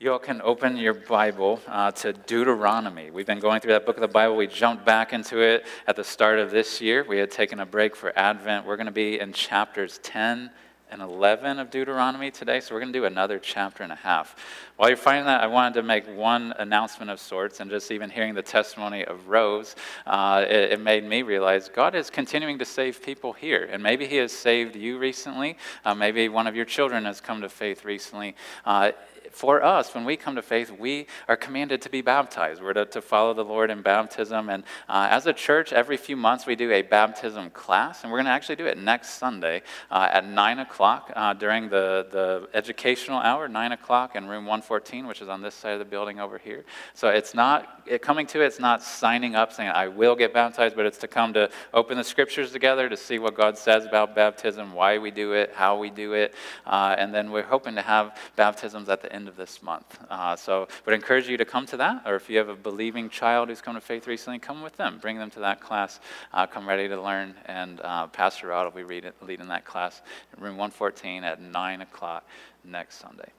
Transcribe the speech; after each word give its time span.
You 0.00 0.12
all 0.12 0.20
can 0.20 0.40
open 0.42 0.76
your 0.76 0.94
Bible 0.94 1.60
uh, 1.66 1.90
to 1.90 2.12
Deuteronomy. 2.12 3.10
We've 3.10 3.26
been 3.26 3.40
going 3.40 3.60
through 3.60 3.72
that 3.72 3.84
book 3.84 3.96
of 3.96 4.00
the 4.00 4.06
Bible. 4.06 4.36
We 4.36 4.46
jumped 4.46 4.84
back 4.84 5.12
into 5.12 5.40
it 5.40 5.66
at 5.88 5.96
the 5.96 6.04
start 6.04 6.38
of 6.38 6.52
this 6.52 6.80
year. 6.80 7.02
We 7.02 7.18
had 7.18 7.32
taken 7.32 7.58
a 7.58 7.66
break 7.66 7.96
for 7.96 8.16
Advent. 8.16 8.64
We're 8.64 8.76
going 8.76 8.86
to 8.86 8.92
be 8.92 9.18
in 9.18 9.32
chapters 9.32 9.98
10 10.04 10.52
and 10.90 11.02
11 11.02 11.58
of 11.58 11.70
Deuteronomy 11.70 12.30
today, 12.30 12.60
so 12.60 12.74
we're 12.74 12.80
going 12.80 12.92
to 12.92 12.98
do 12.98 13.04
another 13.06 13.38
chapter 13.38 13.82
and 13.82 13.92
a 13.92 13.96
half. 13.96 14.36
While 14.76 14.88
you're 14.88 14.96
finding 14.96 15.24
that, 15.26 15.42
I 15.42 15.48
wanted 15.48 15.74
to 15.74 15.82
make 15.82 16.06
one 16.16 16.54
announcement 16.58 17.10
of 17.10 17.20
sorts, 17.20 17.60
and 17.60 17.68
just 17.68 17.90
even 17.90 18.08
hearing 18.08 18.34
the 18.34 18.42
testimony 18.42 19.04
of 19.04 19.28
Rose, 19.28 19.76
uh, 20.06 20.44
it, 20.48 20.72
it, 20.72 20.80
made 20.80 21.04
me 21.04 21.22
realize 21.22 21.68
God 21.68 21.94
is 21.94 22.08
continuing 22.08 22.58
to 22.60 22.64
save 22.64 23.02
people 23.02 23.32
here. 23.32 23.68
And 23.70 23.82
maybe 23.82 24.06
He 24.06 24.16
has 24.16 24.32
saved 24.32 24.76
you 24.76 24.98
recently. 24.98 25.58
Uh, 25.84 25.94
maybe 25.94 26.28
one 26.28 26.46
of 26.46 26.56
your 26.56 26.64
children 26.64 27.04
has 27.04 27.20
come 27.20 27.40
to 27.42 27.48
faith 27.48 27.84
recently. 27.84 28.34
Uh, 28.64 28.92
for 29.30 29.62
us, 29.62 29.94
when 29.94 30.04
we 30.04 30.16
come 30.16 30.36
to 30.36 30.42
faith, 30.42 30.70
we 30.70 31.06
are 31.28 31.36
commanded 31.36 31.82
to 31.82 31.90
be 31.90 32.00
baptized. 32.00 32.62
We're 32.62 32.72
to, 32.74 32.84
to 32.86 33.02
follow 33.02 33.34
the 33.34 33.44
Lord 33.44 33.70
in 33.70 33.82
baptism. 33.82 34.48
And 34.48 34.64
uh, 34.88 35.08
as 35.10 35.26
a 35.26 35.32
church, 35.32 35.72
every 35.72 35.96
few 35.96 36.16
months 36.16 36.46
we 36.46 36.56
do 36.56 36.70
a 36.72 36.82
baptism 36.82 37.50
class, 37.50 38.02
and 38.02 38.12
we're 38.12 38.18
going 38.18 38.26
to 38.26 38.32
actually 38.32 38.56
do 38.56 38.66
it 38.66 38.78
next 38.78 39.10
Sunday 39.10 39.62
uh, 39.90 40.08
at 40.10 40.26
9 40.26 40.58
o'clock 40.60 41.12
uh, 41.14 41.34
during 41.34 41.68
the, 41.68 42.06
the 42.10 42.48
educational 42.54 43.18
hour, 43.18 43.48
9 43.48 43.72
o'clock 43.72 44.16
in 44.16 44.26
room 44.26 44.44
114, 44.44 45.06
which 45.06 45.20
is 45.20 45.28
on 45.28 45.42
this 45.42 45.54
side 45.54 45.72
of 45.72 45.78
the 45.78 45.84
building 45.84 46.20
over 46.20 46.38
here. 46.38 46.64
So 46.94 47.08
it's 47.08 47.34
not, 47.34 47.82
it, 47.86 48.02
coming 48.02 48.26
to 48.28 48.42
it, 48.42 48.46
it's 48.46 48.60
not 48.60 48.82
signing 48.82 49.34
up 49.34 49.52
saying, 49.52 49.70
I 49.70 49.88
will 49.88 50.16
get 50.16 50.32
baptized, 50.32 50.76
but 50.76 50.86
it's 50.86 50.98
to 50.98 51.08
come 51.08 51.32
to 51.34 51.50
open 51.74 51.96
the 51.96 52.04
scriptures 52.04 52.52
together 52.52 52.88
to 52.88 52.96
see 52.96 53.18
what 53.18 53.34
God 53.34 53.58
says 53.58 53.84
about 53.84 54.14
baptism, 54.14 54.72
why 54.72 54.98
we 54.98 55.10
do 55.10 55.32
it, 55.32 55.52
how 55.54 55.78
we 55.78 55.90
do 55.90 56.12
it. 56.12 56.34
Uh, 56.66 56.94
and 56.98 57.14
then 57.14 57.30
we're 57.30 57.42
hoping 57.42 57.74
to 57.74 57.82
have 57.82 58.16
baptisms 58.36 58.88
at 58.88 59.02
the 59.02 59.12
end 59.12 59.17
of 59.26 59.36
this 59.36 59.62
month. 59.62 59.98
Uh, 60.08 60.36
so 60.36 60.68
would 60.84 60.94
encourage 60.94 61.28
you 61.28 61.36
to 61.38 61.44
come 61.44 61.66
to 61.66 61.78
that, 61.78 62.02
or 62.06 62.14
if 62.14 62.28
you 62.30 62.38
have 62.38 62.48
a 62.48 62.54
believing 62.54 63.08
child 63.08 63.48
who's 63.48 63.60
come 63.60 63.74
to 63.74 63.80
faith 63.80 64.06
recently, 64.06 64.38
come 64.38 64.62
with 64.62 64.76
them. 64.76 64.98
Bring 65.00 65.18
them 65.18 65.30
to 65.30 65.40
that 65.40 65.60
class. 65.60 65.98
Uh, 66.32 66.46
come 66.46 66.68
ready 66.68 66.86
to 66.88 67.00
learn. 67.00 67.34
And 67.46 67.80
uh, 67.82 68.06
Pastor 68.08 68.48
Rod 68.48 68.72
will 68.72 68.84
be 68.84 69.02
leading 69.22 69.48
that 69.48 69.64
class 69.64 70.02
in 70.36 70.42
room 70.42 70.56
114 70.56 71.24
at 71.24 71.40
9 71.40 71.80
o'clock 71.80 72.24
next 72.64 73.00
Sunday. 73.00 73.30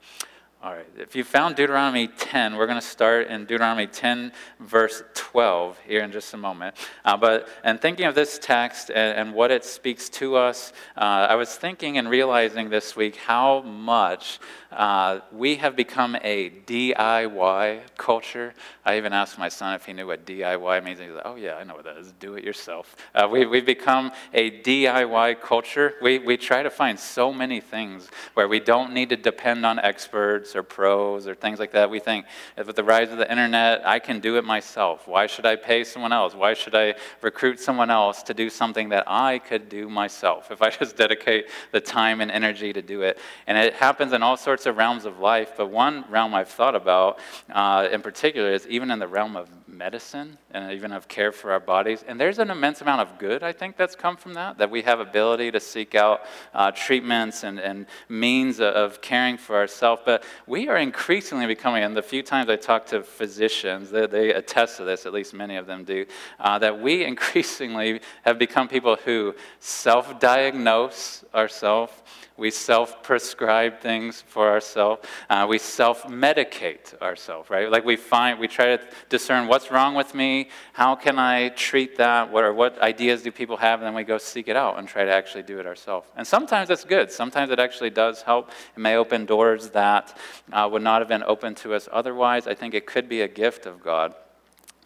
All 0.62 0.74
right, 0.74 0.86
if 0.98 1.16
you 1.16 1.24
found 1.24 1.56
Deuteronomy 1.56 2.10
10, 2.10 2.58
we're 2.58 2.68
going 2.68 2.82
to 2.82 2.86
start 2.86 3.28
in 3.28 3.46
Deuteronomy 3.46 3.88
10, 3.88 4.34
verse 4.60 5.02
12, 5.14 5.80
here 5.88 6.04
in 6.04 6.12
just 6.12 6.34
a 6.34 6.38
moment. 6.38 6.76
Uh, 7.06 7.16
but, 7.16 7.48
and 7.64 7.80
thinking 7.80 8.06
of 8.06 8.14
this 8.14 8.38
text 8.38 8.90
and, 8.90 9.18
and 9.18 9.34
what 9.34 9.52
it 9.52 9.64
speaks 9.64 10.10
to 10.10 10.36
us, 10.36 10.74
uh, 10.98 11.28
I 11.30 11.36
was 11.36 11.56
thinking 11.56 11.98
and 11.98 12.10
realizing 12.10 12.70
this 12.70 12.94
week 12.94 13.16
how 13.16 13.62
much 13.62 14.42
uh, 14.74 15.22
we 15.32 15.56
have 15.56 15.78
become 15.78 16.18
a 16.24 16.50
DIY 16.50 17.80
culture. 17.98 18.54
I 18.84 18.98
even 18.98 19.14
asked 19.14 19.40
my 19.40 19.48
son 19.48 19.76
if 19.76 19.86
he 19.86 19.94
knew 19.94 20.08
what 20.08 20.26
DIY 20.26 20.84
means. 20.84 21.00
He's 21.00 21.12
like, 21.12 21.22
oh, 21.24 21.36
yeah, 21.36 21.56
I 21.56 21.64
know 21.64 21.76
what 21.76 21.86
that 21.86 21.98
is. 21.98 22.12
Do 22.20 22.36
it 22.36 22.44
yourself. 22.44 22.98
Uh, 23.16 23.30
we, 23.32 23.46
we've 23.46 23.66
become 23.66 24.12
a 24.34 24.52
DIY 24.62 25.40
culture. 25.40 25.94
We, 26.02 26.20
we 26.20 26.36
try 26.36 26.64
to 26.64 26.70
find 26.70 27.00
so 27.00 27.32
many 27.32 27.62
things 27.62 28.10
where 28.34 28.50
we 28.50 28.60
don't 28.60 28.94
need 28.94 29.08
to 29.10 29.16
depend 29.16 29.66
on 29.66 29.80
experts 29.80 30.49
or 30.56 30.64
pros 30.64 31.28
or 31.28 31.36
things 31.36 31.60
like 31.60 31.72
that. 31.72 31.90
We 31.90 32.00
think, 32.00 32.26
with 32.58 32.76
the 32.76 32.84
rise 32.84 33.12
of 33.12 33.18
the 33.18 33.30
internet, 33.30 33.86
I 33.86 34.00
can 34.00 34.20
do 34.20 34.38
it 34.38 34.44
myself. 34.44 35.08
Why 35.08 35.28
should 35.28 35.46
I 35.46 35.56
pay 35.56 35.84
someone 35.84 36.14
else? 36.14 36.34
Why 36.34 36.54
should 36.54 36.76
I 36.76 36.96
recruit 37.22 37.60
someone 37.60 37.90
else 37.90 38.24
to 38.24 38.34
do 38.34 38.50
something 38.50 38.90
that 38.90 39.04
I 39.08 39.40
could 39.40 39.70
do 39.70 39.90
myself 39.90 40.52
if 40.52 40.62
I 40.62 40.70
just 40.82 40.96
dedicate 40.98 41.48
the 41.72 41.82
time 41.82 42.22
and 42.22 42.32
energy 42.32 42.74
to 42.74 42.82
do 42.82 43.02
it? 43.02 43.20
And 43.48 43.58
it 43.58 43.74
happens 43.74 44.14
in 44.14 44.24
all 44.24 44.38
sorts 44.38 44.66
of 44.66 44.78
realms 44.78 45.06
of 45.06 45.20
life, 45.20 45.54
but 45.58 45.70
one 45.70 46.06
realm 46.10 46.34
I've 46.34 46.50
thought 46.50 46.76
about 46.76 47.20
uh, 47.50 47.88
in 47.92 48.02
particular 48.02 48.52
is 48.52 48.68
even 48.68 48.92
in 48.92 49.00
the 49.00 49.08
realm 49.08 49.36
of 49.36 49.50
medicine 49.68 50.38
and 50.52 50.72
even 50.72 50.92
of 50.92 51.08
care 51.08 51.32
for 51.32 51.52
our 51.52 51.60
bodies. 51.60 52.04
And 52.08 52.20
there's 52.20 52.40
an 52.40 52.50
immense 52.50 52.82
amount 52.82 53.02
of 53.02 53.18
good, 53.20 53.44
I 53.44 53.54
think, 53.54 53.78
that's 53.78 53.96
come 53.96 54.18
from 54.18 54.34
that, 54.34 54.58
that 54.58 54.70
we 54.70 54.82
have 54.82 55.00
ability 55.00 55.52
to 55.52 55.60
seek 55.60 55.96
out 55.96 56.22
uh, 56.54 56.72
treatments 56.72 57.44
and, 57.44 57.60
and 57.60 57.86
means 58.08 58.60
of 58.60 59.02
caring 59.02 59.38
for 59.38 59.56
ourselves. 59.56 60.02
But 60.06 60.24
we 60.48 60.68
are 60.68 60.78
increasingly 60.78 61.46
becoming, 61.46 61.84
and 61.84 61.96
the 61.96 62.02
few 62.02 62.24
times 62.24 62.50
I 62.50 62.56
talk 62.56 62.86
to 62.88 63.04
physicians, 63.04 63.92
they, 63.92 64.08
they 64.08 64.34
attest 64.34 64.78
to 64.78 64.84
this, 64.84 65.06
at 65.06 65.14
least 65.14 65.34
many 65.34 65.56
of 65.56 65.66
them 65.66 65.84
do, 65.84 66.06
uh, 66.40 66.60
that 66.60 66.80
we 66.80 67.04
increasingly 67.14 68.02
have 68.24 68.38
become 68.40 68.68
people 68.68 68.98
who 69.06 69.36
self 69.60 70.20
diagnose 70.20 71.24
ourselves 71.34 71.94
we 72.40 72.50
self 72.50 73.04
prescribe 73.04 73.82
things 73.82 74.22
for 74.26 74.50
ourselves. 74.50 75.06
Uh, 75.30 75.46
we 75.48 75.58
self 75.58 76.04
medicate 76.06 77.00
ourselves, 77.02 77.50
right? 77.50 77.70
Like 77.70 77.86
we 77.86 77.98
find, 77.98 78.40
we 78.40 78.48
try 78.48 78.78
to 78.78 78.88
discern 79.10 79.48
what's 79.48 79.70
wrong 79.70 79.94
with 79.94 80.16
me, 80.16 80.50
how 80.74 80.96
can 80.96 81.20
I 81.20 81.50
treat 81.50 81.98
that, 81.98 82.32
what, 82.32 82.44
or 82.44 82.54
what 82.54 82.80
ideas 82.82 83.22
do 83.22 83.32
people 83.32 83.58
have, 83.58 83.80
and 83.80 83.88
then 83.88 83.94
we 83.94 84.04
go 84.04 84.18
seek 84.18 84.48
it 84.48 84.56
out 84.56 84.80
and 84.80 84.88
try 84.88 85.04
to 85.04 85.12
actually 85.12 85.44
do 85.44 85.60
it 85.60 85.68
ourselves. 85.68 86.08
And 86.16 86.26
sometimes 86.26 86.70
that's 86.70 86.86
good. 86.86 87.12
Sometimes 87.12 87.52
it 87.52 87.60
actually 87.60 87.90
does 87.90 88.22
help. 88.22 88.50
It 88.50 88.80
may 88.80 88.96
open 88.96 89.26
doors 89.26 89.70
that 89.72 90.18
uh, 90.52 90.68
would 90.72 90.82
not 90.82 91.02
have 91.02 91.10
been 91.10 91.24
open 91.24 91.56
to 91.56 91.74
us 91.74 91.90
otherwise. 91.92 92.48
I 92.48 92.54
think 92.54 92.74
it 92.74 92.86
could 92.86 93.10
be 93.10 93.22
a 93.22 93.28
gift 93.28 93.66
of 93.66 93.84
God. 93.84 94.16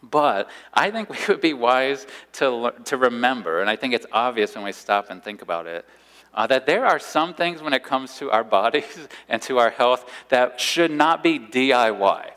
But 0.02 0.50
I 0.74 0.92
think 0.92 1.10
we 1.12 1.18
would 1.28 1.42
be 1.42 1.54
wise 1.54 2.06
to, 2.34 2.74
to 2.86 2.98
remember, 2.98 3.62
and 3.62 3.70
I 3.70 3.76
think 3.76 3.94
it's 3.94 4.08
obvious 4.12 4.56
when 4.56 4.64
we 4.64 4.72
stop 4.72 5.10
and 5.10 5.24
think 5.24 5.42
about 5.42 5.68
it, 5.68 5.86
uh, 6.34 6.48
that 6.48 6.66
there 6.66 6.86
are 6.86 7.00
some 7.00 7.34
things 7.34 7.62
when 7.62 7.74
it 7.74 7.84
comes 7.84 8.18
to 8.18 8.32
our 8.32 8.44
bodies 8.44 9.08
and 9.30 9.42
to 9.44 9.60
our 9.60 9.70
health 9.70 10.10
that 10.30 10.60
should 10.60 10.92
not 10.92 11.24
be 11.24 11.40
DIY, 11.40 12.32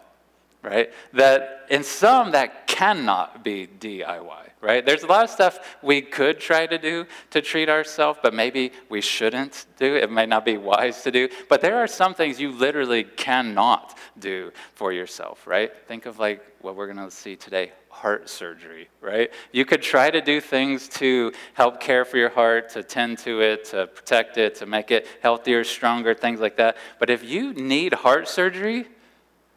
right? 0.63 0.93
That 1.13 1.67
in 1.71 1.83
some 1.83 2.33
that 2.33 2.67
cannot 2.67 3.43
be 3.43 3.67
DIY, 3.67 4.51
right? 4.61 4.85
There's 4.85 5.03
a 5.03 5.07
lot 5.07 5.25
of 5.25 5.31
stuff 5.31 5.79
we 5.83 6.03
could 6.03 6.39
try 6.39 6.67
to 6.67 6.79
do 6.79 7.07
to 7.31 7.41
treat 7.41 7.69
ourselves, 7.69 8.19
but 8.23 8.35
maybe 8.35 8.73
we 8.89 9.01
shouldn't 9.01 9.67
do. 9.79 9.97
It 9.97 10.11
may 10.11 10.27
not 10.27 10.45
be 10.45 10.57
wise 10.59 11.03
to 11.03 11.11
do. 11.11 11.29
But 11.49 11.61
there 11.61 11.79
are 11.79 11.87
some 11.87 12.15
things 12.15 12.41
you 12.41 12.53
literally 12.53 13.05
cannot 13.05 13.97
do 14.19 14.53
for 14.75 14.93
yourself, 14.93 15.47
right? 15.47 15.73
Think 15.87 16.07
of 16.07 16.19
like 16.19 16.45
what 16.61 16.77
we're 16.77 16.93
going 16.93 17.05
to 17.05 17.11
see 17.11 17.37
today 17.37 17.73
heart 17.97 18.29
surgery, 18.29 18.89
right? 19.01 19.31
You 19.53 19.65
could 19.65 19.81
try 19.81 20.11
to 20.11 20.21
do 20.21 20.39
things 20.39 20.87
to 21.01 21.33
help 21.55 21.81
care 21.81 22.05
for 22.05 22.19
your 22.19 22.29
heart, 22.29 22.69
to 22.71 22.83
tend 22.83 23.19
to 23.21 23.41
it, 23.41 23.65
to 23.67 23.87
protect 23.87 24.37
it, 24.37 24.55
to 24.57 24.67
make 24.67 24.91
it 24.91 25.07
healthier, 25.23 25.65
stronger, 25.65 26.13
things 26.13 26.39
like 26.39 26.59
that. 26.59 26.77
But 26.99 27.09
if 27.09 27.25
you 27.25 27.55
need 27.55 27.95
heart 27.95 28.29
surgery, 28.29 28.87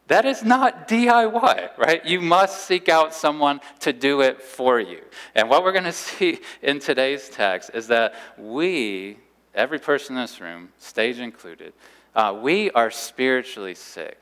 that 0.08 0.26
is 0.26 0.42
not 0.42 0.88
DIY, 0.88 1.78
right? 1.78 2.06
You 2.06 2.22
must 2.22 2.66
seek 2.66 2.88
out 2.88 3.14
someone 3.14 3.60
to 3.82 3.92
do 3.92 4.22
it 4.22 4.42
for 4.42 4.80
you. 4.80 5.02
And 5.36 5.50
what 5.50 5.64
we're 5.64 5.74
going 5.74 5.84
to 5.84 5.92
see 5.92 6.40
in 6.62 6.80
today's 6.80 7.28
text 7.28 7.72
is 7.74 7.88
that 7.88 8.16
we, 8.38 9.20
every 9.54 9.80
person 9.80 10.16
in 10.16 10.24
this 10.24 10.40
room, 10.40 10.70
stage 10.78 11.20
included, 11.20 11.74
uh, 12.16 12.40
we 12.42 12.72
are 12.72 12.90
spiritually 12.90 13.76
sick. 13.76 14.18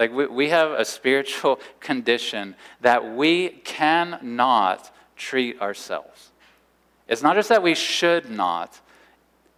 Like, 0.00 0.14
we, 0.14 0.26
we 0.26 0.48
have 0.48 0.70
a 0.70 0.84
spiritual 0.84 1.60
condition 1.80 2.56
that 2.80 3.14
we 3.14 3.50
cannot 3.50 4.90
treat 5.14 5.60
ourselves. 5.60 6.30
It's 7.06 7.22
not 7.22 7.36
just 7.36 7.50
that 7.50 7.62
we 7.62 7.74
should 7.74 8.30
not, 8.30 8.80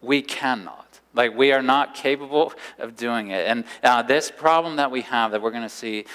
we 0.00 0.20
cannot. 0.20 0.98
Like, 1.14 1.36
we 1.36 1.52
are 1.52 1.62
not 1.62 1.94
capable 1.94 2.52
of 2.80 2.96
doing 2.96 3.30
it. 3.30 3.46
And 3.46 3.64
uh, 3.84 4.02
this 4.02 4.32
problem 4.32 4.76
that 4.76 4.90
we 4.90 5.02
have 5.02 5.30
that 5.30 5.40
we're 5.40 5.52
going 5.52 5.62
to 5.62 5.68
see, 5.68 6.06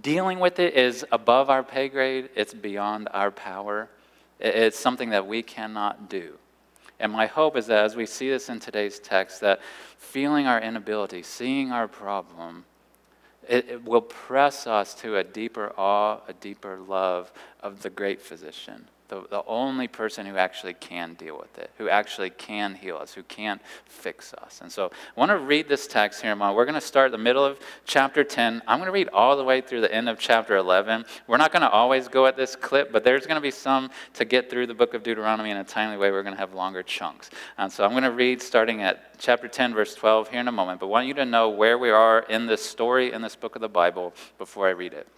dealing 0.00 0.40
with 0.40 0.58
it 0.58 0.74
is 0.74 1.04
above 1.12 1.50
our 1.50 1.62
pay 1.62 1.90
grade, 1.90 2.30
it's 2.34 2.54
beyond 2.54 3.10
our 3.12 3.30
power. 3.30 3.90
It's 4.38 4.78
something 4.78 5.10
that 5.10 5.26
we 5.26 5.42
cannot 5.42 6.08
do. 6.08 6.38
And 6.98 7.12
my 7.12 7.26
hope 7.26 7.58
is 7.58 7.66
that 7.66 7.84
as 7.84 7.94
we 7.94 8.06
see 8.06 8.30
this 8.30 8.48
in 8.48 8.58
today's 8.58 8.98
text, 8.98 9.40
that 9.40 9.60
feeling 9.98 10.46
our 10.46 10.60
inability, 10.60 11.22
seeing 11.22 11.72
our 11.72 11.88
problem, 11.88 12.64
it, 13.48 13.68
it 13.68 13.84
will 13.84 14.02
press 14.02 14.66
us 14.66 14.94
to 14.94 15.16
a 15.16 15.24
deeper 15.24 15.72
awe, 15.76 16.20
a 16.28 16.32
deeper 16.32 16.78
love 16.78 17.32
of 17.62 17.82
the 17.82 17.90
great 17.90 18.20
physician 18.20 18.88
the, 19.10 19.24
the 19.28 19.44
only 19.46 19.88
person 19.88 20.24
who 20.24 20.36
actually 20.36 20.72
can 20.72 21.14
deal 21.14 21.36
with 21.36 21.58
it, 21.58 21.70
who 21.78 21.88
actually 21.88 22.30
can 22.30 22.76
heal 22.76 22.96
us, 22.96 23.12
who 23.12 23.24
can 23.24 23.60
fix 23.84 24.32
us. 24.34 24.60
And 24.62 24.70
so 24.70 24.86
I 24.86 25.20
want 25.20 25.30
to 25.30 25.38
read 25.38 25.68
this 25.68 25.88
text 25.88 26.22
here, 26.22 26.34
Mom. 26.34 26.54
We're 26.54 26.64
going 26.64 26.76
to 26.76 26.80
start 26.80 27.10
the 27.10 27.18
middle 27.18 27.44
of 27.44 27.58
chapter 27.84 28.22
10. 28.22 28.62
I'm 28.66 28.78
going 28.78 28.86
to 28.86 28.92
read 28.92 29.08
all 29.12 29.36
the 29.36 29.44
way 29.44 29.60
through 29.60 29.80
the 29.80 29.92
end 29.92 30.08
of 30.08 30.18
chapter 30.18 30.56
11. 30.56 31.04
We're 31.26 31.38
not 31.38 31.52
going 31.52 31.62
to 31.62 31.70
always 31.70 32.06
go 32.06 32.26
at 32.26 32.36
this 32.36 32.54
clip, 32.54 32.92
but 32.92 33.02
there's 33.02 33.26
going 33.26 33.34
to 33.34 33.42
be 33.42 33.50
some 33.50 33.90
to 34.14 34.24
get 34.24 34.48
through 34.48 34.68
the 34.68 34.74
book 34.74 34.94
of 34.94 35.02
Deuteronomy 35.02 35.50
in 35.50 35.56
a 35.56 35.64
timely 35.64 35.96
way. 35.96 36.12
We're 36.12 36.22
going 36.22 36.36
to 36.36 36.40
have 36.40 36.54
longer 36.54 36.84
chunks. 36.84 37.30
And 37.58 37.70
so 37.70 37.84
I'm 37.84 37.90
going 37.90 38.04
to 38.04 38.12
read 38.12 38.40
starting 38.40 38.80
at 38.82 39.18
chapter 39.18 39.48
10, 39.48 39.74
verse 39.74 39.94
12 39.96 40.28
here 40.28 40.40
in 40.40 40.48
a 40.48 40.52
moment, 40.52 40.78
but 40.78 40.86
I 40.86 40.90
want 40.90 41.08
you 41.08 41.14
to 41.14 41.26
know 41.26 41.50
where 41.50 41.78
we 41.78 41.90
are 41.90 42.20
in 42.20 42.46
this 42.46 42.64
story 42.64 43.12
in 43.12 43.22
this 43.22 43.34
book 43.34 43.56
of 43.56 43.60
the 43.60 43.68
Bible 43.68 44.14
before 44.38 44.68
I 44.68 44.70
read 44.70 44.92
it. 44.92 45.08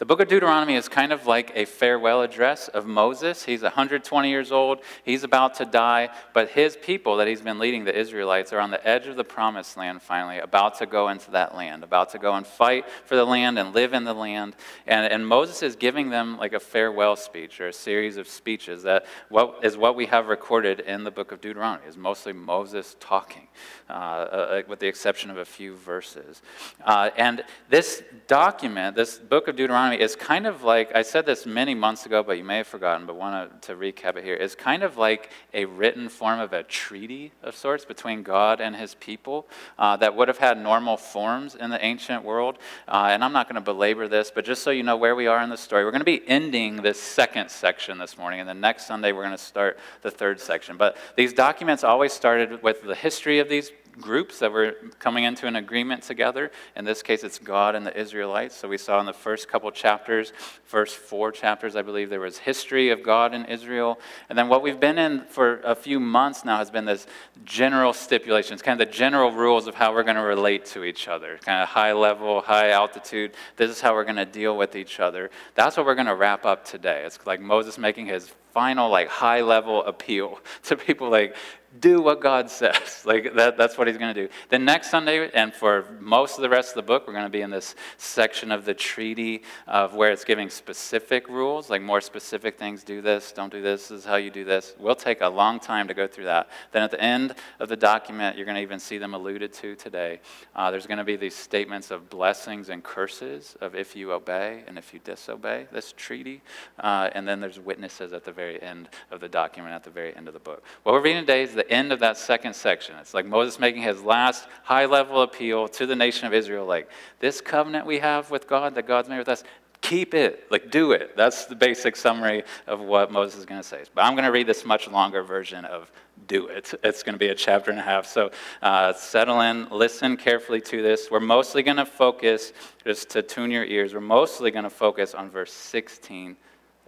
The 0.00 0.06
book 0.06 0.20
of 0.20 0.28
Deuteronomy 0.28 0.76
is 0.76 0.88
kind 0.88 1.12
of 1.12 1.26
like 1.26 1.52
a 1.54 1.66
farewell 1.66 2.22
address 2.22 2.68
of 2.68 2.86
Moses. 2.86 3.44
He's 3.44 3.60
120 3.60 4.30
years 4.30 4.50
old, 4.50 4.78
he's 5.04 5.24
about 5.24 5.56
to 5.56 5.66
die, 5.66 6.08
but 6.32 6.48
his 6.48 6.74
people 6.74 7.18
that 7.18 7.28
he's 7.28 7.42
been 7.42 7.58
leading, 7.58 7.84
the 7.84 7.94
Israelites, 7.94 8.54
are 8.54 8.60
on 8.60 8.70
the 8.70 8.88
edge 8.88 9.08
of 9.08 9.16
the 9.16 9.24
promised 9.24 9.76
land 9.76 10.00
finally, 10.00 10.38
about 10.38 10.78
to 10.78 10.86
go 10.86 11.10
into 11.10 11.32
that 11.32 11.54
land, 11.54 11.84
about 11.84 12.08
to 12.12 12.18
go 12.18 12.32
and 12.32 12.46
fight 12.46 12.86
for 13.04 13.14
the 13.14 13.26
land 13.26 13.58
and 13.58 13.74
live 13.74 13.92
in 13.92 14.04
the 14.04 14.14
land. 14.14 14.56
And, 14.86 15.12
and 15.12 15.28
Moses 15.28 15.62
is 15.62 15.76
giving 15.76 16.08
them 16.08 16.38
like 16.38 16.54
a 16.54 16.60
farewell 16.60 17.14
speech 17.14 17.60
or 17.60 17.68
a 17.68 17.72
series 17.72 18.16
of 18.16 18.26
speeches 18.26 18.84
that 18.84 19.04
what, 19.28 19.62
is 19.62 19.76
what 19.76 19.96
we 19.96 20.06
have 20.06 20.28
recorded 20.28 20.80
in 20.80 21.04
the 21.04 21.10
book 21.10 21.30
of 21.30 21.42
Deuteronomy, 21.42 21.86
is 21.86 21.98
mostly 21.98 22.32
Moses 22.32 22.96
talking, 23.00 23.48
uh, 23.90 23.92
uh, 23.92 24.62
with 24.66 24.78
the 24.78 24.88
exception 24.88 25.30
of 25.30 25.36
a 25.36 25.44
few 25.44 25.76
verses. 25.76 26.40
Uh, 26.86 27.10
and 27.18 27.44
this 27.68 28.02
document, 28.28 28.96
this 28.96 29.18
book 29.18 29.46
of 29.46 29.56
Deuteronomy, 29.56 29.89
Deuteronomy 29.90 30.04
is 30.04 30.16
kind 30.16 30.46
of 30.46 30.62
like, 30.62 30.94
I 30.94 31.02
said 31.02 31.26
this 31.26 31.46
many 31.46 31.74
months 31.74 32.06
ago, 32.06 32.22
but 32.22 32.38
you 32.38 32.44
may 32.44 32.58
have 32.58 32.66
forgotten, 32.66 33.06
but 33.06 33.16
want 33.16 33.62
to 33.62 33.74
recap 33.74 34.16
it 34.16 34.24
here, 34.24 34.34
is 34.34 34.54
kind 34.54 34.82
of 34.82 34.96
like 34.96 35.30
a 35.52 35.64
written 35.64 36.08
form 36.08 36.40
of 36.40 36.52
a 36.52 36.62
treaty 36.62 37.32
of 37.42 37.56
sorts 37.56 37.84
between 37.84 38.22
God 38.22 38.60
and 38.60 38.76
his 38.76 38.94
people 38.94 39.46
uh, 39.78 39.96
that 39.96 40.14
would 40.14 40.28
have 40.28 40.38
had 40.38 40.58
normal 40.58 40.96
forms 40.96 41.54
in 41.54 41.70
the 41.70 41.84
ancient 41.84 42.24
world. 42.24 42.58
Uh, 42.86 43.08
and 43.10 43.24
I'm 43.24 43.32
not 43.32 43.46
going 43.46 43.56
to 43.56 43.60
belabor 43.60 44.08
this, 44.08 44.30
but 44.30 44.44
just 44.44 44.62
so 44.62 44.70
you 44.70 44.82
know 44.82 44.96
where 44.96 45.16
we 45.16 45.26
are 45.26 45.42
in 45.42 45.50
the 45.50 45.56
story, 45.56 45.84
we're 45.84 45.90
going 45.90 46.00
to 46.00 46.04
be 46.04 46.26
ending 46.28 46.76
this 46.76 47.00
second 47.00 47.50
section 47.50 47.98
this 47.98 48.16
morning, 48.16 48.40
and 48.40 48.48
the 48.48 48.54
next 48.54 48.86
Sunday 48.86 49.12
we're 49.12 49.24
going 49.24 49.36
to 49.36 49.38
start 49.38 49.78
the 50.02 50.10
third 50.10 50.40
section. 50.40 50.76
But 50.76 50.96
these 51.16 51.32
documents 51.32 51.84
always 51.84 52.12
started 52.12 52.62
with 52.62 52.82
the 52.82 52.94
history 52.94 53.38
of 53.38 53.48
these 53.48 53.72
groups 53.98 54.38
that 54.38 54.52
were 54.52 54.74
coming 54.98 55.24
into 55.24 55.46
an 55.46 55.56
agreement 55.56 56.02
together. 56.02 56.50
In 56.76 56.84
this 56.84 57.02
case, 57.02 57.24
it's 57.24 57.38
God 57.38 57.74
and 57.74 57.86
the 57.86 57.98
Israelites. 57.98 58.56
So 58.56 58.68
we 58.68 58.78
saw 58.78 59.00
in 59.00 59.06
the 59.06 59.12
first 59.12 59.48
couple 59.48 59.70
chapters, 59.70 60.32
first 60.64 60.96
four 60.96 61.32
chapters, 61.32 61.76
I 61.76 61.82
believe, 61.82 62.10
there 62.10 62.20
was 62.20 62.38
history 62.38 62.90
of 62.90 63.02
God 63.02 63.34
and 63.34 63.48
Israel. 63.48 63.98
And 64.28 64.38
then 64.38 64.48
what 64.48 64.62
we've 64.62 64.80
been 64.80 64.98
in 64.98 65.22
for 65.24 65.60
a 65.60 65.74
few 65.74 66.00
months 66.00 66.44
now 66.44 66.58
has 66.58 66.70
been 66.70 66.84
this 66.84 67.06
general 67.44 67.92
stipulations, 67.92 68.62
kind 68.62 68.80
of 68.80 68.88
the 68.88 68.92
general 68.92 69.32
rules 69.32 69.66
of 69.66 69.74
how 69.74 69.92
we're 69.92 70.02
going 70.02 70.16
to 70.16 70.22
relate 70.22 70.64
to 70.66 70.84
each 70.84 71.08
other, 71.08 71.38
kind 71.42 71.62
of 71.62 71.68
high 71.68 71.92
level, 71.92 72.40
high 72.40 72.70
altitude. 72.70 73.34
This 73.56 73.70
is 73.70 73.80
how 73.80 73.94
we're 73.94 74.04
going 74.04 74.16
to 74.16 74.24
deal 74.24 74.56
with 74.56 74.76
each 74.76 75.00
other. 75.00 75.30
That's 75.54 75.76
what 75.76 75.86
we're 75.86 75.94
going 75.94 76.06
to 76.06 76.14
wrap 76.14 76.44
up 76.44 76.64
today. 76.64 77.02
It's 77.04 77.18
like 77.26 77.40
Moses 77.40 77.78
making 77.78 78.06
his 78.06 78.32
final 78.52 78.90
like 78.90 79.08
high 79.08 79.40
level 79.40 79.84
appeal 79.84 80.40
to 80.64 80.76
people 80.76 81.10
like 81.10 81.36
do 81.78 82.02
what 82.02 82.20
God 82.20 82.50
says. 82.50 83.02
Like 83.10 83.34
that, 83.34 83.56
that's 83.56 83.76
what 83.78 83.88
he's 83.88 83.96
going 83.96 84.14
to 84.14 84.26
do. 84.26 84.32
The 84.50 84.58
next 84.58 84.90
Sunday, 84.90 85.30
and 85.32 85.52
for 85.52 85.86
most 85.98 86.36
of 86.36 86.42
the 86.42 86.48
rest 86.48 86.70
of 86.70 86.74
the 86.76 86.82
book, 86.82 87.06
we're 87.06 87.14
going 87.14 87.24
to 87.24 87.30
be 87.30 87.40
in 87.40 87.50
this 87.50 87.74
section 87.96 88.52
of 88.52 88.64
the 88.64 88.74
treaty 88.74 89.42
of 89.66 89.94
where 89.94 90.12
it's 90.12 90.22
giving 90.22 90.48
specific 90.48 91.28
rules, 91.28 91.70
like 91.70 91.82
more 91.82 92.00
specific 92.00 92.58
things. 92.58 92.84
Do 92.84 93.00
this, 93.00 93.32
don't 93.32 93.50
do 93.50 93.62
this. 93.62 93.88
This 93.88 94.00
is 94.00 94.04
how 94.04 94.16
you 94.16 94.30
do 94.30 94.44
this. 94.44 94.74
We'll 94.78 94.94
take 94.94 95.22
a 95.22 95.28
long 95.28 95.58
time 95.58 95.88
to 95.88 95.94
go 95.94 96.06
through 96.06 96.24
that. 96.24 96.50
Then 96.72 96.82
at 96.82 96.90
the 96.90 97.00
end 97.00 97.34
of 97.58 97.68
the 97.68 97.76
document, 97.76 98.36
you're 98.36 98.44
going 98.44 98.56
to 98.56 98.62
even 98.62 98.78
see 98.78 98.98
them 98.98 99.14
alluded 99.14 99.52
to 99.54 99.74
today. 99.74 100.20
Uh, 100.54 100.70
there's 100.70 100.86
going 100.86 100.98
to 100.98 101.04
be 101.04 101.16
these 101.16 101.34
statements 101.34 101.90
of 101.90 102.10
blessings 102.10 102.68
and 102.68 102.84
curses 102.84 103.56
of 103.60 103.74
if 103.74 103.96
you 103.96 104.12
obey 104.12 104.62
and 104.68 104.78
if 104.78 104.92
you 104.94 105.00
disobey 105.02 105.66
this 105.72 105.94
treaty. 105.96 106.42
Uh, 106.78 107.10
and 107.12 107.26
then 107.26 107.40
there's 107.40 107.58
witnesses 107.58 108.12
at 108.12 108.24
the 108.24 108.32
very 108.32 108.62
end 108.62 108.88
of 109.10 109.20
the 109.20 109.28
document, 109.28 109.74
at 109.74 109.84
the 109.84 109.90
very 109.90 110.14
end 110.14 110.28
of 110.28 110.34
the 110.34 110.40
book. 110.40 110.62
What 110.84 110.92
we're 110.92 111.02
reading 111.02 111.22
today 111.22 111.42
is 111.42 111.54
the 111.60 111.70
end 111.70 111.92
of 111.92 112.00
that 112.00 112.16
second 112.16 112.54
section. 112.54 112.96
It's 112.96 113.12
like 113.12 113.26
Moses 113.26 113.58
making 113.60 113.82
his 113.82 114.02
last 114.02 114.48
high 114.62 114.86
level 114.86 115.20
appeal 115.20 115.68
to 115.68 115.84
the 115.84 115.94
nation 115.94 116.26
of 116.26 116.32
Israel 116.32 116.64
like, 116.64 116.88
this 117.18 117.42
covenant 117.42 117.84
we 117.84 117.98
have 117.98 118.30
with 118.30 118.46
God 118.48 118.74
that 118.76 118.86
God's 118.86 119.10
made 119.10 119.18
with 119.18 119.28
us, 119.28 119.44
keep 119.82 120.14
it, 120.14 120.46
like 120.50 120.70
do 120.70 120.92
it. 120.92 121.14
That's 121.18 121.44
the 121.44 121.54
basic 121.54 121.96
summary 121.96 122.44
of 122.66 122.80
what 122.80 123.12
Moses 123.12 123.40
is 123.40 123.44
going 123.44 123.60
to 123.60 123.66
say. 123.66 123.82
But 123.94 124.04
I'm 124.06 124.14
going 124.14 124.24
to 124.24 124.32
read 124.32 124.46
this 124.46 124.64
much 124.64 124.88
longer 124.88 125.22
version 125.22 125.66
of 125.66 125.92
do 126.26 126.46
it. 126.46 126.72
It's 126.82 127.02
going 127.02 127.14
to 127.14 127.18
be 127.18 127.28
a 127.28 127.34
chapter 127.34 127.70
and 127.70 127.78
a 127.78 127.82
half. 127.82 128.06
So 128.06 128.30
uh, 128.62 128.94
settle 128.94 129.42
in, 129.42 129.68
listen 129.68 130.16
carefully 130.16 130.62
to 130.62 130.80
this. 130.80 131.10
We're 131.10 131.20
mostly 131.20 131.62
going 131.62 131.76
to 131.76 131.86
focus, 131.86 132.54
just 132.86 133.10
to 133.10 133.22
tune 133.22 133.50
your 133.50 133.64
ears, 133.64 133.92
we're 133.92 134.00
mostly 134.00 134.50
going 134.50 134.64
to 134.64 134.70
focus 134.70 135.12
on 135.12 135.28
verse 135.28 135.52
16 135.52 136.36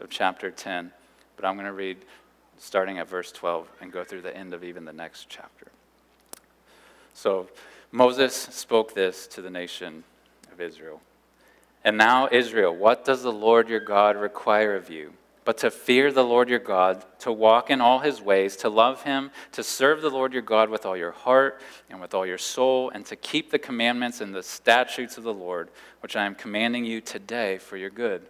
of 0.01 0.09
chapter 0.09 0.51
10. 0.51 0.93
But 1.37 1.45
I'm 1.45 1.57
going 1.57 1.67
to 1.67 1.73
read 1.73 1.99
starting 2.63 2.99
at 2.99 3.09
verse 3.09 3.33
12 3.33 3.69
and 3.81 3.91
go 3.91 4.05
through 4.05 4.23
the 4.23 4.35
end 4.37 4.55
of 4.55 4.63
even 4.63 4.85
the 4.85 4.93
next 4.93 5.29
chapter. 5.29 5.67
So 7.13 7.49
Moses 7.91 8.35
spoke 8.35 8.95
this 8.95 9.27
to 9.29 9.43
the 9.43 9.51
nation 9.51 10.05
of 10.53 10.61
Israel. 10.61 11.01
And 11.85 11.99
now, 11.99 12.29
Israel, 12.31 12.75
what 12.75 13.05
does 13.05 13.25
the 13.25 13.33
Lord 13.33 13.69
your 13.69 13.81
God 13.81 14.17
require 14.17 14.77
of 14.77 14.91
you? 14.91 15.13
But 15.45 15.59
to 15.59 15.73
fear 15.73 16.13
the 16.13 16.23
Lord 16.23 16.49
your 16.49 16.61
God, 16.61 17.05
to 17.19 17.33
walk 17.33 17.69
in 17.69 17.81
all 17.81 17.99
his 17.99 18.23
ways, 18.23 18.55
to 18.59 18.69
love 18.69 19.03
him, 19.03 19.33
to 19.51 19.65
serve 19.65 20.01
the 20.01 20.09
Lord 20.09 20.33
your 20.33 20.43
God 20.43 20.71
with 20.71 20.87
all 20.87 20.97
your 20.97 21.11
heart 21.11 21.61
and 21.91 22.01
with 22.01 22.15
all 22.15 22.25
your 22.25 22.39
soul, 22.39 22.91
and 22.91 23.05
to 23.07 23.17
keep 23.17 23.51
the 23.51 23.59
commandments 23.59 24.21
and 24.21 24.33
the 24.33 24.45
statutes 24.45 25.19
of 25.19 25.25
the 25.25 25.35
Lord, 25.35 25.69
which 25.99 26.15
I 26.15 26.27
am 26.27 26.37
commanding 26.37 26.85
you 26.85 27.01
today 27.01 27.59
for 27.59 27.77
your 27.77 27.91
good. 27.91 28.23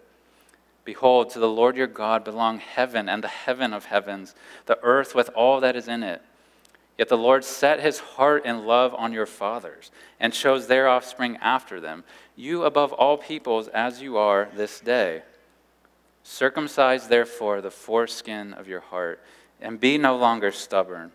Behold, 0.84 1.30
to 1.30 1.38
the 1.38 1.48
Lord 1.48 1.76
your 1.76 1.86
God 1.86 2.24
belong 2.24 2.58
heaven 2.58 3.08
and 3.08 3.22
the 3.22 3.28
heaven 3.28 3.72
of 3.72 3.86
heavens, 3.86 4.34
the 4.66 4.78
earth 4.82 5.14
with 5.14 5.30
all 5.34 5.60
that 5.60 5.76
is 5.76 5.88
in 5.88 6.02
it. 6.02 6.22
Yet 6.98 7.08
the 7.08 7.16
Lord 7.16 7.44
set 7.44 7.80
his 7.80 7.98
heart 7.98 8.42
and 8.44 8.66
love 8.66 8.94
on 8.94 9.12
your 9.12 9.26
fathers 9.26 9.90
and 10.20 10.32
chose 10.32 10.66
their 10.66 10.88
offspring 10.88 11.36
after 11.38 11.80
them, 11.80 12.04
you 12.36 12.64
above 12.64 12.92
all 12.92 13.16
peoples 13.16 13.68
as 13.68 14.02
you 14.02 14.16
are 14.16 14.48
this 14.54 14.80
day. 14.80 15.22
Circumcise 16.22 17.08
therefore 17.08 17.60
the 17.60 17.70
foreskin 17.70 18.52
of 18.52 18.68
your 18.68 18.80
heart 18.80 19.20
and 19.60 19.80
be 19.80 19.98
no 19.98 20.16
longer 20.16 20.52
stubborn. 20.52 21.12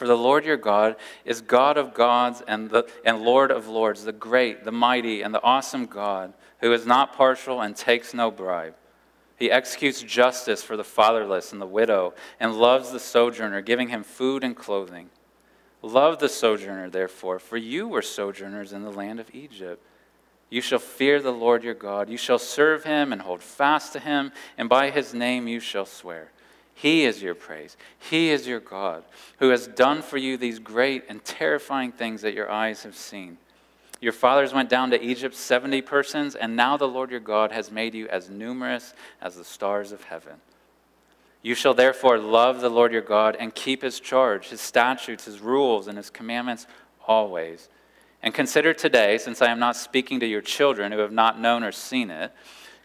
For 0.00 0.06
the 0.06 0.16
Lord 0.16 0.46
your 0.46 0.56
God 0.56 0.96
is 1.26 1.42
God 1.42 1.76
of 1.76 1.92
gods 1.92 2.42
and, 2.48 2.70
the, 2.70 2.88
and 3.04 3.20
Lord 3.20 3.50
of 3.50 3.68
lords, 3.68 4.02
the 4.02 4.12
great, 4.12 4.64
the 4.64 4.72
mighty, 4.72 5.20
and 5.20 5.34
the 5.34 5.42
awesome 5.42 5.84
God 5.84 6.32
who 6.60 6.72
is 6.72 6.86
not 6.86 7.14
partial 7.14 7.60
and 7.60 7.76
takes 7.76 8.14
no 8.14 8.30
bribe. 8.30 8.74
He 9.36 9.50
executes 9.50 10.00
justice 10.00 10.62
for 10.62 10.74
the 10.74 10.84
fatherless 10.84 11.52
and 11.52 11.60
the 11.60 11.66
widow, 11.66 12.14
and 12.40 12.56
loves 12.56 12.92
the 12.92 12.98
sojourner, 12.98 13.60
giving 13.60 13.90
him 13.90 14.02
food 14.02 14.42
and 14.42 14.56
clothing. 14.56 15.10
Love 15.82 16.18
the 16.18 16.30
sojourner, 16.30 16.88
therefore, 16.88 17.38
for 17.38 17.58
you 17.58 17.86
were 17.86 18.00
sojourners 18.00 18.72
in 18.72 18.84
the 18.84 18.90
land 18.90 19.20
of 19.20 19.28
Egypt. 19.34 19.84
You 20.48 20.62
shall 20.62 20.78
fear 20.78 21.20
the 21.20 21.30
Lord 21.30 21.62
your 21.62 21.74
God. 21.74 22.08
You 22.08 22.16
shall 22.16 22.38
serve 22.38 22.84
him 22.84 23.12
and 23.12 23.20
hold 23.20 23.42
fast 23.42 23.92
to 23.92 24.00
him, 24.00 24.32
and 24.56 24.66
by 24.66 24.88
his 24.88 25.12
name 25.12 25.46
you 25.46 25.60
shall 25.60 25.84
swear. 25.84 26.30
He 26.80 27.04
is 27.04 27.22
your 27.22 27.34
praise. 27.34 27.76
He 27.98 28.30
is 28.30 28.46
your 28.46 28.58
God, 28.58 29.04
who 29.38 29.50
has 29.50 29.66
done 29.66 30.00
for 30.00 30.16
you 30.16 30.38
these 30.38 30.58
great 30.58 31.04
and 31.10 31.22
terrifying 31.22 31.92
things 31.92 32.22
that 32.22 32.32
your 32.32 32.50
eyes 32.50 32.84
have 32.84 32.96
seen. 32.96 33.36
Your 34.00 34.14
fathers 34.14 34.54
went 34.54 34.70
down 34.70 34.90
to 34.92 35.02
Egypt, 35.02 35.34
70 35.34 35.82
persons, 35.82 36.34
and 36.34 36.56
now 36.56 36.78
the 36.78 36.88
Lord 36.88 37.10
your 37.10 37.20
God 37.20 37.52
has 37.52 37.70
made 37.70 37.94
you 37.94 38.08
as 38.08 38.30
numerous 38.30 38.94
as 39.20 39.36
the 39.36 39.44
stars 39.44 39.92
of 39.92 40.04
heaven. 40.04 40.36
You 41.42 41.54
shall 41.54 41.74
therefore 41.74 42.16
love 42.16 42.62
the 42.62 42.70
Lord 42.70 42.92
your 42.92 43.02
God 43.02 43.36
and 43.38 43.54
keep 43.54 43.82
his 43.82 44.00
charge, 44.00 44.48
his 44.48 44.62
statutes, 44.62 45.26
his 45.26 45.40
rules, 45.40 45.86
and 45.86 45.98
his 45.98 46.08
commandments 46.08 46.66
always. 47.06 47.68
And 48.22 48.32
consider 48.32 48.72
today, 48.72 49.18
since 49.18 49.42
I 49.42 49.50
am 49.50 49.58
not 49.58 49.76
speaking 49.76 50.18
to 50.20 50.26
your 50.26 50.40
children 50.40 50.92
who 50.92 51.00
have 51.00 51.12
not 51.12 51.38
known 51.38 51.62
or 51.62 51.72
seen 51.72 52.10
it, 52.10 52.32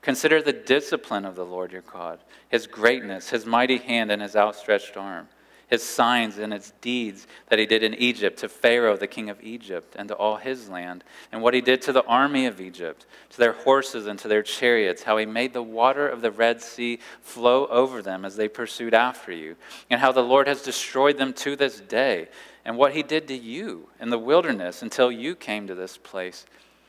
consider 0.06 0.42
the 0.42 0.54
discipline 0.54 1.26
of 1.26 1.36
the 1.36 1.46
Lord 1.46 1.74
your 1.74 1.82
God, 1.82 2.20
his 2.48 2.66
greatness, 2.66 3.30
his 3.30 3.46
mighty 3.46 3.78
hand, 3.78 4.10
and 4.10 4.22
his 4.22 4.38
outstretched 4.38 4.96
arm 4.96 5.28
his 5.68 5.84
signs 5.84 6.38
and 6.38 6.54
his 6.54 6.74
deeds 6.82 7.28
that 7.50 7.60
he 7.60 7.66
did 7.66 7.84
in 7.84 7.94
Egypt 7.96 8.40
to 8.40 8.50
Pharaoh, 8.50 8.98
the 8.98 9.08
king 9.08 9.30
of 9.30 9.44
Egypt, 9.44 9.96
and 9.98 10.08
to 10.10 10.16
all 10.16 10.38
his 10.38 10.70
land, 10.70 11.04
and 11.32 11.42
what 11.42 11.54
he 11.54 11.62
did 11.62 11.82
to 11.84 11.92
the 11.92 12.04
army 12.06 12.46
of 12.46 12.62
Egypt, 12.62 13.06
to 13.32 13.38
their 13.38 13.54
horses 13.54 14.08
and 14.08 14.20
to 14.20 14.28
their 14.28 14.44
chariots, 14.44 15.04
how 15.04 15.18
he 15.18 15.26
made 15.26 15.54
the 15.54 15.64
water 15.64 16.08
of 16.08 16.22
the 16.22 16.32
Red 16.32 16.62
Sea 16.62 17.00
flow 17.22 17.66
over 17.68 18.02
them 18.02 18.26
as 18.26 18.36
they 18.36 18.48
pursued 18.48 18.94
after 18.94 19.32
you, 19.32 19.56
and 19.90 20.00
how 20.00 20.12
the 20.12 20.22
Lord 20.24 20.48
has 20.48 20.62
destroyed 20.62 21.18
them 21.18 21.34
to 21.34 21.56
this 21.56 21.80
day, 21.80 22.28
and 22.64 22.78
what 22.78 22.94
he 22.94 23.04
did 23.04 23.28
to 23.28 23.36
you 23.36 23.90
in 24.00 24.10
the 24.10 24.20
wilderness 24.20 24.82
until 24.82 25.12
you 25.12 25.36
came 25.36 25.68
to 25.68 25.76
this 25.76 25.98
place, 25.98 26.46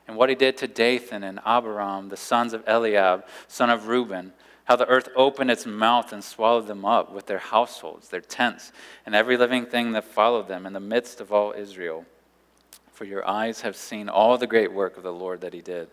and 0.06 0.16
what 0.16 0.28
he 0.28 0.34
did 0.34 0.56
to 0.58 0.68
Dathan 0.68 1.22
and 1.22 1.40
Abiram, 1.44 2.08
the 2.08 2.16
sons 2.16 2.52
of 2.52 2.62
Eliab, 2.66 3.24
son 3.48 3.70
of 3.70 3.88
Reuben 3.88 4.32
how 4.66 4.74
the 4.74 4.88
earth 4.88 5.08
opened 5.14 5.50
its 5.50 5.64
mouth 5.64 6.12
and 6.12 6.22
swallowed 6.22 6.66
them 6.66 6.84
up 6.84 7.12
with 7.12 7.26
their 7.26 7.38
households, 7.38 8.08
their 8.08 8.20
tents, 8.20 8.72
and 9.06 9.14
every 9.14 9.36
living 9.36 9.64
thing 9.64 9.92
that 9.92 10.04
followed 10.04 10.48
them 10.48 10.66
in 10.66 10.72
the 10.72 10.80
midst 10.80 11.20
of 11.20 11.32
all 11.32 11.52
Israel. 11.52 12.04
For 12.92 13.04
your 13.04 13.26
eyes 13.28 13.60
have 13.60 13.76
seen 13.76 14.08
all 14.08 14.36
the 14.36 14.48
great 14.48 14.72
work 14.72 14.96
of 14.96 15.04
the 15.04 15.12
Lord 15.12 15.40
that 15.42 15.54
he 15.54 15.60
did. 15.60 15.88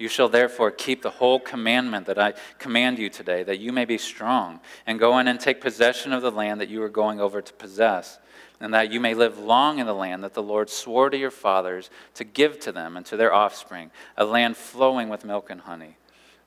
You 0.00 0.08
shall 0.08 0.28
therefore 0.28 0.72
keep 0.72 1.02
the 1.02 1.10
whole 1.10 1.38
commandment 1.38 2.06
that 2.06 2.18
I 2.18 2.34
command 2.58 2.98
you 2.98 3.08
today, 3.08 3.44
that 3.44 3.60
you 3.60 3.72
may 3.72 3.84
be 3.84 3.98
strong, 3.98 4.58
and 4.84 4.98
go 4.98 5.18
in 5.20 5.28
and 5.28 5.38
take 5.38 5.60
possession 5.60 6.12
of 6.12 6.22
the 6.22 6.32
land 6.32 6.60
that 6.60 6.70
you 6.70 6.82
are 6.82 6.88
going 6.88 7.20
over 7.20 7.40
to 7.40 7.52
possess, 7.52 8.18
and 8.60 8.74
that 8.74 8.92
you 8.92 9.00
may 9.00 9.14
live 9.14 9.38
long 9.38 9.78
in 9.78 9.86
the 9.86 9.94
land 9.94 10.22
that 10.22 10.34
the 10.34 10.42
Lord 10.42 10.68
swore 10.68 11.08
to 11.08 11.16
your 11.16 11.30
fathers 11.30 11.90
to 12.14 12.24
give 12.24 12.60
to 12.60 12.72
them 12.72 12.96
and 12.96 13.06
to 13.06 13.16
their 13.16 13.32
offspring, 13.32 13.90
a 14.16 14.24
land 14.24 14.56
flowing 14.56 15.08
with 15.08 15.24
milk 15.24 15.48
and 15.50 15.62
honey. 15.62 15.96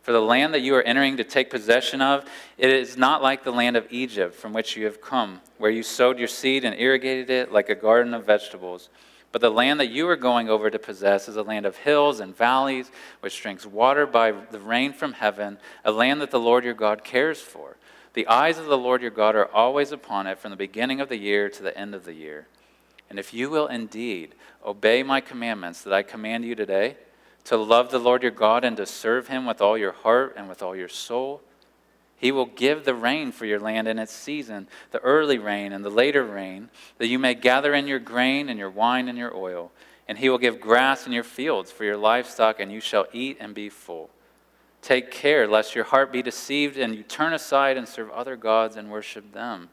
For 0.04 0.12
the 0.12 0.22
land 0.22 0.54
that 0.54 0.62
you 0.62 0.76
are 0.76 0.84
entering 0.84 1.18
to 1.18 1.24
take 1.24 1.50
possession 1.50 2.02
of, 2.02 2.26
it 2.58 2.70
is 2.70 2.98
not 2.98 3.24
like 3.24 3.44
the 3.44 3.52
land 3.52 3.78
of 3.78 3.88
Egypt 3.90 4.36
from 4.36 4.52
which 4.52 4.76
you 4.76 4.86
have 4.86 5.02
come, 5.02 5.40
where 5.58 5.72
you 5.72 5.82
sowed 5.82 6.20
your 6.20 6.28
seed 6.28 6.66
and 6.66 6.78
irrigated 6.78 7.30
it 7.30 7.54
like 7.54 7.70
a 7.70 7.76
garden 7.76 8.14
of 8.14 8.26
vegetables. 8.26 8.90
But 9.32 9.42
the 9.42 9.50
land 9.50 9.80
that 9.80 9.90
you 9.90 10.08
are 10.10 10.18
going 10.18 10.50
over 10.50 10.70
to 10.70 10.78
possess 10.78 11.28
is 11.28 11.38
a 11.38 11.42
land 11.42 11.66
of 11.66 11.78
hills 11.78 12.20
and 12.20 12.38
valleys, 12.38 12.92
which 13.22 13.42
drinks 13.42 13.66
water 13.66 14.06
by 14.06 14.32
the 14.32 14.60
rain 14.60 14.94
from 14.94 15.14
heaven, 15.14 15.58
a 15.86 15.92
land 15.92 16.22
that 16.22 16.32
the 16.32 16.40
Lord 16.40 16.66
your 16.66 16.76
God 16.76 17.04
cares 17.04 17.42
for. 17.42 17.78
The 18.14 18.28
eyes 18.28 18.58
of 18.58 18.66
the 18.66 18.78
Lord 18.78 19.02
your 19.02 19.12
God 19.12 19.36
are 19.36 19.52
always 19.52 19.92
upon 19.92 20.28
it 20.28 20.38
from 20.38 20.52
the 20.52 20.58
beginning 20.58 21.02
of 21.02 21.10
the 21.10 21.18
year 21.18 21.50
to 21.50 21.64
the 21.64 21.78
end 21.78 21.96
of 21.96 22.06
the 22.06 22.14
year. 22.14 22.48
And 23.10 23.20
if 23.20 23.34
you 23.34 23.50
will 23.50 23.68
indeed 23.68 24.36
obey 24.66 25.04
my 25.04 25.20
commandments 25.20 25.82
that 25.82 25.94
I 25.94 26.04
command 26.04 26.46
you 26.46 26.56
today, 26.56 26.98
to 27.46 27.58
love 27.58 27.92
the 27.92 28.00
Lord 28.00 28.22
your 28.22 28.32
God 28.32 28.64
and 28.64 28.78
to 28.78 28.86
serve 28.86 29.28
him 29.28 29.46
with 29.46 29.62
all 29.62 29.78
your 29.78 29.92
heart 29.92 30.36
and 30.38 30.48
with 30.48 30.64
all 30.64 30.76
your 30.76 30.88
soul, 30.88 31.42
he 32.16 32.32
will 32.32 32.46
give 32.46 32.86
the 32.86 32.96
rain 32.96 33.34
for 33.34 33.46
your 33.46 33.60
land 33.60 33.88
in 33.88 34.00
its 34.00 34.14
season, 34.14 34.70
the 34.92 35.00
early 35.00 35.38
rain 35.38 35.74
and 35.74 35.84
the 35.84 35.90
later 35.90 36.24
rain, 36.24 36.70
that 36.98 37.08
you 37.08 37.20
may 37.20 37.34
gather 37.34 37.74
in 37.74 37.86
your 37.86 38.00
grain 38.00 38.48
and 38.48 38.58
your 38.58 38.70
wine 38.70 39.10
and 39.10 39.18
your 39.18 39.36
oil. 39.36 39.72
And 40.08 40.18
he 40.18 40.30
will 40.30 40.38
give 40.38 40.62
grass 40.62 41.06
in 41.06 41.12
your 41.12 41.24
fields 41.24 41.72
for 41.72 41.84
your 41.84 41.98
livestock, 41.98 42.60
and 42.60 42.72
you 42.72 42.80
shall 42.80 43.08
eat 43.12 43.38
and 43.40 43.54
be 43.54 43.70
full. 43.70 44.10
Take 44.84 45.12
care 45.12 45.48
lest 45.48 45.76
your 45.76 45.86
heart 45.86 46.12
be 46.12 46.22
deceived 46.22 46.78
and 46.78 46.94
you 46.94 47.04
turn 47.04 47.34
aside 47.34 47.78
and 47.78 47.88
serve 47.88 48.12
other 48.12 48.36
gods 48.36 48.76
and 48.76 48.92
worship 48.92 49.32
them. 49.32 49.70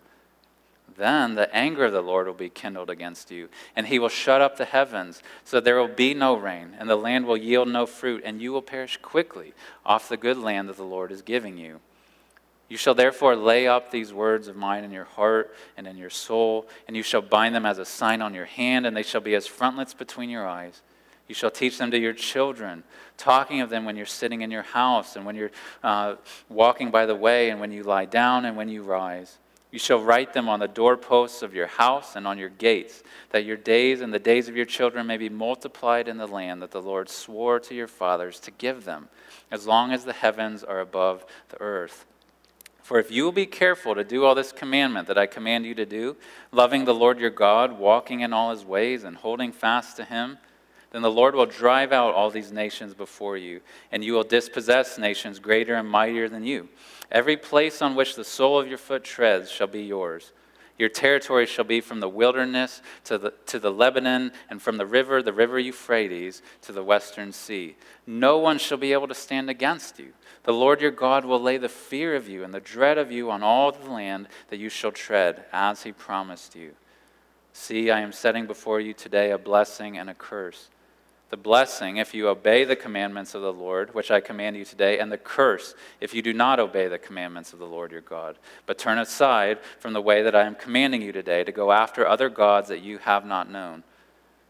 Then 0.96 1.34
the 1.34 1.52
anger 1.54 1.86
of 1.86 1.92
the 1.92 2.00
Lord 2.00 2.26
will 2.26 2.34
be 2.34 2.48
kindled 2.48 2.90
against 2.90 3.30
you, 3.30 3.48
and 3.74 3.86
he 3.86 3.98
will 3.98 4.08
shut 4.08 4.40
up 4.40 4.56
the 4.56 4.64
heavens, 4.64 5.22
so 5.44 5.58
there 5.58 5.78
will 5.78 5.88
be 5.88 6.14
no 6.14 6.34
rain, 6.36 6.76
and 6.78 6.88
the 6.88 6.96
land 6.96 7.26
will 7.26 7.36
yield 7.36 7.68
no 7.68 7.86
fruit, 7.86 8.22
and 8.24 8.40
you 8.40 8.52
will 8.52 8.62
perish 8.62 8.98
quickly 8.98 9.52
off 9.84 10.08
the 10.08 10.16
good 10.16 10.36
land 10.36 10.68
that 10.68 10.76
the 10.76 10.84
Lord 10.84 11.10
is 11.10 11.22
giving 11.22 11.56
you. 11.56 11.80
You 12.68 12.76
shall 12.76 12.94
therefore 12.94 13.34
lay 13.34 13.66
up 13.66 13.90
these 13.90 14.12
words 14.12 14.46
of 14.46 14.56
mine 14.56 14.84
in 14.84 14.92
your 14.92 15.04
heart 15.04 15.54
and 15.76 15.86
in 15.86 15.96
your 15.96 16.10
soul, 16.10 16.68
and 16.86 16.96
you 16.96 17.02
shall 17.02 17.22
bind 17.22 17.54
them 17.54 17.66
as 17.66 17.78
a 17.78 17.84
sign 17.84 18.22
on 18.22 18.34
your 18.34 18.44
hand, 18.44 18.86
and 18.86 18.96
they 18.96 19.02
shall 19.02 19.20
be 19.20 19.34
as 19.34 19.46
frontlets 19.46 19.94
between 19.94 20.30
your 20.30 20.46
eyes. 20.46 20.82
You 21.30 21.34
shall 21.34 21.52
teach 21.52 21.78
them 21.78 21.92
to 21.92 21.96
your 21.96 22.12
children, 22.12 22.82
talking 23.16 23.60
of 23.60 23.70
them 23.70 23.84
when 23.84 23.96
you're 23.96 24.04
sitting 24.04 24.40
in 24.40 24.50
your 24.50 24.64
house, 24.64 25.14
and 25.14 25.24
when 25.24 25.36
you're 25.36 25.52
uh, 25.80 26.16
walking 26.48 26.90
by 26.90 27.06
the 27.06 27.14
way, 27.14 27.50
and 27.50 27.60
when 27.60 27.70
you 27.70 27.84
lie 27.84 28.04
down, 28.04 28.46
and 28.46 28.56
when 28.56 28.68
you 28.68 28.82
rise. 28.82 29.38
You 29.70 29.78
shall 29.78 30.02
write 30.02 30.32
them 30.32 30.48
on 30.48 30.58
the 30.58 30.66
doorposts 30.66 31.42
of 31.42 31.54
your 31.54 31.68
house 31.68 32.16
and 32.16 32.26
on 32.26 32.36
your 32.36 32.48
gates, 32.48 33.04
that 33.30 33.44
your 33.44 33.56
days 33.56 34.00
and 34.00 34.12
the 34.12 34.18
days 34.18 34.48
of 34.48 34.56
your 34.56 34.66
children 34.66 35.06
may 35.06 35.18
be 35.18 35.28
multiplied 35.28 36.08
in 36.08 36.16
the 36.16 36.26
land 36.26 36.62
that 36.62 36.72
the 36.72 36.82
Lord 36.82 37.08
swore 37.08 37.60
to 37.60 37.76
your 37.76 37.86
fathers 37.86 38.40
to 38.40 38.50
give 38.50 38.84
them, 38.84 39.08
as 39.52 39.68
long 39.68 39.92
as 39.92 40.04
the 40.04 40.12
heavens 40.12 40.64
are 40.64 40.80
above 40.80 41.24
the 41.50 41.60
earth. 41.60 42.06
For 42.82 42.98
if 42.98 43.12
you 43.12 43.22
will 43.22 43.30
be 43.30 43.46
careful 43.46 43.94
to 43.94 44.02
do 44.02 44.24
all 44.24 44.34
this 44.34 44.50
commandment 44.50 45.06
that 45.06 45.16
I 45.16 45.26
command 45.26 45.64
you 45.64 45.76
to 45.76 45.86
do, 45.86 46.16
loving 46.50 46.86
the 46.86 46.92
Lord 46.92 47.20
your 47.20 47.30
God, 47.30 47.78
walking 47.78 48.18
in 48.18 48.32
all 48.32 48.50
his 48.50 48.64
ways, 48.64 49.04
and 49.04 49.16
holding 49.16 49.52
fast 49.52 49.96
to 49.98 50.04
him, 50.04 50.38
then 50.90 51.02
the 51.02 51.10
Lord 51.10 51.34
will 51.34 51.46
drive 51.46 51.92
out 51.92 52.14
all 52.14 52.30
these 52.30 52.50
nations 52.50 52.94
before 52.94 53.36
you, 53.36 53.60
and 53.92 54.02
you 54.02 54.12
will 54.12 54.24
dispossess 54.24 54.98
nations 54.98 55.38
greater 55.38 55.74
and 55.74 55.88
mightier 55.88 56.28
than 56.28 56.44
you. 56.44 56.68
Every 57.12 57.36
place 57.36 57.80
on 57.80 57.94
which 57.94 58.16
the 58.16 58.24
sole 58.24 58.58
of 58.58 58.68
your 58.68 58.78
foot 58.78 59.04
treads 59.04 59.50
shall 59.50 59.68
be 59.68 59.82
yours. 59.82 60.32
Your 60.78 60.88
territory 60.88 61.46
shall 61.46 61.64
be 61.64 61.80
from 61.80 62.00
the 62.00 62.08
wilderness 62.08 62.82
to 63.04 63.18
the, 63.18 63.34
to 63.46 63.58
the 63.58 63.70
Lebanon, 63.70 64.32
and 64.48 64.60
from 64.60 64.78
the 64.78 64.86
river, 64.86 65.22
the 65.22 65.32
river 65.32 65.58
Euphrates, 65.58 66.42
to 66.62 66.72
the 66.72 66.82
western 66.82 67.32
sea. 67.32 67.76
No 68.06 68.38
one 68.38 68.58
shall 68.58 68.78
be 68.78 68.92
able 68.92 69.08
to 69.08 69.14
stand 69.14 69.48
against 69.48 69.98
you. 69.98 70.12
The 70.44 70.54
Lord 70.54 70.80
your 70.80 70.90
God 70.90 71.24
will 71.24 71.40
lay 71.40 71.58
the 71.58 71.68
fear 71.68 72.16
of 72.16 72.28
you 72.28 72.42
and 72.42 72.52
the 72.52 72.60
dread 72.60 72.98
of 72.98 73.12
you 73.12 73.30
on 73.30 73.42
all 73.42 73.70
the 73.70 73.90
land 73.90 74.26
that 74.48 74.58
you 74.58 74.70
shall 74.70 74.90
tread, 74.90 75.44
as 75.52 75.82
he 75.84 75.92
promised 75.92 76.56
you. 76.56 76.72
See, 77.52 77.90
I 77.90 78.00
am 78.00 78.10
setting 78.10 78.46
before 78.46 78.80
you 78.80 78.94
today 78.94 79.30
a 79.30 79.38
blessing 79.38 79.98
and 79.98 80.08
a 80.08 80.14
curse 80.14 80.70
the 81.30 81.36
blessing 81.36 81.96
if 81.96 82.12
you 82.12 82.28
obey 82.28 82.64
the 82.64 82.76
commandments 82.76 83.34
of 83.34 83.42
the 83.42 83.52
Lord, 83.52 83.94
which 83.94 84.10
I 84.10 84.20
command 84.20 84.56
you 84.56 84.64
today, 84.64 84.98
and 84.98 85.10
the 85.10 85.16
curse 85.16 85.74
if 86.00 86.12
you 86.12 86.22
do 86.22 86.32
not 86.32 86.58
obey 86.58 86.88
the 86.88 86.98
commandments 86.98 87.52
of 87.52 87.60
the 87.60 87.66
Lord 87.66 87.92
your 87.92 88.00
God, 88.00 88.36
but 88.66 88.78
turn 88.78 88.98
aside 88.98 89.58
from 89.78 89.92
the 89.92 90.02
way 90.02 90.22
that 90.22 90.34
I 90.34 90.44
am 90.44 90.56
commanding 90.56 91.02
you 91.02 91.12
today 91.12 91.44
to 91.44 91.52
go 91.52 91.70
after 91.70 92.06
other 92.06 92.28
gods 92.28 92.68
that 92.68 92.82
you 92.82 92.98
have 92.98 93.24
not 93.24 93.50
known. 93.50 93.84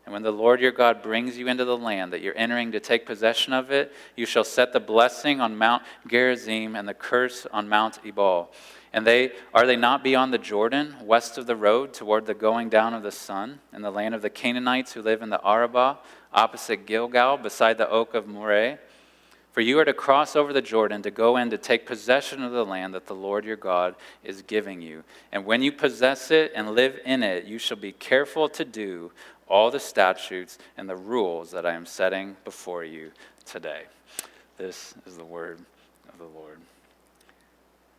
And 0.06 0.14
when 0.14 0.22
the 0.22 0.32
Lord 0.32 0.60
your 0.60 0.72
God 0.72 1.02
brings 1.02 1.36
you 1.36 1.46
into 1.46 1.66
the 1.66 1.76
land 1.76 2.12
that 2.14 2.22
you're 2.22 2.36
entering 2.36 2.72
to 2.72 2.80
take 2.80 3.04
possession 3.04 3.52
of 3.52 3.70
it, 3.70 3.92
you 4.16 4.24
shall 4.24 4.42
set 4.42 4.72
the 4.72 4.80
blessing 4.80 5.40
on 5.40 5.58
Mount 5.58 5.82
Gerizim 6.08 6.74
and 6.74 6.88
the 6.88 6.94
curse 6.94 7.46
on 7.52 7.68
Mount 7.68 8.00
Ebal. 8.04 8.50
And 8.92 9.06
they 9.06 9.32
are 9.54 9.66
they 9.66 9.76
not 9.76 10.02
beyond 10.02 10.32
the 10.32 10.38
Jordan, 10.38 10.96
west 11.02 11.38
of 11.38 11.46
the 11.46 11.54
road, 11.54 11.92
toward 11.92 12.26
the 12.26 12.34
going 12.34 12.70
down 12.70 12.92
of 12.92 13.04
the 13.04 13.12
sun, 13.12 13.60
in 13.72 13.82
the 13.82 13.92
land 13.92 14.14
of 14.14 14.22
the 14.22 14.30
Canaanites 14.30 14.94
who 14.94 15.02
live 15.02 15.22
in 15.22 15.30
the 15.30 15.46
Arabah? 15.46 15.98
Opposite 16.32 16.86
Gilgal, 16.86 17.36
beside 17.36 17.78
the 17.78 17.88
oak 17.88 18.14
of 18.14 18.26
Moreh. 18.26 18.78
For 19.52 19.60
you 19.60 19.80
are 19.80 19.84
to 19.84 19.92
cross 19.92 20.36
over 20.36 20.52
the 20.52 20.62
Jordan 20.62 21.02
to 21.02 21.10
go 21.10 21.36
in 21.36 21.50
to 21.50 21.58
take 21.58 21.84
possession 21.84 22.42
of 22.42 22.52
the 22.52 22.64
land 22.64 22.94
that 22.94 23.06
the 23.06 23.14
Lord 23.14 23.44
your 23.44 23.56
God 23.56 23.96
is 24.22 24.42
giving 24.42 24.80
you. 24.80 25.02
And 25.32 25.44
when 25.44 25.60
you 25.60 25.72
possess 25.72 26.30
it 26.30 26.52
and 26.54 26.70
live 26.70 27.00
in 27.04 27.24
it, 27.24 27.46
you 27.46 27.58
shall 27.58 27.76
be 27.76 27.92
careful 27.92 28.48
to 28.50 28.64
do 28.64 29.10
all 29.48 29.72
the 29.72 29.80
statutes 29.80 30.58
and 30.76 30.88
the 30.88 30.94
rules 30.94 31.50
that 31.50 31.66
I 31.66 31.72
am 31.72 31.84
setting 31.84 32.36
before 32.44 32.84
you 32.84 33.10
today. 33.44 33.82
This 34.56 34.94
is 35.04 35.16
the 35.16 35.24
word 35.24 35.58
of 36.12 36.18
the 36.18 36.38
Lord. 36.38 36.58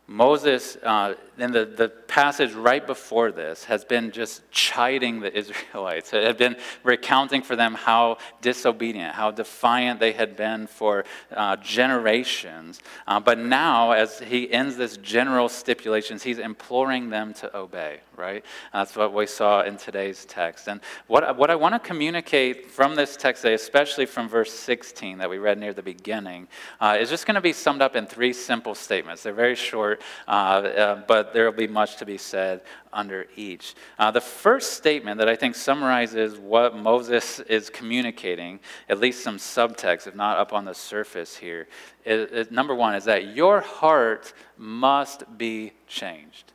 Moses, 0.08 0.75
uh, 0.84 1.13
in 1.38 1.53
the, 1.53 1.65
the 1.65 1.88
passage 1.88 2.53
right 2.53 2.86
before 2.86 3.31
this, 3.31 3.63
has 3.63 3.86
been 3.86 4.12
just 4.12 4.41
chiding 4.51 5.22
the 5.22 5.34
Israelites, 5.38 6.13
It 6.13 6.25
had 6.25 6.38
been 6.38 6.58
recounting 6.84 7.41
for 7.41 7.55
them 7.55 7.74
how 7.74 8.17
disobedient, 8.41 9.15
how 9.15 9.31
defiant 9.31 10.00
they 10.00 10.12
had 10.12 10.36
been 10.36 10.67
for 10.67 11.05
uh, 11.34 11.55
generations. 11.58 12.81
Uh, 13.08 13.22
but 13.22 13.39
now, 13.39 13.91
as 13.91 14.20
he 14.20 14.51
ends 14.51 14.75
this 14.75 14.98
general 14.98 15.48
stipulations, 15.48 16.24
he's 16.24 16.39
imploring 16.39 17.10
them 17.10 17.34
to 17.36 17.58
obey, 17.58 18.01
right? 18.17 18.43
That's 18.74 18.96
what 18.96 19.13
we 19.13 19.25
saw 19.27 19.62
in 19.62 19.77
today's 19.77 20.25
text. 20.25 20.67
And 20.67 20.81
what, 21.08 21.38
what 21.38 21.50
I 21.50 21.55
want 21.55 21.74
to 21.74 21.79
communicate 21.79 22.70
from 22.70 22.96
this 22.96 23.15
text 23.15 23.43
today, 23.43 23.53
especially 23.53 24.05
from 24.05 24.27
verse 24.27 24.51
16 24.51 25.20
that 25.20 25.29
we 25.29 25.38
read 25.38 25.58
near 25.58 25.74
the 25.74 25.81
beginning, 25.81 26.50
uh, 26.81 26.98
is 27.00 27.10
just 27.10 27.25
going 27.25 27.36
to 27.36 27.41
be 27.41 27.53
summed 27.53 27.81
up 27.81 27.96
in 27.96 28.05
three 28.05 28.34
simple 28.34 28.75
statements. 28.75 29.24
They're 29.24 29.34
very 29.34 29.55
short 29.55 30.00
uh, 30.27 30.31
uh, 30.31 31.01
but 31.08 31.34
there 31.34 31.46
will 31.46 31.58
be 31.58 31.67
much 31.67 31.98
to 31.98 32.05
be 32.05 32.17
said 32.17 32.62
under 32.93 33.27
each. 33.36 33.75
Uh, 33.98 34.12
the 34.12 34.22
first 34.22 34.74
statement 34.74 35.17
that 35.17 35.29
I 35.29 35.36
think 35.36 35.55
summarizes 35.55 36.38
what 36.38 36.75
Moses 36.75 37.39
is 37.41 37.70
communicating, 37.70 38.60
at 38.89 39.00
least 39.00 39.24
some 39.24 39.38
subtext, 39.38 40.08
if 40.08 40.15
not 40.15 40.38
up 40.38 40.53
on 40.53 40.65
the 40.65 40.74
surface 40.74 41.36
here, 41.36 41.67
is, 42.05 42.31
is 42.31 42.51
number 42.51 42.75
one 42.75 42.96
is 42.96 43.05
that 43.05 43.36
your 43.36 43.62
heart 43.62 44.34
must 44.58 45.38
be 45.38 45.74
changed. 45.88 46.50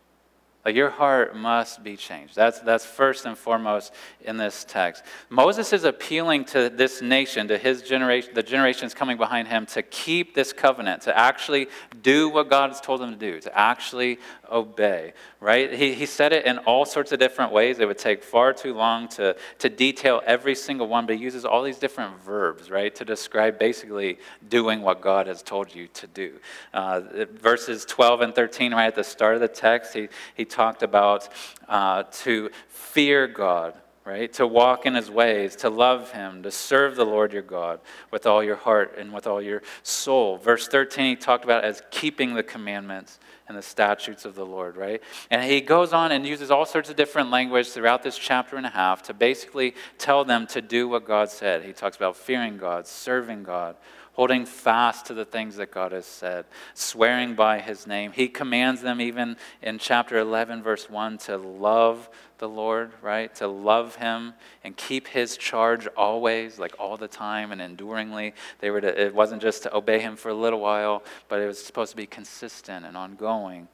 Like 0.66 0.74
your 0.74 0.90
heart 0.90 1.36
must 1.36 1.84
be 1.84 1.96
changed. 1.96 2.34
That's, 2.34 2.58
that's 2.58 2.84
first 2.84 3.24
and 3.24 3.38
foremost 3.38 3.94
in 4.22 4.36
this 4.36 4.64
text. 4.64 5.04
Moses 5.30 5.72
is 5.72 5.84
appealing 5.84 6.44
to 6.46 6.68
this 6.68 7.00
nation, 7.00 7.46
to 7.46 7.56
his 7.56 7.82
generation, 7.82 8.32
the 8.34 8.42
generations 8.42 8.92
coming 8.92 9.16
behind 9.16 9.46
him, 9.46 9.66
to 9.66 9.82
keep 9.82 10.34
this 10.34 10.52
covenant, 10.52 11.02
to 11.02 11.16
actually 11.16 11.68
do 12.02 12.28
what 12.28 12.50
God 12.50 12.70
has 12.70 12.80
told 12.80 13.00
them 13.00 13.12
to 13.12 13.16
do, 13.16 13.40
to 13.42 13.56
actually 13.56 14.18
obey, 14.50 15.12
right? 15.40 15.72
He, 15.72 15.94
he 15.94 16.04
said 16.04 16.32
it 16.32 16.46
in 16.46 16.58
all 16.58 16.84
sorts 16.84 17.12
of 17.12 17.20
different 17.20 17.52
ways. 17.52 17.78
It 17.78 17.86
would 17.86 17.98
take 17.98 18.24
far 18.24 18.52
too 18.52 18.74
long 18.74 19.06
to, 19.10 19.36
to 19.60 19.68
detail 19.68 20.20
every 20.26 20.56
single 20.56 20.88
one, 20.88 21.06
but 21.06 21.14
he 21.14 21.22
uses 21.22 21.44
all 21.44 21.62
these 21.62 21.78
different 21.78 22.20
verbs, 22.22 22.72
right, 22.72 22.92
to 22.96 23.04
describe 23.04 23.56
basically 23.56 24.18
doing 24.48 24.82
what 24.82 25.00
God 25.00 25.28
has 25.28 25.44
told 25.44 25.72
you 25.72 25.86
to 25.94 26.08
do. 26.08 26.32
Uh, 26.74 27.02
verses 27.34 27.84
12 27.84 28.22
and 28.22 28.34
13, 28.34 28.74
right 28.74 28.86
at 28.86 28.96
the 28.96 29.04
start 29.04 29.36
of 29.36 29.40
the 29.40 29.46
text, 29.46 29.94
he, 29.94 30.08
he 30.34 30.44
talked 30.56 30.82
about 30.82 31.28
uh, 31.68 32.04
to 32.10 32.48
fear 32.68 33.28
God, 33.28 33.74
right? 34.06 34.32
To 34.34 34.46
walk 34.46 34.86
in 34.86 34.94
his 34.94 35.10
ways, 35.10 35.54
to 35.56 35.68
love 35.68 36.12
him, 36.12 36.42
to 36.44 36.50
serve 36.50 36.96
the 36.96 37.04
Lord 37.04 37.34
your 37.34 37.42
God 37.42 37.78
with 38.10 38.26
all 38.26 38.42
your 38.42 38.56
heart 38.56 38.94
and 38.96 39.12
with 39.12 39.26
all 39.26 39.42
your 39.42 39.62
soul. 39.82 40.38
Verse 40.38 40.66
13, 40.66 41.04
he 41.04 41.16
talked 41.16 41.44
about 41.44 41.62
as 41.62 41.82
keeping 41.90 42.34
the 42.34 42.42
commandments 42.42 43.20
and 43.48 43.56
the 43.56 43.62
statutes 43.62 44.24
of 44.24 44.34
the 44.34 44.46
Lord, 44.46 44.78
right? 44.78 45.02
And 45.30 45.44
he 45.44 45.60
goes 45.60 45.92
on 45.92 46.10
and 46.10 46.26
uses 46.26 46.50
all 46.50 46.64
sorts 46.64 46.88
of 46.88 46.96
different 46.96 47.30
language 47.30 47.68
throughout 47.68 48.02
this 48.02 48.16
chapter 48.16 48.56
and 48.56 48.64
a 48.64 48.70
half 48.70 49.02
to 49.04 49.14
basically 49.14 49.74
tell 49.98 50.24
them 50.24 50.46
to 50.48 50.62
do 50.62 50.88
what 50.88 51.04
God 51.04 51.28
said. 51.28 51.64
He 51.64 51.74
talks 51.74 51.96
about 51.96 52.16
fearing 52.16 52.56
God, 52.56 52.86
serving 52.86 53.42
God, 53.42 53.76
holding 54.16 54.46
fast 54.46 55.04
to 55.04 55.14
the 55.14 55.26
things 55.26 55.56
that 55.56 55.70
God 55.70 55.92
has 55.92 56.06
said, 56.06 56.46
swearing 56.72 57.34
by 57.34 57.60
his 57.60 57.86
name. 57.86 58.12
He 58.12 58.28
commands 58.28 58.80
them, 58.80 58.98
even 58.98 59.36
in 59.60 59.78
chapter 59.78 60.18
11, 60.18 60.62
verse 60.62 60.88
1, 60.88 61.18
to 61.18 61.36
love 61.36 62.08
the 62.38 62.48
Lord, 62.48 62.92
right? 63.02 63.34
To 63.36 63.46
love 63.46 63.96
him 63.96 64.32
and 64.64 64.74
keep 64.74 65.06
his 65.06 65.36
charge 65.36 65.86
always, 65.98 66.58
like 66.58 66.74
all 66.78 66.96
the 66.96 67.08
time 67.08 67.52
and 67.52 67.60
enduringly. 67.60 68.32
They 68.60 68.70
were 68.70 68.80
to, 68.80 69.00
it 69.00 69.14
wasn't 69.14 69.42
just 69.42 69.64
to 69.64 69.76
obey 69.76 70.00
him 70.00 70.16
for 70.16 70.30
a 70.30 70.34
little 70.34 70.60
while, 70.60 71.02
but 71.28 71.40
it 71.40 71.46
was 71.46 71.62
supposed 71.62 71.90
to 71.90 71.96
be 71.96 72.06
consistent 72.06 72.86
and 72.86 72.96
ongoing. 72.96 73.68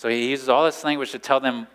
So 0.00 0.08
he 0.08 0.30
uses 0.30 0.48
all 0.48 0.64
this 0.64 0.82
language 0.82 1.10
to 1.10 1.18
tell 1.18 1.40
them, 1.40 1.66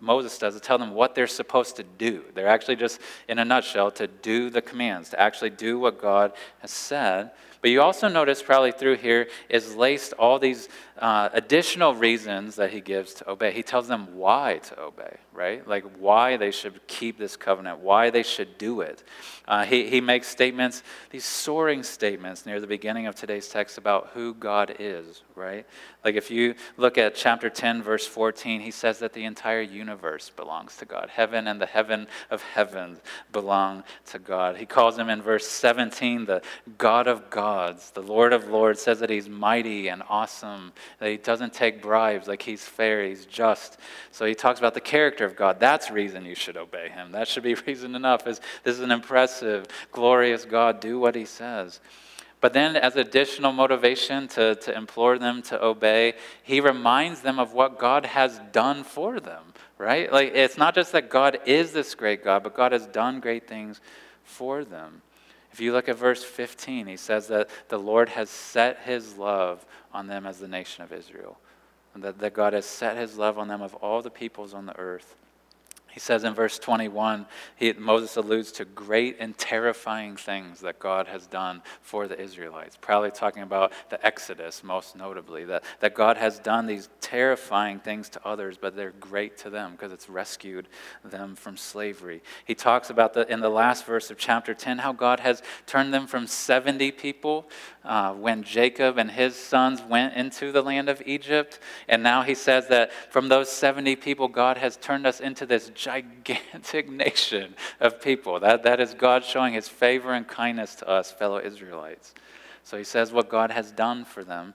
Moses 0.00 0.38
does, 0.38 0.54
to 0.54 0.60
tell 0.60 0.78
them 0.78 0.94
what 0.94 1.14
they're 1.14 1.26
supposed 1.26 1.76
to 1.76 1.82
do. 1.82 2.24
They're 2.34 2.48
actually 2.48 2.76
just, 2.76 2.98
in 3.28 3.38
a 3.38 3.44
nutshell, 3.44 3.90
to 3.90 4.06
do 4.06 4.48
the 4.48 4.62
commands, 4.62 5.10
to 5.10 5.20
actually 5.20 5.50
do 5.50 5.78
what 5.78 6.00
God 6.00 6.32
has 6.60 6.70
said. 6.70 7.32
But 7.60 7.70
you 7.70 7.82
also 7.82 8.08
notice, 8.08 8.42
probably 8.42 8.72
through 8.72 8.96
here, 8.96 9.28
is 9.50 9.76
laced 9.76 10.14
all 10.14 10.38
these 10.38 10.70
uh, 10.98 11.28
additional 11.32 11.94
reasons 11.94 12.56
that 12.56 12.70
he 12.70 12.80
gives 12.80 13.14
to 13.14 13.30
obey. 13.30 13.52
He 13.52 13.62
tells 13.62 13.88
them 13.88 14.16
why 14.16 14.58
to 14.64 14.80
obey, 14.80 15.16
right? 15.32 15.66
Like 15.66 15.84
why 15.98 16.36
they 16.36 16.50
should 16.50 16.84
keep 16.86 17.18
this 17.18 17.36
covenant, 17.36 17.78
why 17.78 18.10
they 18.10 18.22
should 18.22 18.58
do 18.58 18.80
it. 18.80 19.04
Uh, 19.46 19.64
he, 19.64 19.88
he 19.88 20.00
makes 20.00 20.26
statements, 20.26 20.82
these 21.10 21.24
soaring 21.24 21.82
statements 21.82 22.46
near 22.46 22.60
the 22.60 22.66
beginning 22.66 23.06
of 23.06 23.14
today's 23.14 23.48
text 23.48 23.78
about 23.78 24.10
who 24.12 24.34
God 24.34 24.76
is, 24.78 25.22
right? 25.34 25.66
Like 26.04 26.16
if 26.16 26.30
you 26.30 26.54
look 26.76 26.98
at 26.98 27.14
chapter 27.14 27.48
10, 27.48 27.82
verse 27.82 28.06
14, 28.06 28.60
he 28.60 28.70
says 28.70 28.98
that 28.98 29.12
the 29.12 29.24
entire 29.24 29.60
universe 29.60 30.30
belongs 30.30 30.76
to 30.76 30.84
God. 30.84 31.08
Heaven 31.10 31.46
and 31.46 31.60
the 31.60 31.66
heaven 31.66 32.08
of 32.30 32.42
heavens 32.42 32.98
belong 33.32 33.84
to 34.06 34.18
God. 34.18 34.56
He 34.56 34.66
calls 34.66 34.98
him 34.98 35.08
in 35.08 35.22
verse 35.22 35.46
17 35.46 36.26
the 36.26 36.42
God 36.76 37.06
of 37.06 37.30
gods, 37.30 37.90
the 37.90 38.02
Lord 38.02 38.32
of 38.32 38.48
lords, 38.48 38.82
says 38.82 39.00
that 39.00 39.10
he's 39.10 39.28
mighty 39.28 39.88
and 39.88 40.02
awesome 40.08 40.72
that 40.98 41.10
he 41.10 41.16
doesn't 41.16 41.52
take 41.52 41.82
bribes, 41.82 42.28
like 42.28 42.42
he's 42.42 42.64
fair, 42.64 43.04
he's 43.04 43.26
just. 43.26 43.78
So 44.10 44.24
he 44.24 44.34
talks 44.34 44.58
about 44.58 44.74
the 44.74 44.80
character 44.80 45.24
of 45.24 45.36
God. 45.36 45.60
That's 45.60 45.90
reason 45.90 46.24
you 46.24 46.34
should 46.34 46.56
obey 46.56 46.88
him. 46.88 47.12
That 47.12 47.28
should 47.28 47.42
be 47.42 47.54
reason 47.66 47.94
enough. 47.94 48.26
Is 48.26 48.40
this 48.64 48.76
is 48.76 48.82
an 48.82 48.90
impressive, 48.90 49.66
glorious 49.92 50.44
God. 50.44 50.80
Do 50.80 50.98
what 50.98 51.14
he 51.14 51.24
says. 51.24 51.80
But 52.40 52.52
then, 52.52 52.76
as 52.76 52.94
additional 52.94 53.52
motivation 53.52 54.28
to, 54.28 54.54
to 54.54 54.76
implore 54.76 55.18
them 55.18 55.42
to 55.42 55.62
obey, 55.62 56.14
he 56.44 56.60
reminds 56.60 57.20
them 57.20 57.38
of 57.38 57.52
what 57.52 57.78
God 57.78 58.06
has 58.06 58.40
done 58.52 58.84
for 58.84 59.18
them, 59.18 59.42
right? 59.76 60.12
Like, 60.12 60.32
it's 60.34 60.56
not 60.56 60.74
just 60.74 60.92
that 60.92 61.10
God 61.10 61.40
is 61.46 61.72
this 61.72 61.96
great 61.96 62.22
God, 62.22 62.44
but 62.44 62.54
God 62.54 62.70
has 62.70 62.86
done 62.86 63.18
great 63.18 63.48
things 63.48 63.80
for 64.22 64.64
them. 64.64 65.02
If 65.58 65.62
you 65.62 65.72
look 65.72 65.88
at 65.88 65.96
verse 65.96 66.22
15, 66.22 66.86
he 66.86 66.96
says 66.96 67.26
that 67.26 67.50
the 67.68 67.80
Lord 67.80 68.10
has 68.10 68.30
set 68.30 68.78
his 68.84 69.16
love 69.16 69.66
on 69.92 70.06
them 70.06 70.24
as 70.24 70.38
the 70.38 70.46
nation 70.46 70.84
of 70.84 70.92
Israel, 70.92 71.36
and 71.94 72.04
that, 72.04 72.20
that 72.20 72.32
God 72.32 72.52
has 72.52 72.64
set 72.64 72.96
his 72.96 73.18
love 73.18 73.38
on 73.38 73.48
them 73.48 73.60
of 73.60 73.74
all 73.74 74.00
the 74.00 74.08
peoples 74.08 74.54
on 74.54 74.66
the 74.66 74.78
earth. 74.78 75.16
He 75.98 76.00
says 76.00 76.22
in 76.22 76.32
verse 76.32 76.60
21, 76.60 77.26
he, 77.56 77.72
Moses 77.72 78.16
alludes 78.16 78.52
to 78.52 78.64
great 78.64 79.16
and 79.18 79.36
terrifying 79.36 80.14
things 80.14 80.60
that 80.60 80.78
God 80.78 81.08
has 81.08 81.26
done 81.26 81.60
for 81.82 82.06
the 82.06 82.16
Israelites. 82.16 82.78
Probably 82.80 83.10
talking 83.10 83.42
about 83.42 83.72
the 83.90 84.06
Exodus, 84.06 84.62
most 84.62 84.94
notably, 84.94 85.44
that, 85.46 85.64
that 85.80 85.96
God 85.96 86.16
has 86.16 86.38
done 86.38 86.66
these 86.66 86.88
terrifying 87.00 87.80
things 87.80 88.08
to 88.10 88.24
others, 88.24 88.56
but 88.56 88.76
they're 88.76 88.92
great 89.00 89.38
to 89.38 89.50
them 89.50 89.72
because 89.72 89.90
it's 89.90 90.08
rescued 90.08 90.68
them 91.02 91.34
from 91.34 91.56
slavery. 91.56 92.22
He 92.44 92.54
talks 92.54 92.90
about 92.90 93.12
the, 93.12 93.26
in 93.28 93.40
the 93.40 93.48
last 93.48 93.84
verse 93.84 94.08
of 94.08 94.18
chapter 94.18 94.54
10 94.54 94.78
how 94.78 94.92
God 94.92 95.18
has 95.18 95.42
turned 95.66 95.92
them 95.92 96.06
from 96.06 96.28
70 96.28 96.92
people 96.92 97.48
uh, 97.84 98.12
when 98.12 98.44
Jacob 98.44 98.98
and 98.98 99.10
his 99.10 99.34
sons 99.34 99.82
went 99.82 100.14
into 100.14 100.52
the 100.52 100.62
land 100.62 100.88
of 100.88 101.02
Egypt. 101.06 101.58
And 101.88 102.04
now 102.04 102.22
he 102.22 102.36
says 102.36 102.68
that 102.68 102.92
from 103.10 103.28
those 103.28 103.50
70 103.50 103.96
people, 103.96 104.28
God 104.28 104.58
has 104.58 104.76
turned 104.76 105.04
us 105.04 105.18
into 105.18 105.44
this 105.44 105.70
gigantic 105.88 106.90
nation 106.90 107.54
of 107.80 108.00
people. 108.02 108.40
That, 108.40 108.62
that 108.64 108.80
is 108.80 108.94
God 108.94 109.24
showing 109.24 109.54
his 109.54 109.68
favor 109.68 110.12
and 110.12 110.28
kindness 110.28 110.74
to 110.76 110.88
us, 110.88 111.10
fellow 111.10 111.40
Israelites. 111.40 112.14
So 112.62 112.76
he 112.76 112.84
says 112.84 113.12
what 113.12 113.30
God 113.30 113.50
has 113.50 113.72
done 113.72 114.04
for 114.04 114.22
them. 114.22 114.52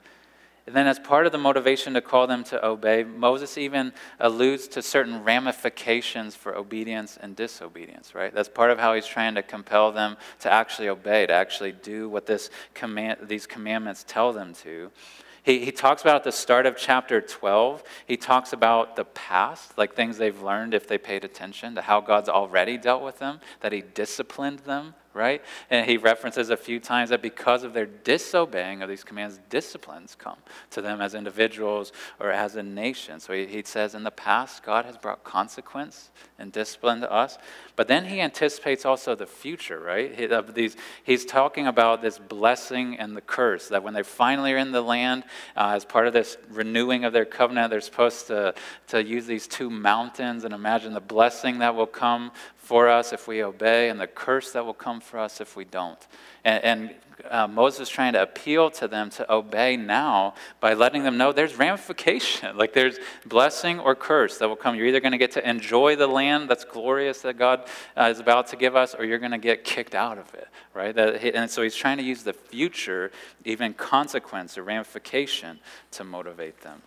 And 0.66 0.74
then, 0.74 0.88
as 0.88 0.98
part 0.98 1.26
of 1.26 1.34
the 1.34 1.38
motivation 1.38 1.94
to 1.96 2.02
call 2.02 2.26
them 2.26 2.46
to 2.46 2.66
obey, 2.66 3.04
Moses 3.04 3.58
even 3.58 3.92
alludes 4.18 4.70
to 4.70 4.82
certain 4.82 5.22
ramifications 5.22 6.38
for 6.38 6.56
obedience 6.56 7.18
and 7.20 7.36
disobedience, 7.36 8.16
right? 8.16 8.34
That's 8.34 8.48
part 8.48 8.72
of 8.72 8.80
how 8.80 8.94
he's 8.94 9.06
trying 9.06 9.36
to 9.36 9.44
compel 9.44 9.92
them 9.92 10.16
to 10.40 10.50
actually 10.50 10.88
obey, 10.88 11.26
to 11.26 11.34
actually 11.34 11.74
do 11.74 12.08
what 12.08 12.28
this 12.28 12.50
command, 12.74 13.28
these 13.28 13.46
commandments 13.46 14.06
tell 14.08 14.32
them 14.32 14.54
to. 14.64 14.90
He, 15.44 15.66
he 15.66 15.72
talks 15.72 16.02
about 16.02 16.18
at 16.18 16.24
the 16.24 16.32
start 16.32 16.66
of 16.66 16.78
chapter 16.78 17.20
12, 17.20 17.84
he 18.08 18.16
talks 18.16 18.54
about 18.54 18.96
the 18.96 19.04
past, 19.04 19.78
like 19.78 19.94
things 19.94 20.18
they've 20.18 20.42
learned 20.42 20.74
if 20.74 20.88
they 20.88 20.98
paid 20.98 21.26
attention 21.26 21.76
to 21.76 21.82
how 21.82 22.00
God's 22.00 22.30
already 22.30 22.78
dealt 22.78 23.04
with 23.04 23.20
them, 23.20 23.42
that 23.60 23.74
he 23.74 23.82
disciplined 23.82 24.60
them, 24.60 24.96
right? 25.14 25.44
And 25.70 25.90
he 25.90 25.98
references 25.98 26.50
a 26.50 26.58
few 26.58 26.80
times 26.80 27.10
that 27.12 27.22
because 27.22 27.64
of 27.64 27.74
their 27.74 27.86
disobeying 27.86 28.82
of 28.82 28.90
these 28.90 29.04
commands, 29.04 29.40
disciplines 29.50 30.16
come 30.16 30.38
to 30.72 30.82
them 30.82 31.02
as 31.02 31.14
individuals 31.14 31.92
or 32.20 32.32
as 32.32 32.56
a 32.56 32.64
nation. 32.64 33.20
So 33.20 33.34
he, 33.34 33.46
he 33.46 33.64
says 33.64 33.96
in 33.96 34.04
the 34.04 34.12
past, 34.12 34.64
God 34.64 34.86
has 34.86 34.98
brought 34.98 35.24
consequence 35.24 36.10
and 36.40 36.52
discipline 36.52 37.02
to 37.02 37.12
us. 37.12 37.38
But 37.76 37.88
then 37.88 38.06
he 38.06 38.22
anticipates 38.22 38.86
also 38.86 39.16
the 39.16 39.26
future, 39.26 39.80
right? 39.80 40.14
He, 40.14 40.26
of 40.26 40.54
these, 40.54 40.76
he's 41.04 41.26
talking 41.26 41.68
about 41.68 42.02
this 42.02 42.18
blessing 42.18 42.98
and 42.98 43.16
the 43.16 43.22
curse, 43.22 43.70
that 43.70 43.84
when 43.84 43.94
they 43.94 44.04
finally 44.04 44.54
are 44.54 44.58
in 44.58 44.72
the 44.72 44.82
land, 44.82 45.24
uh, 45.56 45.74
as 45.76 45.86
part 45.86 46.08
of 46.08 46.14
this 46.14 46.38
renewing 46.50 47.06
of 47.06 47.14
their 47.14 47.26
covenant, 47.26 47.72
they're 47.72 47.82
supposed 47.82 48.28
to, 48.28 48.54
to 48.88 49.04
use 49.04 49.26
these 49.26 49.48
two 49.48 49.70
mountains 49.70 50.44
and 50.44 50.54
imagine 50.54 50.94
the 50.94 51.00
blessing 51.00 51.60
that 51.60 51.76
will 51.76 51.88
come 51.88 52.32
for 52.64 52.88
us 52.88 53.12
if 53.12 53.28
we 53.28 53.44
obey 53.44 53.90
and 53.90 54.00
the 54.00 54.08
curse 54.08 54.52
that 54.54 54.66
will 54.66 54.74
come 54.74 55.02
for 55.02 55.20
us 55.20 55.42
if 55.42 55.58
we 55.58 55.66
don't. 55.66 56.00
And, 56.46 56.64
and 56.64 56.96
uh, 57.30 57.46
Moses 57.46 57.82
is 57.82 57.90
trying 57.90 58.14
to 58.14 58.22
appeal 58.22 58.72
to 58.72 58.88
them 58.88 59.10
to 59.12 59.32
obey 59.32 59.76
now 59.76 60.34
by 60.62 60.74
letting 60.74 61.04
them 61.04 61.18
know 61.18 61.32
there's 61.32 61.58
ramification. 61.58 62.58
Like 62.64 62.74
there's 62.74 62.98
blessing 63.26 63.80
or 63.80 63.96
curse 63.96 64.38
that 64.38 64.48
will 64.48 64.56
come. 64.56 64.76
You're 64.76 64.88
either 64.88 65.02
going 65.02 65.12
to 65.12 65.18
get 65.18 65.32
to 65.32 65.50
enjoy 65.50 65.98
the 65.98 66.08
land 66.08 66.50
that's 66.50 66.64
glorious 66.64 67.22
that 67.22 67.38
God 67.38 67.68
uh, 67.98 68.10
is 68.12 68.20
about 68.20 68.48
to 68.48 68.56
give 68.56 68.76
us, 68.76 68.96
or 68.96 69.04
you're 69.04 69.20
going 69.20 69.32
to 69.32 69.38
get 69.38 69.66
kicked 69.66 69.96
out 69.96 70.18
of 70.18 70.34
it, 70.34 70.48
right? 70.74 70.96
That, 70.96 71.22
and 71.36 71.50
so 71.52 71.62
he's 71.62 71.76
trying 71.76 71.98
to 71.98 72.04
use 72.04 72.24
the 72.24 72.32
future, 72.32 73.12
even 73.44 73.74
consequence 73.74 74.58
or 74.58 74.64
ramification, 74.64 75.60
to 75.92 76.04
motivate 76.04 76.62
them. 76.62 76.82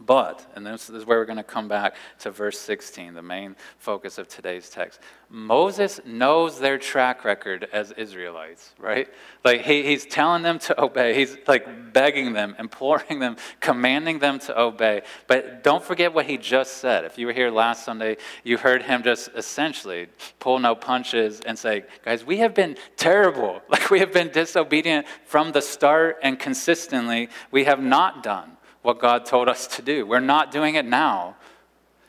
But, 0.00 0.50
and 0.54 0.66
this 0.66 0.88
is 0.88 1.04
where 1.04 1.18
we're 1.18 1.26
going 1.26 1.36
to 1.36 1.42
come 1.42 1.68
back 1.68 1.94
to 2.20 2.30
verse 2.30 2.58
16, 2.58 3.12
the 3.12 3.22
main 3.22 3.54
focus 3.76 4.16
of 4.16 4.28
today's 4.28 4.70
text. 4.70 4.98
Moses 5.28 6.00
knows 6.06 6.58
their 6.58 6.78
track 6.78 7.22
record 7.22 7.68
as 7.70 7.92
Israelites, 7.92 8.72
right? 8.78 9.08
Like 9.44 9.60
he, 9.60 9.82
he's 9.82 10.06
telling 10.06 10.42
them 10.42 10.58
to 10.60 10.80
obey. 10.82 11.14
He's 11.14 11.36
like 11.46 11.92
begging 11.92 12.32
them, 12.32 12.56
imploring 12.58 13.18
them, 13.18 13.36
commanding 13.60 14.20
them 14.20 14.38
to 14.40 14.58
obey. 14.58 15.02
But 15.26 15.62
don't 15.62 15.84
forget 15.84 16.14
what 16.14 16.24
he 16.24 16.38
just 16.38 16.78
said. 16.78 17.04
If 17.04 17.18
you 17.18 17.26
were 17.26 17.34
here 17.34 17.50
last 17.50 17.84
Sunday, 17.84 18.16
you 18.42 18.56
heard 18.56 18.82
him 18.82 19.02
just 19.02 19.28
essentially 19.36 20.08
pull 20.38 20.58
no 20.58 20.74
punches 20.74 21.40
and 21.40 21.58
say, 21.58 21.84
guys, 22.04 22.24
we 22.24 22.38
have 22.38 22.54
been 22.54 22.76
terrible. 22.96 23.60
Like 23.70 23.88
we 23.88 24.00
have 24.00 24.12
been 24.12 24.30
disobedient 24.30 25.06
from 25.24 25.52
the 25.52 25.62
start 25.62 26.18
and 26.22 26.38
consistently. 26.38 27.28
We 27.52 27.64
have 27.64 27.80
not 27.80 28.22
done 28.22 28.56
what 28.82 28.98
God 28.98 29.26
told 29.26 29.48
us 29.48 29.66
to 29.76 29.82
do. 29.82 30.06
We're 30.06 30.20
not 30.20 30.50
doing 30.50 30.74
it 30.74 30.84
now. 30.84 31.36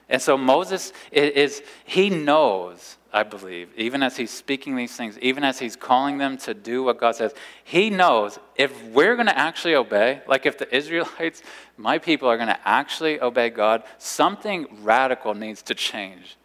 And 0.10 0.22
so 0.22 0.38
Moses 0.38 0.92
is, 1.12 1.62
he 1.86 2.10
knows, 2.10 2.98
I 3.14 3.24
believe, 3.24 3.70
even 3.78 4.04
as 4.04 4.18
he's 4.18 4.32
speaking 4.32 4.76
these 4.76 4.96
things, 4.96 5.18
even 5.20 5.44
as 5.46 5.60
he's 5.60 5.78
calling 5.78 6.18
them 6.18 6.38
to 6.40 6.54
do 6.54 6.84
what 6.84 7.00
God 7.00 7.16
says, 7.16 7.34
he 7.64 7.90
knows 7.90 8.38
if 8.58 8.84
we're 8.88 9.16
going 9.16 9.28
to 9.28 9.38
actually 9.38 9.76
obey, 9.76 10.22
like 10.28 10.46
if 10.46 10.58
the 10.58 10.74
Israelites, 10.76 11.44
my 11.78 11.98
people, 11.98 12.28
are 12.28 12.36
going 12.36 12.50
to 12.50 12.60
actually 12.68 13.22
obey 13.22 13.50
God, 13.50 13.84
something 14.00 14.68
radical 14.82 15.34
needs 15.34 15.62
to 15.64 15.74
change 15.74 16.38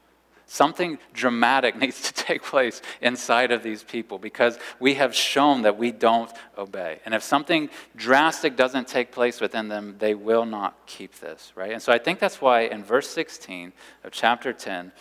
Something 0.46 0.98
dramatic 1.12 1.76
needs 1.80 2.00
to 2.02 2.14
take 2.14 2.42
place 2.42 2.80
inside 3.00 3.50
of 3.50 3.62
these 3.62 3.82
people 3.82 4.18
because 4.18 4.58
we 4.78 4.94
have 4.94 5.14
shown 5.14 5.62
that 5.62 5.76
we 5.76 5.90
don't 5.90 6.30
obey. 6.56 7.00
And 7.04 7.14
if 7.14 7.22
something 7.22 7.68
drastic 7.96 8.56
doesn't 8.56 8.88
take 8.88 9.10
place 9.10 9.40
within 9.40 9.68
them, 9.68 9.96
they 9.98 10.14
will 10.14 10.46
not 10.46 10.86
keep 10.86 11.18
this, 11.18 11.52
right? 11.56 11.72
And 11.72 11.82
so 11.82 11.92
I 11.92 11.98
think 11.98 12.20
that's 12.20 12.40
why 12.40 12.62
in 12.62 12.84
verse 12.84 13.08
16 13.08 13.72
of 14.04 14.12
chapter 14.12 14.52
10, 14.52 14.92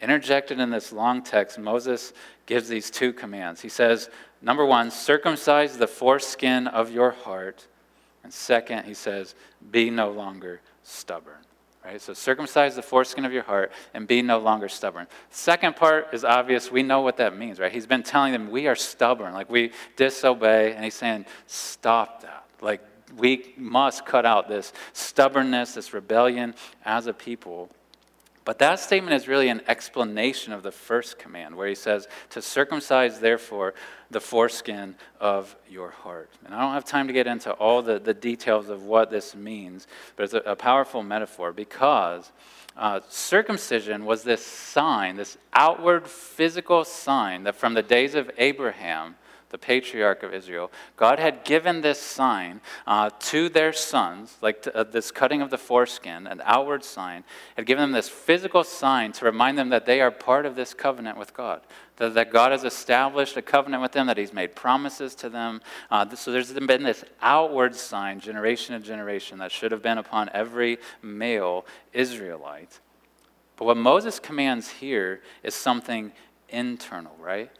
interjected 0.00 0.60
in 0.60 0.70
this 0.70 0.92
long 0.92 1.22
text, 1.22 1.58
Moses 1.58 2.12
gives 2.46 2.68
these 2.68 2.90
two 2.90 3.12
commands. 3.12 3.60
He 3.60 3.68
says, 3.68 4.10
number 4.40 4.64
one, 4.64 4.90
circumcise 4.90 5.76
the 5.76 5.88
foreskin 5.88 6.68
of 6.68 6.92
your 6.92 7.10
heart. 7.10 7.66
And 8.22 8.32
second, 8.32 8.84
he 8.84 8.94
says, 8.94 9.34
be 9.70 9.90
no 9.90 10.10
longer 10.10 10.60
stubborn 10.82 11.44
right? 11.84 12.00
So 12.00 12.14
circumcise 12.14 12.76
the 12.76 12.82
foreskin 12.82 13.24
of 13.24 13.32
your 13.32 13.42
heart 13.42 13.72
and 13.92 14.06
be 14.06 14.22
no 14.22 14.38
longer 14.38 14.68
stubborn. 14.68 15.06
Second 15.30 15.76
part 15.76 16.08
is 16.12 16.24
obvious. 16.24 16.70
We 16.70 16.82
know 16.82 17.02
what 17.02 17.18
that 17.18 17.36
means, 17.36 17.60
right? 17.60 17.70
He's 17.70 17.86
been 17.86 18.02
telling 18.02 18.32
them 18.32 18.50
we 18.50 18.66
are 18.66 18.76
stubborn, 18.76 19.34
like 19.34 19.50
we 19.50 19.72
disobey, 19.96 20.74
and 20.74 20.84
he's 20.84 20.94
saying, 20.94 21.26
stop 21.46 22.22
that. 22.22 22.46
Like 22.60 22.80
we 23.16 23.54
must 23.56 24.06
cut 24.06 24.24
out 24.24 24.48
this 24.48 24.72
stubbornness, 24.92 25.74
this 25.74 25.92
rebellion 25.92 26.54
as 26.84 27.06
a 27.06 27.12
people. 27.12 27.70
But 28.44 28.58
that 28.58 28.78
statement 28.78 29.14
is 29.14 29.26
really 29.26 29.48
an 29.48 29.62
explanation 29.68 30.52
of 30.52 30.62
the 30.62 30.70
first 30.70 31.18
command, 31.18 31.56
where 31.56 31.66
he 31.66 31.74
says, 31.74 32.08
To 32.30 32.42
circumcise, 32.42 33.18
therefore, 33.18 33.72
the 34.10 34.20
foreskin 34.20 34.96
of 35.18 35.56
your 35.68 35.90
heart. 35.90 36.30
And 36.44 36.54
I 36.54 36.60
don't 36.60 36.74
have 36.74 36.84
time 36.84 37.06
to 37.06 37.14
get 37.14 37.26
into 37.26 37.52
all 37.52 37.80
the, 37.80 37.98
the 37.98 38.12
details 38.12 38.68
of 38.68 38.84
what 38.84 39.10
this 39.10 39.34
means, 39.34 39.86
but 40.16 40.24
it's 40.24 40.34
a, 40.34 40.38
a 40.40 40.56
powerful 40.56 41.02
metaphor 41.02 41.52
because 41.52 42.32
uh, 42.76 43.00
circumcision 43.08 44.04
was 44.04 44.24
this 44.24 44.44
sign, 44.44 45.16
this 45.16 45.38
outward 45.54 46.06
physical 46.06 46.84
sign 46.84 47.44
that 47.44 47.54
from 47.54 47.72
the 47.72 47.82
days 47.82 48.14
of 48.14 48.30
Abraham, 48.36 49.14
the 49.50 49.58
patriarch 49.58 50.22
of 50.22 50.34
Israel, 50.34 50.70
God 50.96 51.18
had 51.18 51.44
given 51.44 51.80
this 51.80 52.00
sign 52.00 52.60
uh, 52.86 53.10
to 53.20 53.48
their 53.48 53.72
sons, 53.72 54.36
like 54.40 54.62
to, 54.62 54.76
uh, 54.76 54.82
this 54.84 55.10
cutting 55.10 55.42
of 55.42 55.50
the 55.50 55.58
foreskin, 55.58 56.26
an 56.26 56.42
outward 56.44 56.82
sign, 56.82 57.24
had 57.56 57.66
given 57.66 57.82
them 57.82 57.92
this 57.92 58.08
physical 58.08 58.64
sign 58.64 59.12
to 59.12 59.24
remind 59.24 59.56
them 59.56 59.68
that 59.68 59.86
they 59.86 60.00
are 60.00 60.10
part 60.10 60.46
of 60.46 60.56
this 60.56 60.74
covenant 60.74 61.18
with 61.18 61.34
God. 61.34 61.60
That, 61.96 62.14
that 62.14 62.32
God 62.32 62.50
has 62.50 62.64
established 62.64 63.36
a 63.36 63.42
covenant 63.42 63.80
with 63.80 63.92
them, 63.92 64.08
that 64.08 64.18
He's 64.18 64.32
made 64.32 64.56
promises 64.56 65.14
to 65.16 65.28
them. 65.28 65.60
Uh, 65.90 66.12
so 66.16 66.32
there's 66.32 66.52
been 66.52 66.82
this 66.82 67.04
outward 67.22 67.76
sign, 67.76 68.18
generation 68.18 68.80
to 68.80 68.84
generation, 68.84 69.38
that 69.38 69.52
should 69.52 69.70
have 69.70 69.82
been 69.82 69.98
upon 69.98 70.30
every 70.34 70.78
male 71.02 71.64
Israelite. 71.92 72.80
But 73.56 73.66
what 73.66 73.76
Moses 73.76 74.18
commands 74.18 74.68
here 74.68 75.20
is 75.42 75.54
something 75.54 76.12
internal, 76.48 77.14
right? 77.20 77.50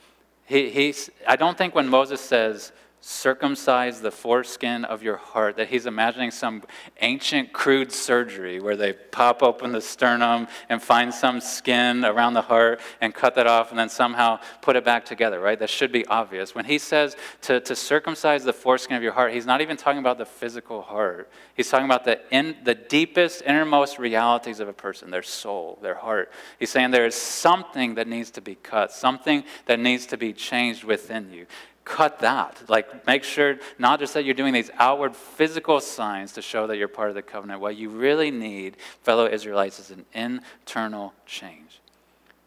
He, 0.46 0.94
I 1.26 1.36
don't 1.36 1.56
think 1.56 1.74
when 1.74 1.88
Moses 1.88 2.20
says, 2.20 2.72
circumcise 3.06 4.00
the 4.00 4.10
foreskin 4.10 4.82
of 4.86 5.02
your 5.02 5.18
heart, 5.18 5.58
that 5.58 5.68
he's 5.68 5.84
imagining 5.84 6.30
some 6.30 6.62
ancient 7.02 7.52
crude 7.52 7.92
surgery 7.92 8.60
where 8.60 8.76
they 8.76 8.94
pop 8.94 9.42
open 9.42 9.72
the 9.72 9.80
sternum 9.80 10.48
and 10.70 10.82
find 10.82 11.12
some 11.12 11.38
skin 11.38 12.02
around 12.02 12.32
the 12.32 12.40
heart 12.40 12.80
and 13.02 13.14
cut 13.14 13.34
that 13.34 13.46
off 13.46 13.68
and 13.68 13.78
then 13.78 13.90
somehow 13.90 14.38
put 14.62 14.74
it 14.74 14.86
back 14.86 15.04
together, 15.04 15.38
right? 15.38 15.58
That 15.58 15.68
should 15.68 15.92
be 15.92 16.06
obvious. 16.06 16.54
When 16.54 16.64
he 16.64 16.78
says 16.78 17.14
to, 17.42 17.60
to 17.60 17.76
circumcise 17.76 18.42
the 18.42 18.54
foreskin 18.54 18.96
of 18.96 19.02
your 19.02 19.12
heart, 19.12 19.34
he's 19.34 19.44
not 19.44 19.60
even 19.60 19.76
talking 19.76 19.98
about 19.98 20.16
the 20.16 20.24
physical 20.24 20.80
heart. 20.80 21.30
He's 21.54 21.68
talking 21.68 21.84
about 21.84 22.06
the, 22.06 22.20
in, 22.34 22.56
the 22.64 22.74
deepest, 22.74 23.42
innermost 23.42 23.98
realities 23.98 24.60
of 24.60 24.68
a 24.68 24.72
person, 24.72 25.10
their 25.10 25.22
soul, 25.22 25.78
their 25.82 25.94
heart. 25.94 26.32
He's 26.58 26.70
saying 26.70 26.90
there 26.90 27.04
is 27.04 27.14
something 27.14 27.96
that 27.96 28.08
needs 28.08 28.30
to 28.30 28.40
be 28.40 28.54
cut, 28.54 28.92
something 28.92 29.44
that 29.66 29.78
needs 29.78 30.06
to 30.06 30.16
be 30.16 30.32
changed 30.32 30.84
within 30.84 31.30
you 31.30 31.46
cut 31.84 32.20
that. 32.20 32.62
Like, 32.68 33.06
make 33.06 33.24
sure 33.24 33.56
not 33.78 33.98
just 33.98 34.14
that 34.14 34.24
you're 34.24 34.34
doing 34.34 34.54
these 34.54 34.70
outward 34.78 35.14
physical 35.14 35.80
signs 35.80 36.32
to 36.32 36.42
show 36.42 36.66
that 36.66 36.76
you're 36.76 36.88
part 36.88 37.08
of 37.10 37.14
the 37.14 37.22
covenant. 37.22 37.60
What 37.60 37.76
you 37.76 37.88
really 37.90 38.30
need, 38.30 38.76
fellow 39.02 39.26
Israelites, 39.26 39.78
is 39.78 39.90
an 39.90 40.04
internal 40.14 41.12
change. 41.26 41.80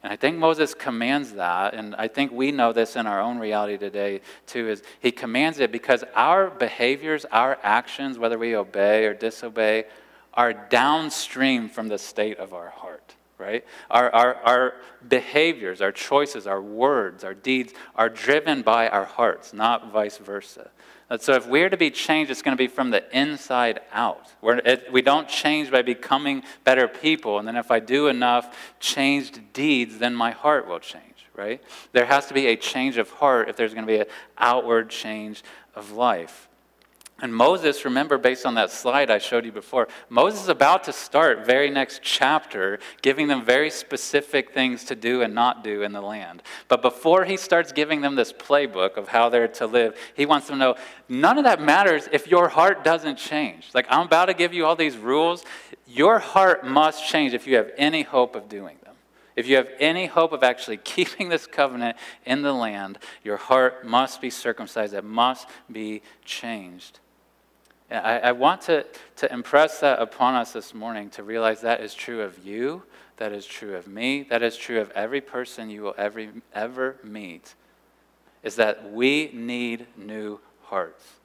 And 0.04 0.14
I 0.14 0.16
think 0.16 0.38
Moses 0.38 0.74
commands 0.74 1.34
that, 1.34 1.74
and 1.74 1.96
I 1.96 2.08
think 2.08 2.32
we 2.32 2.52
know 2.52 2.72
this 2.72 2.96
in 2.96 3.08
our 3.08 3.20
own 3.20 3.40
reality 3.40 3.78
today 3.78 4.22
too, 4.46 4.70
is 4.70 4.84
he 5.00 5.12
commands 5.12 5.60
it 5.60 5.72
because 5.72 6.04
our 6.16 6.50
behaviors, 6.50 7.26
our 7.26 7.58
actions, 7.64 8.18
whether 8.18 8.38
we 8.38 8.56
obey 8.56 9.06
or 9.06 9.14
disobey, 9.14 9.86
are 10.34 10.54
downstream 10.54 11.68
from 11.68 11.88
the 11.88 11.98
state 11.98 12.38
of 12.38 12.54
our 12.54 12.70
heart 12.70 13.16
right? 13.38 13.66
Our, 13.90 14.14
our, 14.14 14.36
our 14.36 14.74
behaviors, 15.08 15.82
our 15.82 15.92
choices, 15.92 16.48
our 16.48 16.62
words, 16.62 17.24
our 17.24 17.34
deeds 17.34 17.74
are 17.96 18.10
driven 18.10 18.62
by 18.62 18.90
our 18.90 19.06
hearts, 19.06 19.54
not 19.54 19.92
vice 19.92 20.18
versa. 20.18 20.72
And 21.10 21.22
so 21.22 21.34
if 21.34 21.48
we're 21.48 21.70
to 21.70 21.78
be 21.78 21.90
changed, 21.90 22.32
it's 22.32 22.42
going 22.42 22.58
to 22.58 22.62
be 22.62 22.68
from 22.68 22.90
the 22.90 23.04
inside 23.18 23.80
out. 23.94 24.34
It, 24.44 24.92
we 24.92 25.02
don't 25.02 25.28
change 25.30 25.72
by 25.72 25.82
becoming 25.82 26.44
better 26.64 26.88
people, 26.88 27.40
and 27.40 27.48
then 27.48 27.56
if 27.56 27.72
I 27.72 27.80
do 27.80 28.08
enough 28.08 28.58
changed 28.80 29.54
deeds, 29.54 30.00
then 30.00 30.14
my 30.14 30.32
heart 30.32 30.68
will 30.68 30.80
change, 30.80 31.28
right? 31.36 31.64
There 31.94 32.06
has 32.06 32.26
to 32.28 32.34
be 32.34 32.48
a 32.48 32.58
change 32.58 32.98
of 32.98 33.10
heart 33.10 33.48
if 33.48 33.56
there's 33.56 33.74
going 33.74 33.88
to 33.88 33.92
be 33.92 34.00
an 34.00 34.08
outward 34.38 34.90
change 34.90 35.44
of 35.76 35.92
life. 35.92 36.47
And 37.20 37.34
Moses, 37.34 37.84
remember, 37.84 38.20
based 38.20 38.46
on 38.46 38.54
that 38.56 38.70
slide 38.70 39.10
I 39.10 39.18
showed 39.18 39.44
you 39.44 39.52
before, 39.52 39.88
Moses 40.08 40.44
is 40.44 40.50
about 40.50 40.84
to 40.84 40.94
start 40.94 41.48
very 41.48 41.72
next 41.72 42.02
chapter, 42.04 42.78
giving 43.02 43.28
them 43.28 43.44
very 43.44 43.72
specific 43.72 44.54
things 44.54 44.84
to 44.86 44.96
do 44.96 45.24
and 45.24 45.34
not 45.34 45.64
do 45.64 45.82
in 45.82 45.94
the 45.94 46.02
land. 46.02 46.44
But 46.68 46.84
before 46.84 47.26
he 47.26 47.36
starts 47.36 47.72
giving 47.72 48.02
them 48.02 48.14
this 48.14 48.32
playbook 48.32 48.98
of 48.98 49.08
how 49.08 49.30
they're 49.30 49.48
to 49.48 49.66
live, 49.66 49.98
he 50.14 50.28
wants 50.28 50.46
them 50.46 50.58
to 50.58 50.60
know 50.60 50.76
none 51.10 51.40
of 51.40 51.46
that 51.46 51.60
matters 51.60 52.08
if 52.12 52.28
your 52.28 52.50
heart 52.50 52.84
doesn't 52.84 53.18
change. 53.18 53.70
Like, 53.74 53.88
I'm 53.90 54.06
about 54.06 54.26
to 54.26 54.36
give 54.36 54.54
you 54.54 54.68
all 54.68 54.76
these 54.76 54.96
rules. 54.96 55.44
Your 55.88 56.20
heart 56.20 56.68
must 56.68 57.08
change 57.10 57.34
if 57.34 57.48
you 57.48 57.56
have 57.56 57.72
any 57.78 58.04
hope 58.04 58.36
of 58.36 58.48
doing 58.48 58.78
them. 58.84 58.94
If 59.36 59.48
you 59.48 59.56
have 59.56 59.70
any 59.80 60.06
hope 60.06 60.34
of 60.34 60.44
actually 60.44 60.78
keeping 60.84 61.30
this 61.30 61.48
covenant 61.48 61.98
in 62.28 62.44
the 62.44 62.54
land, 62.54 63.00
your 63.24 63.38
heart 63.38 63.88
must 63.88 64.22
be 64.22 64.30
circumcised. 64.30 64.94
It 64.94 65.04
must 65.04 65.48
be 65.72 66.04
changed. 66.24 67.00
I, 67.90 68.20
I 68.20 68.32
want 68.34 68.62
to, 68.64 68.86
to 69.18 69.32
impress 69.32 69.80
that 69.80 70.00
upon 70.00 70.36
us 70.36 70.52
this 70.52 70.74
morning 70.74 71.10
to 71.12 71.24
realize 71.24 71.62
that 71.62 71.82
is 71.82 71.94
true 71.94 72.22
of 72.22 72.46
you, 72.46 72.84
that 73.18 73.32
is 73.32 73.46
true 73.46 73.76
of 73.76 73.88
me, 73.88 74.24
that 74.24 74.44
is 74.44 74.58
true 74.58 74.80
of 74.80 74.92
every 74.92 75.22
person 75.22 75.70
you 75.70 75.84
will 75.84 75.96
ever, 75.98 76.28
ever 76.54 76.98
meet, 77.04 77.56
is 78.44 78.56
that 78.56 78.92
we 78.92 79.32
need 79.34 79.88
new 79.98 80.40
hearts. 80.64 81.17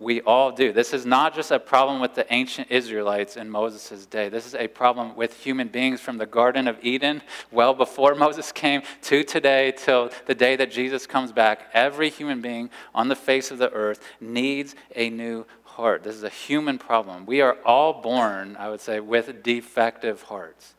We 0.00 0.22
all 0.22 0.50
do. 0.50 0.72
This 0.72 0.94
is 0.94 1.04
not 1.04 1.34
just 1.34 1.50
a 1.50 1.58
problem 1.58 2.00
with 2.00 2.14
the 2.14 2.26
ancient 2.32 2.70
Israelites 2.70 3.36
in 3.36 3.50
Moses' 3.50 4.06
day. 4.06 4.30
This 4.30 4.46
is 4.46 4.54
a 4.54 4.66
problem 4.66 5.14
with 5.14 5.36
human 5.36 5.68
beings 5.68 6.00
from 6.00 6.16
the 6.16 6.24
Garden 6.24 6.66
of 6.66 6.78
Eden, 6.82 7.20
well 7.50 7.74
before 7.74 8.14
Moses 8.16 8.50
came, 8.50 8.80
to 9.02 9.22
today, 9.22 9.74
till 9.76 10.10
the 10.24 10.34
day 10.34 10.56
that 10.56 10.70
Jesus 10.70 11.06
comes 11.06 11.32
back. 11.32 11.68
Every 11.74 12.08
human 12.08 12.40
being 12.40 12.70
on 12.94 13.08
the 13.08 13.14
face 13.14 13.50
of 13.50 13.58
the 13.58 13.70
earth 13.72 14.02
needs 14.22 14.74
a 14.96 15.10
new 15.10 15.44
heart. 15.64 16.02
This 16.02 16.16
is 16.16 16.24
a 16.24 16.30
human 16.30 16.78
problem. 16.78 17.26
We 17.26 17.42
are 17.42 17.58
all 17.66 18.00
born, 18.00 18.56
I 18.58 18.70
would 18.70 18.80
say, 18.80 19.00
with 19.00 19.42
defective 19.42 20.22
hearts, 20.22 20.74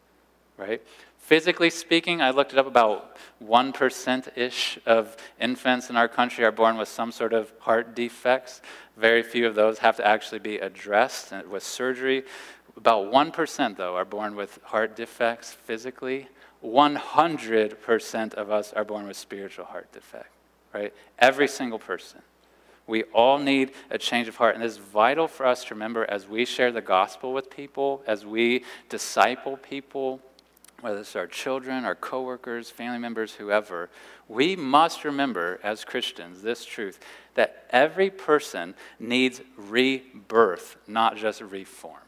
right? 0.61 0.81
Physically 1.17 1.69
speaking, 1.69 2.21
I 2.21 2.31
looked 2.31 2.53
it 2.53 2.59
up 2.59 2.67
about 2.67 3.17
1% 3.43 4.37
ish 4.37 4.79
of 4.85 5.15
infants 5.39 5.89
in 5.89 5.95
our 5.95 6.07
country 6.07 6.43
are 6.45 6.51
born 6.51 6.77
with 6.77 6.87
some 6.87 7.11
sort 7.11 7.33
of 7.33 7.51
heart 7.59 7.95
defects. 7.95 8.61
Very 8.97 9.23
few 9.23 9.47
of 9.47 9.55
those 9.55 9.79
have 9.79 9.97
to 9.97 10.05
actually 10.05 10.39
be 10.39 10.57
addressed 10.57 11.33
with 11.49 11.63
surgery. 11.63 12.23
About 12.77 13.11
1%, 13.11 13.77
though, 13.77 13.95
are 13.95 14.05
born 14.05 14.35
with 14.35 14.59
heart 14.63 14.95
defects 14.95 15.53
physically. 15.53 16.27
100% 16.63 18.33
of 18.35 18.51
us 18.51 18.73
are 18.73 18.83
born 18.83 19.07
with 19.07 19.17
spiritual 19.17 19.65
heart 19.65 19.91
defect, 19.91 20.31
right? 20.73 20.93
Every 21.17 21.47
single 21.47 21.79
person. 21.79 22.21
We 22.87 23.03
all 23.13 23.39
need 23.39 23.71
a 23.89 23.97
change 23.97 24.27
of 24.27 24.35
heart. 24.35 24.55
And 24.55 24.63
is 24.63 24.77
vital 24.77 25.27
for 25.27 25.45
us 25.45 25.63
to 25.65 25.75
remember 25.75 26.05
as 26.09 26.27
we 26.27 26.45
share 26.45 26.71
the 26.71 26.81
gospel 26.81 27.31
with 27.31 27.49
people, 27.49 28.03
as 28.05 28.25
we 28.25 28.65
disciple 28.89 29.57
people, 29.57 30.19
whether 30.81 30.99
it's 30.99 31.15
our 31.15 31.27
children, 31.27 31.85
our 31.85 31.95
coworkers, 31.95 32.69
family 32.69 32.99
members, 32.99 33.33
whoever, 33.33 33.89
we 34.27 34.55
must 34.55 35.03
remember 35.03 35.59
as 35.63 35.85
Christians 35.85 36.41
this 36.41 36.65
truth 36.65 36.99
that 37.35 37.65
every 37.69 38.09
person 38.09 38.75
needs 38.99 39.41
rebirth, 39.55 40.77
not 40.87 41.17
just 41.17 41.41
reform. 41.41 42.01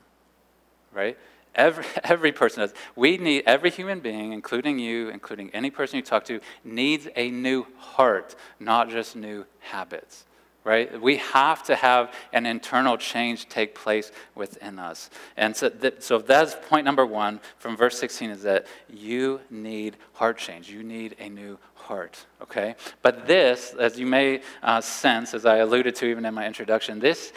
Right? 0.92 1.18
Every, 1.56 1.86
every 2.04 2.32
person 2.32 2.62
does. 2.62 2.74
We 2.96 3.18
need, 3.18 3.44
every 3.46 3.70
human 3.70 4.00
being, 4.00 4.34
including 4.34 4.80
you, 4.80 5.10
including 5.10 5.52
any 5.52 5.70
person 5.70 5.98
you 5.98 6.04
talk 6.04 6.26
to, 6.26 6.40
needs 6.64 7.08
a 7.16 7.30
new 7.32 7.66
heart, 7.78 8.36
not 8.60 8.90
just 8.90 9.16
new 9.16 9.46
habits 9.60 10.26
right? 10.64 11.02
We 11.02 11.18
have 11.18 11.64
to 11.64 11.76
have 11.76 12.14
an 12.32 12.46
internal 12.46 12.98
change 12.98 13.50
take 13.50 13.76
place 13.76 14.12
within 14.36 14.80
us. 14.80 15.10
And 15.36 15.56
so, 15.56 15.72
so 16.00 16.20
that's 16.20 16.56
point 16.70 16.86
number 16.86 17.06
one 17.06 17.40
from 17.58 17.76
verse 17.76 17.98
16 18.00 18.30
is 18.30 18.44
that 18.44 18.68
you 18.90 19.42
need 19.50 19.98
heart 20.14 20.38
change. 20.38 20.70
You 20.70 20.84
need 20.84 21.16
a 21.20 21.30
new 21.30 21.58
heart, 21.76 22.26
okay? 22.42 22.76
But 23.02 23.28
this, 23.28 23.74
as 23.78 24.00
you 24.00 24.06
may 24.06 24.42
uh, 24.62 24.80
sense, 24.82 25.34
as 25.34 25.46
I 25.46 25.58
alluded 25.58 25.96
to 25.96 26.06
even 26.06 26.26
in 26.26 26.34
my 26.34 26.48
introduction, 26.48 27.00
this 27.00 27.34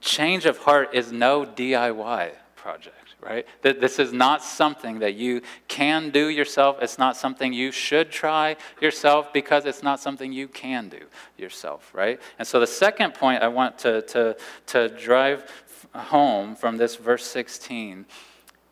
change 0.00 0.46
of 0.46 0.58
heart 0.58 0.90
is 0.94 1.12
no 1.12 1.44
DIY 1.44 2.32
project 2.56 3.03
right? 3.24 3.46
This 3.62 3.98
is 3.98 4.12
not 4.12 4.42
something 4.42 4.98
that 4.98 5.14
you 5.14 5.40
can 5.66 6.10
do 6.10 6.28
yourself. 6.28 6.76
It's 6.82 6.98
not 6.98 7.16
something 7.16 7.52
you 7.52 7.72
should 7.72 8.10
try 8.10 8.56
yourself 8.80 9.32
because 9.32 9.64
it's 9.64 9.82
not 9.82 10.00
something 10.00 10.32
you 10.32 10.46
can 10.46 10.88
do 10.88 11.00
yourself, 11.38 11.90
right? 11.94 12.20
And 12.38 12.46
so 12.46 12.60
the 12.60 12.66
second 12.66 13.14
point 13.14 13.42
I 13.42 13.48
want 13.48 13.78
to, 13.78 14.02
to, 14.02 14.36
to 14.66 14.88
drive 14.88 15.50
home 15.94 16.54
from 16.54 16.76
this 16.76 16.96
verse 16.96 17.24
16, 17.24 18.04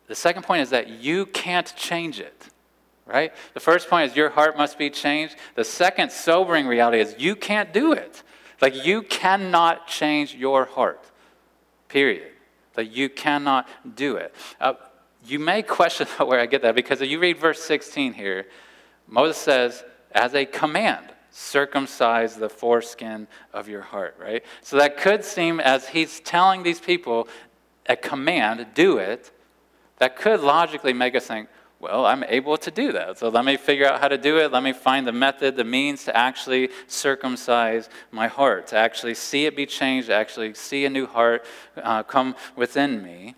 the 0.07 0.15
second 0.15 0.43
point 0.43 0.61
is 0.61 0.69
that 0.69 0.89
you 0.89 1.25
can't 1.25 1.73
change 1.75 2.19
it, 2.19 2.49
right? 3.05 3.33
The 3.53 3.59
first 3.59 3.89
point 3.89 4.11
is 4.11 4.15
your 4.15 4.29
heart 4.29 4.57
must 4.57 4.77
be 4.77 4.89
changed. 4.89 5.35
The 5.55 5.63
second 5.63 6.11
sobering 6.11 6.67
reality 6.67 6.99
is 6.99 7.15
you 7.17 7.35
can't 7.35 7.73
do 7.73 7.93
it. 7.93 8.21
Like 8.61 8.85
you 8.85 9.01
cannot 9.01 9.87
change 9.87 10.35
your 10.35 10.65
heart, 10.65 11.03
period. 11.89 12.32
Like 12.75 12.95
you 12.95 13.09
cannot 13.09 13.67
do 13.95 14.15
it. 14.17 14.33
Uh, 14.59 14.73
you 15.25 15.39
may 15.39 15.61
question 15.63 16.07
where 16.17 16.39
I 16.39 16.45
get 16.45 16.61
that 16.63 16.75
because 16.75 17.01
if 17.01 17.09
you 17.09 17.19
read 17.19 17.37
verse 17.37 17.61
16 17.61 18.13
here, 18.13 18.45
Moses 19.07 19.37
says, 19.37 19.83
as 20.11 20.33
a 20.35 20.45
command, 20.45 21.07
circumcise 21.31 22.35
the 22.35 22.49
foreskin 22.49 23.27
of 23.53 23.67
your 23.67 23.81
heart, 23.81 24.15
right? 24.19 24.43
So 24.61 24.77
that 24.77 24.97
could 24.97 25.25
seem 25.25 25.59
as 25.59 25.87
he's 25.89 26.19
telling 26.19 26.63
these 26.63 26.79
people 26.79 27.27
a 27.87 27.95
command, 27.95 28.67
do 28.75 28.97
it, 28.97 29.31
that 29.97 30.15
could 30.15 30.41
logically 30.41 30.93
make 30.93 31.15
us 31.15 31.25
think, 31.25 31.49
well, 31.83 32.05
I'm 32.05 32.23
able 32.23 32.55
to 32.55 32.71
do 32.71 32.93
that. 32.93 33.19
So 33.19 33.27
let 33.27 33.43
me 33.43 33.57
figure 33.57 33.85
out 33.85 33.99
how 33.99 34.07
to 34.07 34.17
do 34.17 34.37
it. 34.37 34.53
Let 34.53 34.63
me 34.63 34.71
find 34.71 35.05
the 35.05 35.11
method, 35.11 35.57
the 35.57 35.65
means 35.65 36.05
to 36.05 36.15
actually 36.15 36.69
circumcise 36.87 37.89
my 38.09 38.27
heart, 38.27 38.67
to 38.67 38.77
actually 38.77 39.15
see 39.15 39.45
it 39.45 39.53
be 39.53 39.65
changed, 39.65 40.07
to 40.07 40.13
actually 40.13 40.53
see 40.53 40.85
a 40.85 40.89
new 40.89 41.05
heart 41.05 41.45
uh, 41.75 42.01
come 42.03 42.35
within 42.55 43.03
me. 43.03 43.35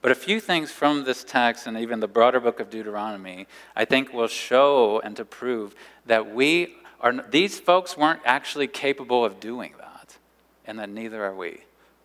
But 0.00 0.12
a 0.12 0.14
few 0.14 0.40
things 0.40 0.72
from 0.72 1.04
this 1.04 1.24
text 1.24 1.66
and 1.66 1.76
even 1.76 2.00
the 2.00 2.08
broader 2.08 2.40
book 2.40 2.58
of 2.58 2.70
Deuteronomy, 2.70 3.46
I 3.76 3.84
think 3.84 4.14
will 4.14 4.28
show 4.28 5.00
and 5.00 5.14
to 5.16 5.24
prove 5.26 5.74
that 6.06 6.34
we 6.34 6.76
are, 7.02 7.12
these 7.30 7.60
folks 7.60 7.98
weren't 7.98 8.22
actually 8.24 8.66
capable 8.66 9.26
of 9.26 9.40
doing 9.40 9.74
that, 9.78 10.16
and 10.64 10.78
that 10.78 10.88
neither 10.88 11.22
are 11.22 11.34
we. 11.34 11.58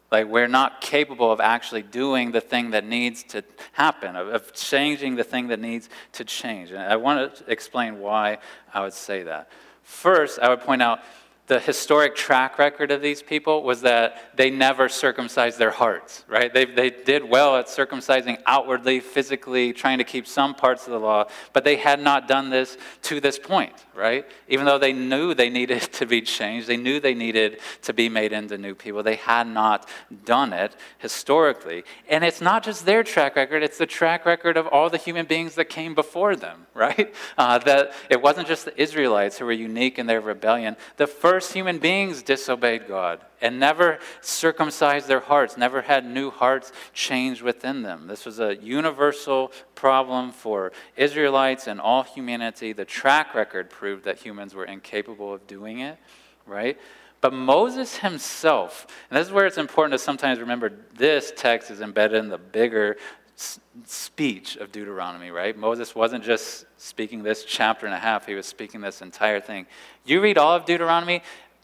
Like, 0.09 0.27
we're 0.27 0.47
not 0.47 0.79
capable 0.79 1.31
of 1.31 1.41
actually 1.41 1.81
doing 1.83 2.31
the 2.31 2.39
thing 2.39 2.71
that 2.71 2.85
needs 2.85 3.23
to 3.23 3.43
happen, 3.73 4.15
of, 4.15 4.29
of, 4.29 4.53
changing 4.53 5.17
the 5.17 5.23
thing 5.23 5.47
that 5.47 5.59
needs 5.59 5.89
to 6.13 6.23
change. 6.23 6.71
And 6.71 6.79
I 6.79 6.95
want 6.95 7.35
to 7.35 7.51
explain 7.51 7.99
why 7.99 8.37
I 8.73 8.81
would 8.81 8.93
say 8.93 9.23
that. 9.23 9.49
First, 9.83 10.39
I 10.39 10.49
would 10.49 10.61
point 10.61 10.81
out 10.81 11.01
the 11.47 11.61
historic 11.61 12.13
track 12.13 12.59
record 12.59 12.91
of 12.91 13.01
these 13.01 13.21
people 13.21 13.63
was 13.63 13.81
that 13.81 14.35
they 14.35 14.49
never 14.49 14.89
circumcised 14.89 15.57
their 15.57 15.71
hearts, 15.71 16.25
right? 16.27 16.53
They, 16.53 16.65
they 16.65 16.89
did 16.89 17.23
well 17.23 17.55
at 17.55 17.67
circumcising 17.67 18.37
outwardly, 18.45 18.99
physically, 18.99 19.71
trying 19.71 19.99
to 19.99 20.03
keep 20.03 20.27
some 20.27 20.53
parts 20.53 20.87
of 20.87 20.91
the 20.91 20.99
law, 20.99 21.27
but 21.53 21.63
they 21.63 21.77
had 21.77 22.01
not 22.01 22.27
done 22.27 22.49
this 22.49 22.77
to 23.03 23.21
this 23.21 23.39
point, 23.39 23.85
right? 23.95 24.25
Even 24.49 24.65
though 24.65 24.77
they 24.77 24.91
knew 24.91 25.33
they 25.33 25.49
needed 25.49 25.81
to 25.93 26.05
be 26.05 26.21
changed, 26.21 26.67
they 26.67 26.75
knew 26.75 26.99
they 26.99 27.13
needed 27.13 27.61
to 27.83 27.93
be 27.93 28.09
made 28.09 28.33
into 28.33 28.57
new 28.57 28.75
people, 28.75 29.01
they 29.01 29.15
had 29.15 29.47
not 29.47 29.87
done 30.25 30.51
it 30.51 30.75
historically. 30.97 31.85
And 32.09 32.25
it's 32.25 32.41
not 32.41 32.61
just 32.61 32.85
their 32.85 33.03
track 33.03 33.37
record, 33.37 33.63
it's 33.63 33.77
the 33.77 33.85
track 33.85 34.25
record 34.25 34.57
of 34.57 34.67
all 34.67 34.89
the 34.89 34.97
human 34.97 35.25
beings 35.25 35.55
that 35.55 35.65
came 35.69 35.95
before 35.95 36.35
them, 36.35 36.67
right? 36.73 37.15
Uh, 37.37 37.57
that 37.59 37.93
it 38.09 38.21
wasn't 38.21 38.49
just 38.49 38.65
the 38.65 38.81
Israelites 38.81 39.37
who 39.37 39.45
were 39.45 39.53
unique 39.53 39.97
in 39.97 40.07
their 40.07 40.19
rebellion. 40.19 40.75
The 40.97 41.07
first 41.07 41.36
first 41.37 41.53
human 41.53 41.77
beings 41.77 42.23
disobeyed 42.23 42.87
God 42.87 43.21
and 43.41 43.59
never 43.59 43.99
circumcised 44.21 45.07
their 45.07 45.19
hearts, 45.19 45.55
never 45.55 45.83
had 45.83 46.03
new 46.03 46.31
hearts 46.31 46.71
changed 46.95 47.43
within 47.43 47.83
them. 47.83 48.07
This 48.07 48.25
was 48.25 48.39
a 48.39 48.55
universal 48.55 49.51
problem 49.75 50.31
for 50.31 50.71
Israelites 50.95 51.67
and 51.67 51.79
all 51.79 52.01
humanity. 52.01 52.73
The 52.73 52.85
track 52.85 53.35
record 53.35 53.69
proved 53.69 54.05
that 54.05 54.17
humans 54.17 54.55
were 54.55 54.65
incapable 54.65 55.31
of 55.31 55.45
doing 55.45 55.81
it, 55.81 55.99
right? 56.47 56.79
But 57.21 57.33
Moses 57.33 57.97
himself, 57.97 58.87
and 59.11 59.19
this 59.19 59.27
is 59.27 59.31
where 59.31 59.45
it's 59.45 59.59
important 59.59 59.91
to 59.91 59.99
sometimes 59.99 60.39
remember 60.39 60.71
this 60.95 61.31
text 61.35 61.69
is 61.69 61.81
embedded 61.81 62.17
in 62.17 62.29
the 62.29 62.39
bigger 62.39 62.97
speech 63.37 64.57
of 64.57 64.71
Deuteronomy, 64.71 65.29
right? 65.29 65.55
Moses 65.55 65.93
wasn't 65.93 66.23
just 66.23 66.65
speaking 66.77 67.21
this 67.21 67.45
chapter 67.45 67.85
and 67.85 67.93
a 67.93 67.99
half, 67.99 68.25
he 68.25 68.33
was 68.33 68.45
speaking 68.45 68.81
this 68.81 69.01
entire 69.01 69.39
thing. 69.39 69.67
You 70.05 70.21
read 70.21 70.37
all 70.37 70.55
of 70.55 70.65
Deuteronomy, 70.65 71.21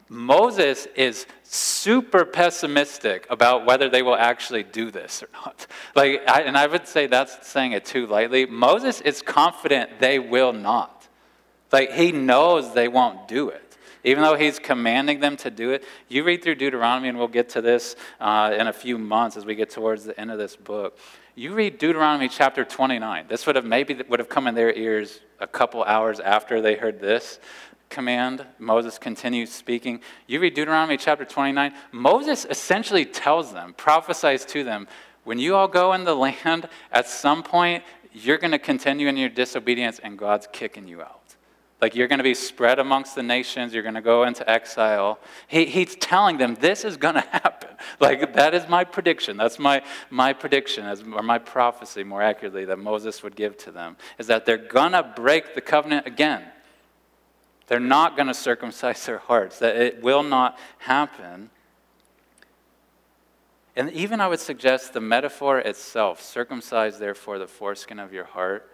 Moses 0.07 0.87
is 0.95 1.25
super 1.41 2.25
pessimistic 2.25 3.25
about 3.31 3.65
whether 3.65 3.89
they 3.89 4.03
will 4.03 4.15
actually 4.15 4.61
do 4.61 4.91
this 4.91 5.23
or 5.23 5.29
not. 5.33 5.67
Like, 5.95 6.21
I, 6.27 6.41
and 6.41 6.57
I 6.57 6.65
would 6.65 6.87
say 6.87 7.05
that's 7.05 7.47
saying 7.47 7.73
it 7.73 7.85
too 7.85 8.07
lightly. 8.07 8.47
Moses 8.47 8.99
is 9.01 9.21
confident 9.21 9.99
they 9.99 10.17
will 10.17 10.53
not. 10.53 11.07
Like, 11.71 11.91
he 11.91 12.11
knows 12.11 12.73
they 12.73 12.87
won't 12.87 13.27
do 13.27 13.49
it 13.49 13.73
even 14.03 14.21
though 14.21 14.35
he's 14.35 14.59
commanding 14.59 15.19
them 15.19 15.37
to 15.37 15.49
do 15.49 15.71
it. 15.71 15.83
You 16.09 16.23
read 16.23 16.43
through 16.43 16.55
Deuteronomy, 16.55 17.09
and 17.09 17.17
we'll 17.17 17.27
get 17.27 17.49
to 17.49 17.61
this 17.61 17.95
uh, 18.19 18.53
in 18.57 18.67
a 18.67 18.73
few 18.73 18.97
months 18.97 19.37
as 19.37 19.45
we 19.45 19.55
get 19.55 19.69
towards 19.69 20.03
the 20.03 20.19
end 20.19 20.29
of 20.29 20.37
this 20.37 20.55
book. 20.55 20.97
You 21.35 21.55
read 21.55 21.79
Deuteronomy 21.79 22.29
chapter 22.29 22.63
29. 22.63 23.25
This 23.27 23.47
would 23.47 23.55
have 23.55 23.65
maybe 23.65 23.99
would 24.07 24.19
have 24.19 24.29
come 24.29 24.45
in 24.45 24.53
their 24.53 24.71
ears 24.71 25.19
a 25.39 25.47
couple 25.47 25.83
hours 25.83 26.19
after 26.19 26.61
they 26.61 26.75
heard 26.75 26.99
this 26.99 27.39
command. 27.89 28.45
Moses 28.59 28.99
continues 28.99 29.51
speaking. 29.51 30.01
You 30.27 30.39
read 30.39 30.53
Deuteronomy 30.53 30.95
chapter 30.95 31.25
29. 31.25 31.73
Moses 31.91 32.45
essentially 32.47 33.03
tells 33.03 33.51
them, 33.51 33.73
prophesies 33.75 34.45
to 34.45 34.63
them, 34.63 34.87
when 35.23 35.39
you 35.39 35.55
all 35.55 35.67
go 35.67 35.93
in 35.93 36.03
the 36.03 36.15
land, 36.45 36.69
at 36.91 37.07
some 37.07 37.41
point, 37.41 37.83
you're 38.11 38.37
going 38.37 38.51
to 38.51 38.59
continue 38.59 39.07
in 39.07 39.17
your 39.17 39.29
disobedience 39.29 39.97
and 39.97 40.19
God's 40.19 40.47
kicking 40.53 40.87
you 40.87 41.01
out. 41.01 41.22
Like 41.83 41.95
you're 41.95 42.07
going 42.07 42.19
to 42.19 42.23
be 42.23 42.33
spread 42.33 42.79
amongst 42.79 43.13
the 43.13 43.23
nations, 43.23 43.73
you're 43.73 43.83
going 43.83 43.95
to 43.95 44.01
go 44.01 44.23
into 44.23 44.49
exile. 44.49 45.19
He, 45.49 45.65
he's 45.65 45.97
telling 45.97 46.37
them 46.37 46.55
this 46.55 46.85
is 46.85 46.95
going 46.95 47.15
to 47.21 47.27
happen. 47.29 47.71
Like 47.99 48.35
that 48.35 48.53
is 48.53 48.69
my 48.69 48.85
prediction. 48.85 49.35
That's 49.35 49.59
my, 49.59 49.83
my 50.09 50.31
prediction, 50.31 50.85
as, 50.85 51.01
or 51.01 51.21
my 51.21 51.39
prophecy, 51.39 52.05
more 52.05 52.21
accurately, 52.21 52.63
that 52.63 52.79
Moses 52.79 53.21
would 53.21 53.35
give 53.35 53.57
to 53.57 53.71
them, 53.71 53.97
is 54.17 54.27
that 54.27 54.45
they're 54.45 54.55
going 54.55 54.93
to 54.93 55.03
break 55.03 55.55
the 55.55 55.59
covenant 55.59 56.07
again. 56.07 56.45
They're 57.67 57.81
not 57.81 58.15
going 58.15 58.27
to 58.27 58.33
circumcise 58.33 59.05
their 59.05 59.17
hearts, 59.17 59.59
that 59.59 59.75
it 59.75 60.01
will 60.01 60.23
not 60.23 60.57
happen. 60.77 61.49
And 63.75 63.91
even 63.91 64.21
I 64.21 64.29
would 64.29 64.39
suggest 64.39 64.93
the 64.93 65.01
metaphor 65.01 65.59
itself, 65.59 66.21
circumcise 66.21 66.97
therefore 66.97 67.39
the 67.39 67.47
foreskin 67.47 67.99
of 67.99 68.13
your 68.13 68.23
heart, 68.23 68.69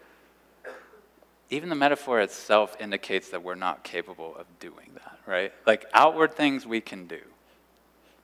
even 1.50 1.70
the 1.70 1.76
metaphor 1.76 2.22
itself 2.22 2.78
indicates 2.80 3.30
that 3.30 3.44
we're 3.44 3.56
not 3.56 3.84
capable 3.84 4.36
of 4.36 4.46
doing 4.60 4.92
that, 4.94 5.20
right? 5.26 5.52
Like 5.66 5.86
outward 5.94 6.36
things 6.36 6.66
we 6.66 6.82
can 6.82 7.08
do, 7.08 7.22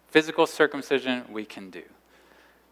physical 0.09 0.45
circumcision 0.45 1.23
we 1.31 1.45
can 1.45 1.69
do. 1.69 1.83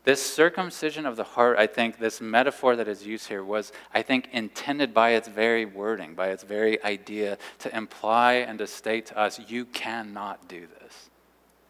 This 0.03 0.21
circumcision 0.21 1.05
of 1.05 1.15
the 1.15 1.23
heart, 1.23 1.57
I 1.57 1.65
think, 1.65 1.97
this 1.97 2.19
metaphor 2.19 2.75
that 2.75 2.89
is 2.89 3.07
used 3.07 3.29
here 3.29 3.43
was, 3.43 3.71
I 3.93 4.01
think, 4.01 4.27
intended 4.33 4.93
by 4.93 5.11
its 5.11 5.29
very 5.29 5.63
wording, 5.63 6.13
by 6.13 6.29
its 6.29 6.43
very 6.43 6.83
idea, 6.83 7.37
to 7.59 7.75
imply 7.75 8.33
and 8.33 8.59
to 8.59 8.67
state 8.67 9.05
to 9.07 9.17
us, 9.17 9.39
you 9.47 9.63
cannot 9.63 10.49
do 10.49 10.67
this. 10.81 11.09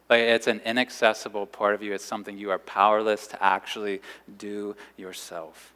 Like 0.09 0.21
it's 0.21 0.47
an 0.47 0.61
inaccessible 0.65 1.45
part 1.45 1.75
of 1.75 1.83
you, 1.83 1.93
it's 1.93 2.03
something 2.03 2.37
you 2.37 2.49
are 2.49 2.59
powerless 2.59 3.27
to 3.27 3.43
actually 3.43 4.01
do 4.37 4.75
yourself. 4.97 5.73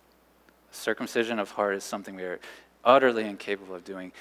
Circumcision 0.72 1.40
of 1.40 1.52
heart 1.52 1.76
is 1.76 1.84
something 1.84 2.16
we 2.16 2.24
are 2.24 2.40
utterly 2.88 3.26
incapable 3.26 3.76
of 3.76 3.84
doing. 3.84 4.12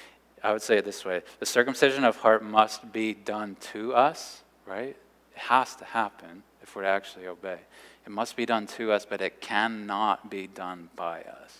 I 0.43 0.51
would 0.51 0.61
say 0.61 0.77
it 0.77 0.85
this 0.85 1.03
way 1.03 1.23
the 1.39 1.45
circumcision 1.47 2.03
of 2.03 2.17
heart 2.17 2.43
must 2.43 2.93
be 2.93 3.15
done 3.15 3.57
to 3.71 3.95
us, 3.95 4.43
right? 4.67 4.95
It 5.35 5.37
has 5.37 5.75
to 5.77 5.85
happen 5.85 6.43
if 6.61 6.75
we're 6.75 6.83
to 6.83 6.89
actually 6.89 7.25
obey. 7.25 7.57
It 8.05 8.11
must 8.11 8.35
be 8.35 8.45
done 8.45 8.67
to 8.67 8.91
us, 8.91 9.05
but 9.05 9.21
it 9.21 9.41
cannot 9.41 10.29
be 10.29 10.47
done 10.47 10.89
by 10.95 11.21
us, 11.21 11.59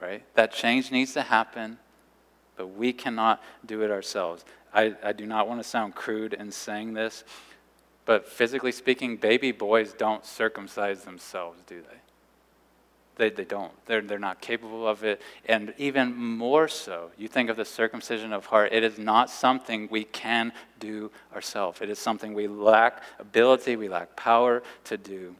right? 0.00 0.24
That 0.34 0.52
change 0.52 0.90
needs 0.90 1.12
to 1.14 1.22
happen, 1.22 1.78
but 2.56 2.68
we 2.68 2.92
cannot 2.92 3.42
do 3.64 3.82
it 3.82 3.90
ourselves. 3.90 4.44
I, 4.72 4.94
I 5.02 5.12
do 5.12 5.26
not 5.26 5.46
want 5.46 5.62
to 5.62 5.68
sound 5.68 5.94
crude 5.94 6.34
in 6.34 6.50
saying 6.50 6.94
this, 6.94 7.24
but 8.04 8.26
physically 8.28 8.72
speaking, 8.72 9.16
baby 9.16 9.52
boys 9.52 9.92
don't 9.92 10.24
circumcise 10.26 11.04
themselves, 11.04 11.60
do 11.66 11.80
they? 11.80 11.98
They, 13.16 13.30
they 13.30 13.44
don't. 13.44 13.72
They're, 13.86 14.00
they're 14.00 14.18
not 14.18 14.40
capable 14.40 14.88
of 14.88 15.04
it. 15.04 15.20
And 15.46 15.72
even 15.78 16.14
more 16.16 16.66
so, 16.66 17.10
you 17.16 17.28
think 17.28 17.48
of 17.48 17.56
the 17.56 17.64
circumcision 17.64 18.32
of 18.32 18.46
heart, 18.46 18.72
it 18.72 18.82
is 18.82 18.98
not 18.98 19.30
something 19.30 19.88
we 19.90 20.04
can 20.04 20.52
do 20.80 21.10
ourselves. 21.34 21.80
It 21.80 21.90
is 21.90 21.98
something 21.98 22.34
we 22.34 22.48
lack 22.48 23.02
ability, 23.20 23.76
we 23.76 23.88
lack 23.88 24.16
power 24.16 24.62
to 24.84 24.96
do. 24.96 25.36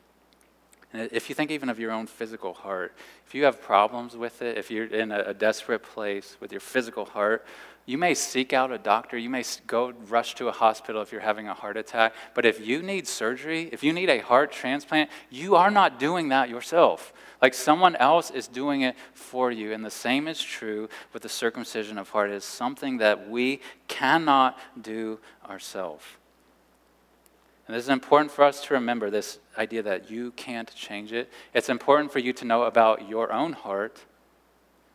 And 0.92 1.10
if 1.10 1.28
you 1.28 1.34
think 1.34 1.50
even 1.50 1.68
of 1.68 1.80
your 1.80 1.90
own 1.90 2.06
physical 2.06 2.54
heart, 2.54 2.94
if 3.26 3.34
you 3.34 3.44
have 3.44 3.60
problems 3.60 4.16
with 4.16 4.42
it, 4.42 4.56
if 4.56 4.70
you're 4.70 4.86
in 4.86 5.10
a, 5.10 5.24
a 5.26 5.34
desperate 5.34 5.82
place 5.82 6.36
with 6.38 6.52
your 6.52 6.60
physical 6.60 7.04
heart, 7.04 7.44
you 7.86 7.98
may 7.98 8.14
seek 8.14 8.52
out 8.52 8.72
a 8.72 8.78
doctor, 8.78 9.18
you 9.18 9.28
may 9.28 9.44
go 9.66 9.92
rush 10.08 10.34
to 10.36 10.48
a 10.48 10.52
hospital 10.52 11.02
if 11.02 11.12
you're 11.12 11.20
having 11.20 11.48
a 11.48 11.54
heart 11.54 11.76
attack, 11.76 12.14
but 12.34 12.46
if 12.46 12.66
you 12.66 12.82
need 12.82 13.06
surgery, 13.06 13.68
if 13.72 13.82
you 13.82 13.92
need 13.92 14.08
a 14.08 14.20
heart 14.20 14.52
transplant, 14.52 15.10
you 15.30 15.54
are 15.56 15.70
not 15.70 15.98
doing 15.98 16.28
that 16.28 16.48
yourself. 16.48 17.12
Like 17.42 17.52
someone 17.52 17.94
else 17.96 18.30
is 18.30 18.48
doing 18.48 18.80
it 18.80 18.96
for 19.12 19.50
you. 19.50 19.74
And 19.74 19.84
the 19.84 19.90
same 19.90 20.28
is 20.28 20.42
true 20.42 20.88
with 21.12 21.22
the 21.22 21.28
circumcision 21.28 21.98
of 21.98 22.08
heart. 22.08 22.30
It 22.30 22.36
is 22.36 22.44
something 22.44 22.96
that 22.98 23.28
we 23.28 23.60
cannot 23.86 24.58
do 24.80 25.20
ourselves. 25.46 26.04
And 27.66 27.76
this 27.76 27.84
is 27.84 27.90
important 27.90 28.30
for 28.30 28.44
us 28.44 28.64
to 28.64 28.74
remember 28.74 29.10
this 29.10 29.38
idea 29.58 29.82
that 29.82 30.10
you 30.10 30.30
can't 30.32 30.74
change 30.74 31.12
it. 31.12 31.30
It's 31.52 31.68
important 31.68 32.12
for 32.12 32.18
you 32.18 32.32
to 32.34 32.44
know 32.46 32.62
about 32.62 33.08
your 33.08 33.32
own 33.32 33.52
heart. 33.52 34.00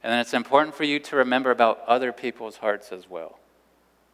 And 0.01 0.11
then 0.11 0.19
it's 0.19 0.33
important 0.33 0.75
for 0.75 0.83
you 0.83 0.99
to 0.99 1.17
remember 1.17 1.51
about 1.51 1.81
other 1.87 2.11
people's 2.11 2.57
hearts 2.57 2.91
as 2.91 3.09
well 3.09 3.39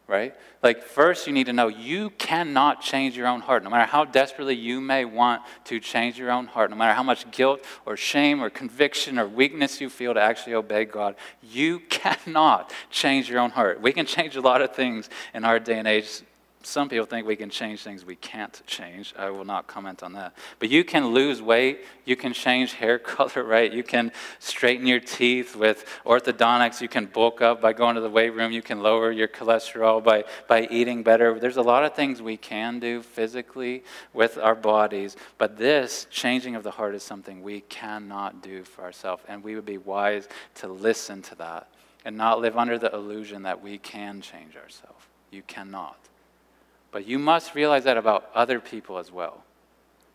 right? 0.08 0.34
Like, 0.62 0.82
first, 0.82 1.26
you 1.26 1.32
need 1.32 1.46
to 1.46 1.52
know 1.52 1.68
you 1.68 2.10
cannot 2.10 2.80
change 2.80 3.16
your 3.16 3.26
own 3.26 3.40
heart. 3.40 3.64
No 3.64 3.70
matter 3.70 3.90
how 3.90 4.04
desperately 4.04 4.54
you 4.54 4.80
may 4.80 5.04
want 5.04 5.42
to 5.64 5.80
change 5.80 6.18
your 6.18 6.30
own 6.30 6.46
heart, 6.46 6.70
no 6.70 6.76
matter 6.76 6.94
how 6.94 7.02
much 7.02 7.30
guilt 7.30 7.60
or 7.84 7.96
shame 7.96 8.42
or 8.42 8.48
conviction 8.48 9.18
or 9.18 9.26
weakness 9.26 9.80
you 9.80 9.90
feel 9.90 10.14
to 10.14 10.20
actually 10.20 10.54
obey 10.54 10.84
God, 10.84 11.16
you 11.42 11.80
cannot 11.90 12.72
change 12.90 13.28
your 13.28 13.40
own 13.40 13.50
heart. 13.50 13.80
We 13.80 13.92
can 13.92 14.06
change 14.06 14.36
a 14.36 14.40
lot 14.40 14.62
of 14.62 14.74
things 14.74 15.10
in 15.34 15.44
our 15.44 15.58
day 15.58 15.78
and 15.78 15.88
age 15.88 16.22
some 16.66 16.88
people 16.88 17.06
think 17.06 17.28
we 17.28 17.36
can 17.36 17.48
change 17.48 17.84
things 17.84 18.04
we 18.04 18.16
can't 18.16 18.60
change. 18.66 19.14
I 19.16 19.30
will 19.30 19.44
not 19.44 19.68
comment 19.68 20.02
on 20.02 20.14
that. 20.14 20.34
But 20.58 20.68
you 20.68 20.82
can 20.82 21.06
lose 21.06 21.40
weight. 21.40 21.84
You 22.04 22.16
can 22.16 22.32
change 22.32 22.72
hair 22.72 22.98
color, 23.14 23.44
right? 23.44 23.72
You 23.72 23.84
can 23.84 24.10
straighten 24.40 24.84
your 24.84 24.98
teeth 24.98 25.54
with 25.54 25.84
orthodontics. 26.04 26.80
You 26.80 26.88
can 26.88 27.06
bulk 27.06 27.40
up 27.40 27.60
by 27.60 27.72
going 27.72 27.94
to 27.94 28.00
the 28.00 28.10
weight 28.10 28.30
room. 28.34 28.50
You 28.50 28.62
can 28.62 28.82
lower 28.82 29.12
your 29.12 29.28
cholesterol 29.28 30.02
by, 30.02 30.24
by 30.48 30.66
eating 30.68 31.04
better. 31.04 31.38
There's 31.38 31.56
a 31.56 31.62
lot 31.62 31.84
of 31.84 31.94
things 31.94 32.20
we 32.20 32.36
can 32.36 32.80
do 32.80 33.00
physically 33.00 33.84
with 34.12 34.36
our 34.36 34.56
bodies. 34.56 35.16
But 35.38 35.56
this 35.56 36.08
changing 36.10 36.56
of 36.56 36.64
the 36.64 36.72
heart 36.72 36.96
is 36.96 37.04
something 37.04 37.44
we 37.44 37.60
cannot 37.60 38.42
do 38.42 38.64
for 38.64 38.82
ourselves. 38.82 39.22
And 39.28 39.44
we 39.44 39.54
would 39.54 39.66
be 39.66 39.78
wise 39.78 40.28
to 40.56 40.66
listen 40.66 41.22
to 41.22 41.36
that 41.36 41.68
and 42.04 42.16
not 42.16 42.40
live 42.40 42.56
under 42.56 42.76
the 42.76 42.92
illusion 42.92 43.42
that 43.42 43.62
we 43.62 43.78
can 43.78 44.20
change 44.20 44.56
ourselves. 44.56 45.04
You 45.30 45.42
cannot. 45.42 45.96
But 46.96 47.06
you 47.06 47.18
must 47.18 47.54
realize 47.54 47.84
that 47.84 47.98
about 47.98 48.30
other 48.34 48.58
people 48.58 48.96
as 48.96 49.12
well. 49.12 49.44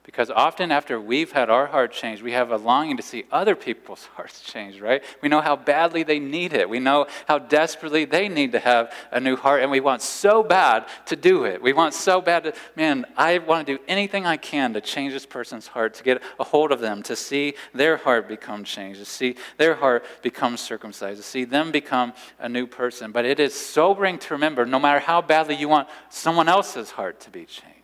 Because 0.04 0.32
often 0.32 0.72
after 0.72 1.00
we've 1.00 1.32
had 1.32 1.52
our 1.52 1.68
heart 1.68 1.92
changed, 1.92 2.24
we 2.24 2.32
have 2.32 2.50
a 2.50 2.58
longing 2.58 2.98
to 2.98 3.04
see 3.04 3.26
other 3.32 3.56
people's 3.56 4.06
hearts 4.16 4.42
changed, 4.42 4.82
right? 4.82 5.04
We 5.22 5.30
know 5.30 5.42
how 5.42 5.56
badly 5.56 6.02
they 6.02 6.18
need 6.18 6.54
it. 6.54 6.68
We 6.68 6.80
know 6.80 7.06
how 7.28 7.38
desperately 7.38 8.06
they 8.06 8.28
need 8.28 8.52
to 8.54 8.60
have 8.60 8.92
a 9.12 9.20
new 9.20 9.36
heart, 9.36 9.62
and 9.62 9.70
we 9.70 9.80
want 9.80 10.02
so 10.02 10.42
bad 10.42 10.88
to 11.06 11.16
do 11.16 11.46
it. 11.46 11.62
We 11.62 11.74
want 11.74 11.94
so 11.94 12.20
bad 12.20 12.46
to, 12.46 12.54
man, 12.76 13.06
I 13.16 13.38
want 13.38 13.68
to 13.68 13.78
do 13.78 13.84
anything 13.88 14.26
I 14.26 14.38
can 14.38 14.74
to 14.74 14.82
change 14.82 15.14
this 15.14 15.28
person's 15.28 15.68
heart, 15.68 15.94
to 15.96 16.04
get 16.04 16.24
a 16.40 16.44
hold 16.44 16.72
of 16.72 16.80
them, 16.80 17.04
to 17.04 17.16
see 17.16 17.54
their 17.72 17.98
heart 17.98 18.28
become 18.28 18.64
changed, 18.64 19.00
to 19.00 19.06
see 19.06 19.36
their 19.58 19.76
heart 19.76 20.04
become 20.24 20.58
circumcised, 20.58 21.22
to 21.22 21.28
see 21.28 21.44
them 21.44 21.72
become 21.72 22.14
a 22.40 22.50
new 22.50 22.66
person. 22.66 23.12
But 23.12 23.26
it 23.26 23.40
is 23.40 23.54
sobering 23.54 24.18
to 24.18 24.34
remember 24.34 24.66
no 24.66 24.80
matter 24.80 25.00
how 25.00 25.22
badly 25.22 25.56
you 25.56 25.70
want 25.70 25.90
someone 26.10 26.50
else's 26.50 26.90
heart 26.90 27.20
to 27.22 27.30
be 27.30 27.46
changed 27.46 27.81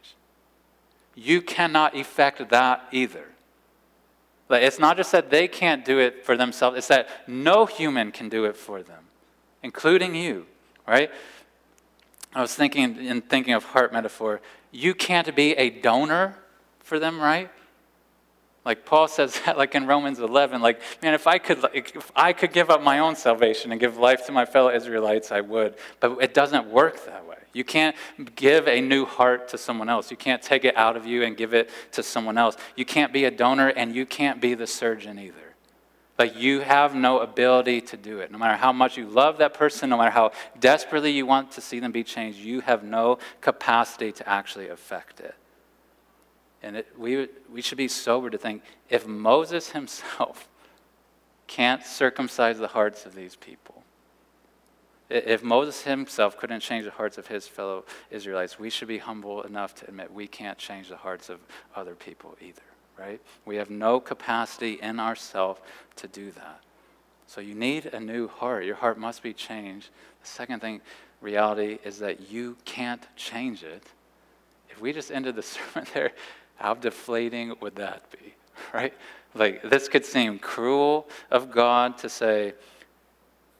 you 1.18 1.42
cannot 1.42 1.96
effect 1.96 2.48
that 2.50 2.88
either. 2.92 3.26
Like, 4.50 4.62
it's 4.62 4.80
not 4.80 4.96
just 4.96 5.12
that 5.12 5.30
they 5.30 5.48
can't 5.48 5.84
do 5.84 6.00
it 6.00 6.24
for 6.24 6.38
themselves, 6.38 6.78
it's 6.78 6.88
that 6.88 7.10
no 7.28 7.66
human 7.66 8.12
can 8.12 8.30
do 8.30 8.46
it 8.46 8.56
for 8.56 8.84
them, 8.84 9.04
including 9.64 10.16
you, 10.16 10.46
right? 10.88 11.12
I 12.34 12.42
was 12.42 12.54
thinking, 12.54 12.98
in 12.98 13.22
thinking 13.22 13.56
of 13.56 13.64
heart 13.66 13.92
metaphor, 13.92 14.42
you 14.72 14.94
can't 14.94 15.36
be 15.36 15.54
a 15.54 15.72
donor 15.72 16.38
for 16.80 17.00
them, 17.00 17.20
right? 17.20 17.50
Like 18.64 18.86
Paul 18.86 19.08
says 19.08 19.40
that, 19.46 19.58
like 19.58 19.74
in 19.74 19.88
Romans 19.88 20.20
11, 20.20 20.62
like, 20.62 20.82
man, 21.02 21.16
if 21.16 21.26
I 21.26 21.40
could, 21.40 21.64
like, 21.64 21.96
if 21.96 22.12
I 22.16 22.32
could 22.32 22.54
give 22.54 22.70
up 22.70 22.84
my 22.84 23.00
own 23.00 23.16
salvation 23.16 23.72
and 23.72 23.82
give 23.82 23.98
life 23.98 24.28
to 24.28 24.32
my 24.32 24.46
fellow 24.46 24.70
Israelites, 24.70 25.32
I 25.32 25.42
would. 25.42 25.76
But 26.00 26.20
it 26.22 26.36
doesn't 26.36 26.68
work 26.68 27.04
that 27.06 27.26
way. 27.26 27.37
You 27.54 27.64
can't 27.64 27.96
give 28.36 28.68
a 28.68 28.82
new 28.82 29.06
heart 29.06 29.48
to 29.50 29.58
someone 29.58 29.90
else. 29.90 30.12
You 30.12 30.18
can't 30.18 30.42
take 30.42 30.66
it 30.66 30.78
out 30.78 30.96
of 30.96 31.06
you 31.06 31.24
and 31.24 31.36
give 31.36 31.54
it 31.54 31.70
to 31.94 32.04
someone 32.04 32.38
else. 32.38 32.58
You 32.76 32.86
can't 32.86 33.12
be 33.12 33.26
a 33.26 33.32
donor 33.32 33.70
and 33.70 33.96
you 33.96 34.06
can't 34.06 34.40
be 34.40 34.54
the 34.54 34.68
surgeon 34.68 35.18
either. 35.18 35.48
Like, 36.18 36.36
you 36.36 36.62
have 36.62 36.96
no 36.96 37.20
ability 37.20 37.82
to 37.82 37.98
do 37.98 38.20
it. 38.20 38.32
No 38.32 38.40
matter 38.40 38.58
how 38.58 38.72
much 38.72 38.98
you 38.98 39.08
love 39.08 39.38
that 39.38 39.54
person, 39.54 39.92
no 39.92 39.98
matter 39.98 40.10
how 40.10 40.32
desperately 40.60 41.12
you 41.12 41.28
want 41.28 41.52
to 41.52 41.62
see 41.62 41.80
them 41.80 41.92
be 41.92 42.04
changed, 42.04 42.40
you 42.40 42.62
have 42.62 42.84
no 42.84 43.20
capacity 43.40 44.12
to 44.14 44.28
actually 44.28 44.70
affect 44.70 45.20
it. 45.20 45.36
And 46.64 46.78
it, 46.78 46.88
we, 46.98 47.28
we 47.52 47.62
should 47.62 47.78
be 47.78 47.88
sober 47.88 48.32
to 48.32 48.38
think 48.38 48.64
if 48.90 49.06
Moses 49.06 49.72
himself 49.72 50.48
can't 51.48 51.86
circumcise 51.86 52.58
the 52.58 52.68
hearts 52.68 53.06
of 53.06 53.14
these 53.14 53.36
people, 53.36 53.77
if 55.10 55.44
Moses 55.44 55.84
himself 55.84 56.38
couldn't 56.38 56.60
change 56.60 56.86
the 56.86 56.92
hearts 56.92 57.18
of 57.18 57.28
his 57.28 57.48
fellow 57.48 57.86
Israelites, 58.12 58.60
we 58.60 58.70
should 58.70 58.88
be 58.88 58.98
humble 58.98 59.42
enough 59.44 59.74
to 59.76 59.88
admit 59.88 60.12
we 60.12 60.28
can't 60.28 60.58
change 60.58 60.90
the 60.90 60.98
hearts 60.98 61.30
of 61.30 61.40
other 61.76 61.96
people 61.96 62.36
either, 62.42 62.62
right? 63.00 63.22
We 63.46 63.56
have 63.56 63.70
no 63.70 64.00
capacity 64.00 64.80
in 64.82 65.00
ourselves 65.00 65.62
to 65.98 66.08
do 66.08 66.32
that. 66.32 66.62
So 67.26 67.42
you 67.42 67.56
need 67.56 67.88
a 67.88 68.00
new 68.00 68.28
heart. 68.28 68.66
Your 68.66 68.76
heart 68.76 68.98
must 68.98 69.24
be 69.24 69.34
changed. 69.34 69.90
The 70.22 70.28
second 70.28 70.62
thing, 70.62 70.82
reality, 71.22 71.78
is 71.84 72.00
that 72.00 72.30
you 72.30 72.58
can't 72.66 73.06
change 73.16 73.64
it. 73.64 73.84
If 74.70 74.82
we 74.82 74.94
just 74.94 75.12
ended 75.12 75.36
the 75.36 75.42
sermon 75.44 75.88
there, 75.94 76.12
how 76.56 76.74
deflating 76.74 77.54
would 77.62 77.76
that 77.76 78.10
be, 78.12 78.34
right? 78.74 78.94
Like, 79.36 79.62
this 79.70 79.88
could 79.88 80.06
seem 80.06 80.40
cruel 80.40 81.08
of 81.30 81.52
God 81.52 81.98
to 82.00 82.10
say, 82.10 82.54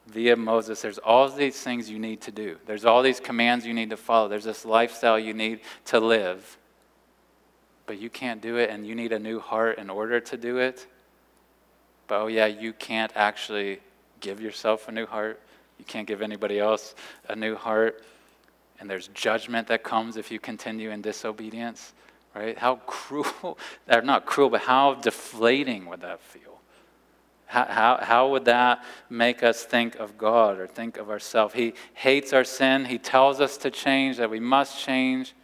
via 0.08 0.36
Moses, 0.36 0.80
there's 0.80 0.98
all 0.98 1.28
these 1.28 1.60
things 1.60 1.90
you 1.90 1.98
need 1.98 2.22
to 2.22 2.30
do. 2.30 2.56
There's 2.66 2.84
all 2.84 3.02
these 3.02 3.20
commands 3.20 3.66
you 3.66 3.74
need 3.74 3.90
to 3.90 3.96
follow. 3.96 4.28
There's 4.28 4.44
this 4.44 4.64
lifestyle 4.64 5.18
you 5.18 5.34
need 5.34 5.60
to 5.86 6.00
live. 6.00 6.56
But 7.86 7.98
you 7.98 8.08
can't 8.10 8.40
do 8.40 8.56
it, 8.56 8.70
and 8.70 8.86
you 8.86 8.94
need 8.94 9.12
a 9.12 9.18
new 9.18 9.38
heart 9.38 9.78
in 9.78 9.90
order 9.90 10.20
to 10.20 10.36
do 10.36 10.58
it. 10.58 10.86
But 12.06 12.22
oh, 12.22 12.26
yeah, 12.26 12.46
you 12.46 12.72
can't 12.72 13.12
actually 13.14 13.80
give 14.20 14.40
yourself 14.40 14.88
a 14.88 14.92
new 14.92 15.06
heart. 15.06 15.40
You 15.78 15.84
can't 15.84 16.06
give 16.06 16.22
anybody 16.22 16.58
else 16.58 16.94
a 17.28 17.36
new 17.36 17.54
heart. 17.54 18.02
And 18.80 18.88
there's 18.88 19.08
judgment 19.08 19.68
that 19.68 19.82
comes 19.82 20.16
if 20.16 20.30
you 20.30 20.38
continue 20.38 20.90
in 20.90 21.02
disobedience, 21.02 21.92
right? 22.34 22.56
How 22.56 22.76
cruel, 22.86 23.58
or 23.90 24.02
not 24.02 24.24
cruel, 24.24 24.48
but 24.48 24.62
how 24.62 24.94
deflating 24.94 25.86
would 25.86 26.00
that 26.00 26.20
feel? 26.20 26.57
How, 27.48 27.64
how, 27.64 27.98
how 28.02 28.28
would 28.28 28.44
that 28.44 28.84
make 29.08 29.42
us 29.42 29.64
think 29.64 29.96
of 29.96 30.18
God 30.18 30.58
or 30.58 30.66
think 30.66 30.98
of 30.98 31.08
ourselves? 31.08 31.54
He 31.54 31.72
hates 31.94 32.34
our 32.34 32.44
sin. 32.44 32.84
He 32.84 32.98
tells 32.98 33.40
us 33.40 33.56
to 33.58 33.70
change, 33.70 34.18
that 34.18 34.28
we 34.28 34.38
must 34.38 34.78
change, 34.84 35.34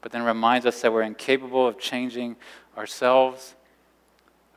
but 0.00 0.10
then 0.10 0.24
reminds 0.24 0.66
us 0.66 0.82
that 0.82 0.92
we're 0.92 1.02
incapable 1.02 1.64
of 1.64 1.78
changing 1.78 2.34
ourselves. 2.76 3.54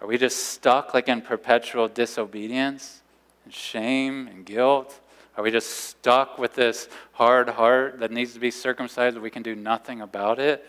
Are 0.02 0.08
we 0.08 0.18
just 0.18 0.46
stuck 0.46 0.96
like 0.96 1.08
in 1.08 1.22
perpetual 1.22 1.88
disobedience 1.88 3.04
and 3.46 3.54
shame 3.54 4.28
and 4.28 4.44
guilt? 4.44 5.00
Are 5.38 5.44
we 5.44 5.52
just 5.52 5.70
stuck 5.70 6.40
with 6.40 6.56
this 6.56 6.90
hard 7.12 7.50
heart 7.50 8.00
that 8.00 8.10
needs 8.10 8.34
to 8.34 8.40
be 8.40 8.50
circumcised 8.50 9.16
and 9.16 9.22
we 9.22 9.30
can 9.30 9.44
do 9.44 9.54
nothing 9.56 10.02
about 10.02 10.40
it? 10.40 10.66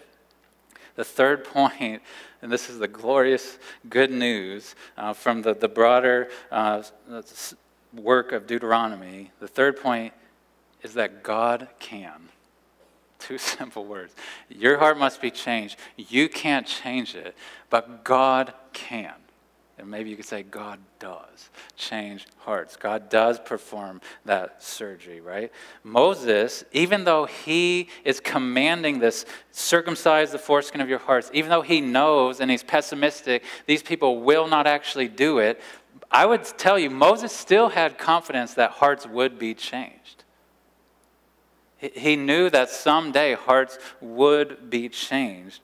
The 0.95 1.05
third 1.05 1.45
point, 1.55 2.03
and 2.43 2.53
this 2.53 2.71
is 2.71 2.79
the 2.79 2.89
glorious 2.89 3.59
good 3.89 4.11
news 4.11 4.75
uh, 4.97 5.13
from 5.13 5.43
the, 5.43 5.55
the 5.55 5.69
broader 5.69 6.29
uh, 6.51 6.83
work 7.93 8.33
of 8.33 8.47
Deuteronomy, 8.47 9.31
the 9.41 9.49
third 9.49 9.81
point 9.81 10.13
is 10.83 10.95
that 10.95 11.23
God 11.23 11.69
can. 11.79 12.29
Two 13.19 13.39
simple 13.39 13.85
words. 13.85 14.15
Your 14.49 14.79
heart 14.79 14.99
must 14.99 15.21
be 15.21 15.31
changed. 15.31 15.79
You 15.97 16.29
can't 16.29 16.67
change 16.67 17.15
it, 17.15 17.37
but 17.71 18.05
God 18.05 18.55
can. 18.73 19.15
And 19.79 19.89
maybe 19.89 20.11
you 20.11 20.17
could 20.17 20.25
say 20.25 20.43
God 20.43 20.81
does 20.99 21.51
change 21.77 22.27
hearts. 22.39 22.77
God 22.77 23.09
does 23.09 23.39
perform 23.39 24.01
that 24.25 24.63
surgery, 24.63 25.21
right? 25.21 25.53
Moses, 25.85 26.65
even 26.73 27.05
though 27.05 27.27
he 27.27 27.89
is 28.05 28.19
commanding 28.19 28.99
this, 28.99 29.25
circumcise 29.53 30.33
the 30.33 30.39
foreskin 30.39 30.81
of 30.81 30.89
your 30.89 30.99
hearts, 30.99 31.31
even 31.33 31.51
though 31.51 31.63
he 31.63 31.81
knows 31.81 32.41
and 32.41 32.51
he's 32.51 32.65
pessimistic, 32.65 33.45
these 33.67 33.83
people 33.83 34.21
will 34.21 34.49
not 34.49 34.67
actually 34.67 35.09
do 35.09 35.39
it, 35.39 35.61
I 36.11 36.27
would 36.27 36.45
tell 36.45 36.79
you, 36.79 36.91
Moses 36.91 37.33
still 37.33 37.69
had 37.69 37.99
confidence 37.99 38.55
that 38.55 38.71
hearts 38.73 39.07
would 39.07 39.39
be 39.39 39.55
changed. 39.55 40.25
He 41.77 42.17
knew 42.17 42.51
that 42.51 42.71
someday 42.71 43.35
hearts 43.35 43.79
would 44.01 44.69
be 44.69 44.89
changed. 44.89 45.61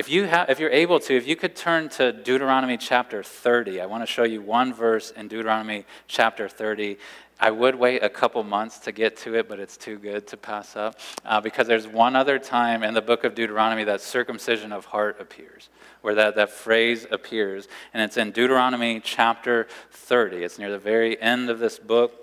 If, 0.00 0.08
you 0.08 0.24
have, 0.24 0.48
if 0.48 0.58
you're 0.58 0.70
able 0.70 0.98
to, 1.00 1.14
if 1.14 1.28
you 1.28 1.36
could 1.36 1.54
turn 1.54 1.90
to 1.90 2.10
Deuteronomy 2.10 2.78
chapter 2.78 3.22
30, 3.22 3.82
I 3.82 3.84
want 3.84 4.02
to 4.02 4.06
show 4.06 4.24
you 4.24 4.40
one 4.40 4.72
verse 4.72 5.10
in 5.10 5.28
Deuteronomy 5.28 5.84
chapter 6.08 6.48
30. 6.48 6.96
I 7.38 7.50
would 7.50 7.74
wait 7.74 8.02
a 8.02 8.08
couple 8.08 8.42
months 8.42 8.78
to 8.78 8.92
get 8.92 9.18
to 9.18 9.34
it, 9.34 9.46
but 9.46 9.60
it's 9.60 9.76
too 9.76 9.98
good 9.98 10.26
to 10.28 10.38
pass 10.38 10.74
up 10.74 10.98
uh, 11.26 11.42
because 11.42 11.66
there's 11.66 11.86
one 11.86 12.16
other 12.16 12.38
time 12.38 12.82
in 12.82 12.94
the 12.94 13.02
book 13.02 13.24
of 13.24 13.34
Deuteronomy 13.34 13.84
that 13.84 14.00
circumcision 14.00 14.72
of 14.72 14.86
heart 14.86 15.20
appears, 15.20 15.68
where 16.00 16.14
that, 16.14 16.34
that 16.34 16.48
phrase 16.48 17.06
appears, 17.10 17.68
and 17.92 18.02
it's 18.02 18.16
in 18.16 18.30
Deuteronomy 18.30 19.00
chapter 19.00 19.68
30. 19.90 20.38
It's 20.38 20.58
near 20.58 20.70
the 20.70 20.78
very 20.78 21.20
end 21.20 21.50
of 21.50 21.58
this 21.58 21.78
book. 21.78 22.14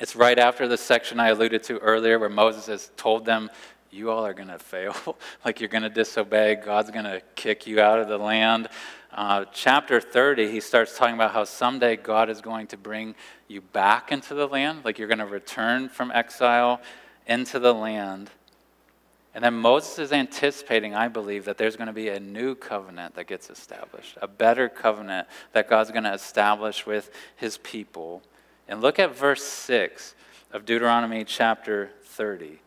It's 0.00 0.16
right 0.16 0.40
after 0.40 0.66
the 0.66 0.76
section 0.76 1.20
I 1.20 1.28
alluded 1.28 1.62
to 1.64 1.78
earlier 1.78 2.18
where 2.18 2.28
Moses 2.28 2.66
has 2.66 2.90
told 2.96 3.24
them 3.24 3.48
you 3.96 4.10
all 4.10 4.26
are 4.26 4.34
going 4.34 4.48
to 4.48 4.58
fail. 4.58 4.94
like 5.44 5.60
you're 5.60 5.68
going 5.68 5.82
to 5.82 5.90
disobey. 5.90 6.56
God's 6.56 6.90
going 6.90 7.04
to 7.04 7.22
kick 7.34 7.66
you 7.66 7.80
out 7.80 7.98
of 7.98 8.08
the 8.08 8.18
land. 8.18 8.68
Uh, 9.10 9.46
chapter 9.52 10.00
30, 10.00 10.50
he 10.50 10.60
starts 10.60 10.96
talking 10.96 11.14
about 11.14 11.32
how 11.32 11.44
someday 11.44 11.96
God 11.96 12.28
is 12.28 12.40
going 12.40 12.66
to 12.68 12.76
bring 12.76 13.14
you 13.48 13.62
back 13.62 14.12
into 14.12 14.34
the 14.34 14.46
land. 14.46 14.84
Like 14.84 14.98
you're 14.98 15.08
going 15.08 15.18
to 15.18 15.26
return 15.26 15.88
from 15.88 16.12
exile 16.12 16.80
into 17.26 17.58
the 17.58 17.72
land. 17.72 18.30
And 19.34 19.44
then 19.44 19.54
Moses 19.54 19.98
is 19.98 20.12
anticipating, 20.12 20.94
I 20.94 21.08
believe, 21.08 21.44
that 21.44 21.58
there's 21.58 21.76
going 21.76 21.88
to 21.88 21.92
be 21.92 22.08
a 22.08 22.20
new 22.20 22.54
covenant 22.54 23.14
that 23.16 23.26
gets 23.26 23.50
established, 23.50 24.16
a 24.22 24.28
better 24.28 24.68
covenant 24.68 25.28
that 25.52 25.68
God's 25.68 25.90
going 25.90 26.04
to 26.04 26.14
establish 26.14 26.86
with 26.86 27.10
his 27.36 27.58
people. 27.58 28.22
And 28.68 28.80
look 28.80 28.98
at 28.98 29.14
verse 29.14 29.42
6 29.42 30.14
of 30.52 30.64
Deuteronomy 30.64 31.24
chapter 31.24 31.90
30. 32.02 32.60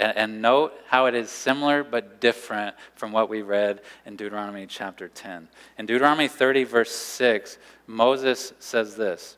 And, 0.00 0.16
and 0.16 0.42
note 0.42 0.72
how 0.88 1.06
it 1.06 1.14
is 1.14 1.30
similar 1.30 1.84
but 1.84 2.20
different 2.20 2.74
from 2.94 3.12
what 3.12 3.28
we 3.28 3.42
read 3.42 3.82
in 4.06 4.16
Deuteronomy 4.16 4.66
chapter 4.66 5.08
10. 5.08 5.48
In 5.78 5.86
Deuteronomy 5.86 6.26
30, 6.26 6.64
verse 6.64 6.90
6, 6.90 7.58
Moses 7.86 8.54
says 8.58 8.96
this 8.96 9.36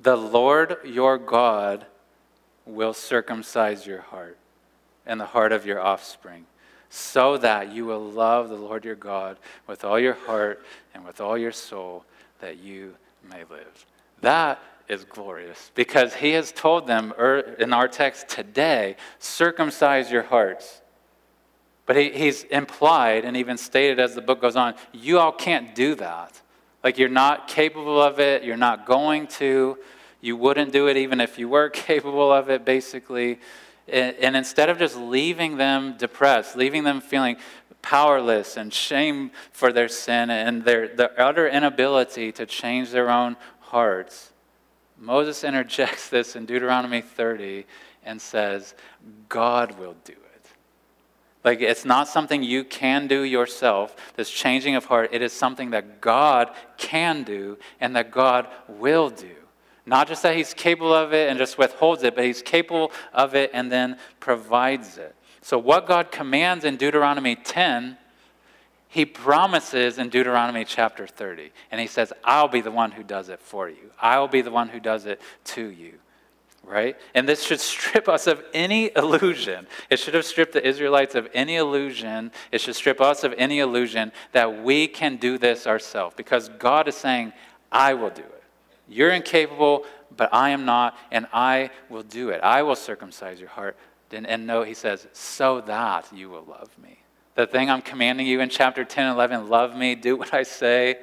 The 0.00 0.16
Lord 0.16 0.78
your 0.84 1.16
God 1.18 1.86
will 2.66 2.92
circumcise 2.92 3.86
your 3.86 4.00
heart 4.00 4.38
and 5.06 5.20
the 5.20 5.26
heart 5.26 5.52
of 5.52 5.64
your 5.64 5.80
offspring, 5.80 6.46
so 6.88 7.36
that 7.38 7.72
you 7.72 7.86
will 7.86 8.02
love 8.02 8.48
the 8.48 8.56
Lord 8.56 8.84
your 8.84 8.96
God 8.96 9.36
with 9.68 9.84
all 9.84 10.00
your 10.00 10.14
heart 10.14 10.64
and 10.94 11.04
with 11.04 11.20
all 11.20 11.38
your 11.38 11.52
soul, 11.52 12.04
that 12.40 12.58
you 12.58 12.96
may 13.30 13.44
live. 13.50 13.86
That 14.20 14.60
is 14.88 15.04
glorious 15.04 15.70
because 15.74 16.14
he 16.14 16.30
has 16.32 16.52
told 16.52 16.86
them 16.86 17.12
er, 17.18 17.56
in 17.58 17.72
our 17.72 17.88
text 17.88 18.28
today 18.28 18.96
circumcise 19.18 20.10
your 20.10 20.22
hearts. 20.22 20.82
But 21.86 21.96
he, 21.96 22.10
he's 22.10 22.44
implied 22.44 23.24
and 23.24 23.36
even 23.36 23.56
stated 23.56 24.00
as 24.00 24.14
the 24.14 24.22
book 24.22 24.40
goes 24.40 24.56
on, 24.56 24.74
you 24.92 25.18
all 25.18 25.32
can't 25.32 25.74
do 25.74 25.94
that. 25.96 26.40
Like 26.82 26.98
you're 26.98 27.08
not 27.08 27.48
capable 27.48 28.00
of 28.00 28.20
it, 28.20 28.44
you're 28.44 28.56
not 28.56 28.86
going 28.86 29.26
to, 29.28 29.78
you 30.20 30.36
wouldn't 30.36 30.72
do 30.72 30.88
it 30.88 30.96
even 30.96 31.20
if 31.20 31.38
you 31.38 31.48
were 31.48 31.68
capable 31.70 32.32
of 32.32 32.50
it, 32.50 32.64
basically. 32.64 33.40
And, 33.88 34.16
and 34.16 34.36
instead 34.36 34.70
of 34.70 34.78
just 34.78 34.96
leaving 34.96 35.56
them 35.56 35.96
depressed, 35.98 36.56
leaving 36.56 36.84
them 36.84 37.00
feeling 37.00 37.36
powerless 37.82 38.56
and 38.56 38.72
shame 38.72 39.30
for 39.52 39.70
their 39.72 39.88
sin 39.88 40.30
and 40.30 40.64
their, 40.64 40.88
their 40.88 41.20
utter 41.20 41.46
inability 41.46 42.32
to 42.32 42.46
change 42.46 42.90
their 42.90 43.10
own 43.10 43.36
hearts, 43.60 44.32
Moses 44.98 45.44
interjects 45.44 46.08
this 46.08 46.36
in 46.36 46.46
Deuteronomy 46.46 47.00
30 47.00 47.66
and 48.04 48.20
says, 48.20 48.74
God 49.28 49.78
will 49.78 49.96
do 50.04 50.12
it. 50.12 50.18
Like, 51.42 51.60
it's 51.60 51.84
not 51.84 52.08
something 52.08 52.42
you 52.42 52.64
can 52.64 53.06
do 53.06 53.22
yourself, 53.22 53.94
this 54.16 54.30
changing 54.30 54.76
of 54.76 54.86
heart. 54.86 55.10
It 55.12 55.20
is 55.20 55.32
something 55.32 55.70
that 55.70 56.00
God 56.00 56.50
can 56.78 57.22
do 57.22 57.58
and 57.80 57.94
that 57.96 58.10
God 58.10 58.48
will 58.68 59.10
do. 59.10 59.34
Not 59.86 60.08
just 60.08 60.22
that 60.22 60.36
He's 60.36 60.54
capable 60.54 60.94
of 60.94 61.12
it 61.12 61.28
and 61.28 61.38
just 61.38 61.58
withholds 61.58 62.02
it, 62.02 62.14
but 62.14 62.24
He's 62.24 62.40
capable 62.40 62.90
of 63.12 63.34
it 63.34 63.50
and 63.52 63.70
then 63.70 63.98
provides 64.20 64.96
it. 64.96 65.14
So, 65.42 65.58
what 65.58 65.86
God 65.86 66.10
commands 66.10 66.64
in 66.64 66.76
Deuteronomy 66.78 67.36
10 67.36 67.98
he 68.94 69.04
promises 69.04 69.98
in 69.98 70.08
Deuteronomy 70.08 70.64
chapter 70.64 71.04
30, 71.04 71.50
and 71.72 71.80
he 71.80 71.88
says, 71.88 72.12
I'll 72.22 72.46
be 72.46 72.60
the 72.60 72.70
one 72.70 72.92
who 72.92 73.02
does 73.02 73.28
it 73.28 73.40
for 73.40 73.68
you. 73.68 73.90
I'll 74.00 74.28
be 74.28 74.40
the 74.40 74.52
one 74.52 74.68
who 74.68 74.78
does 74.78 75.04
it 75.04 75.20
to 75.46 75.66
you. 75.66 75.94
Right? 76.62 76.96
And 77.12 77.28
this 77.28 77.42
should 77.42 77.58
strip 77.58 78.08
us 78.08 78.28
of 78.28 78.44
any 78.54 78.92
illusion. 78.94 79.66
It 79.90 79.98
should 79.98 80.14
have 80.14 80.24
stripped 80.24 80.52
the 80.52 80.64
Israelites 80.64 81.16
of 81.16 81.28
any 81.34 81.56
illusion. 81.56 82.30
It 82.52 82.60
should 82.60 82.76
strip 82.76 83.00
us 83.00 83.24
of 83.24 83.34
any 83.36 83.58
illusion 83.58 84.12
that 84.30 84.62
we 84.62 84.86
can 84.86 85.16
do 85.16 85.38
this 85.38 85.66
ourselves 85.66 86.14
because 86.16 86.48
God 86.50 86.86
is 86.86 86.94
saying, 86.94 87.32
I 87.72 87.94
will 87.94 88.10
do 88.10 88.22
it. 88.22 88.42
You're 88.88 89.10
incapable, 89.10 89.86
but 90.16 90.32
I 90.32 90.50
am 90.50 90.64
not, 90.64 90.96
and 91.10 91.26
I 91.32 91.70
will 91.90 92.04
do 92.04 92.28
it. 92.28 92.40
I 92.42 92.62
will 92.62 92.76
circumcise 92.76 93.40
your 93.40 93.48
heart. 93.48 93.76
And, 94.12 94.24
and 94.24 94.46
no, 94.46 94.62
he 94.62 94.74
says, 94.74 95.08
so 95.12 95.62
that 95.62 96.06
you 96.12 96.30
will 96.30 96.44
love 96.44 96.70
me. 96.80 97.00
The 97.34 97.46
thing 97.46 97.68
I'm 97.68 97.82
commanding 97.82 98.26
you 98.26 98.40
in 98.40 98.48
chapter 98.48 98.84
10 98.84 99.06
and 99.06 99.14
11 99.14 99.48
love 99.48 99.76
me, 99.76 99.94
do 99.94 100.16
what 100.16 100.32
I 100.32 100.44
say. 100.44 100.98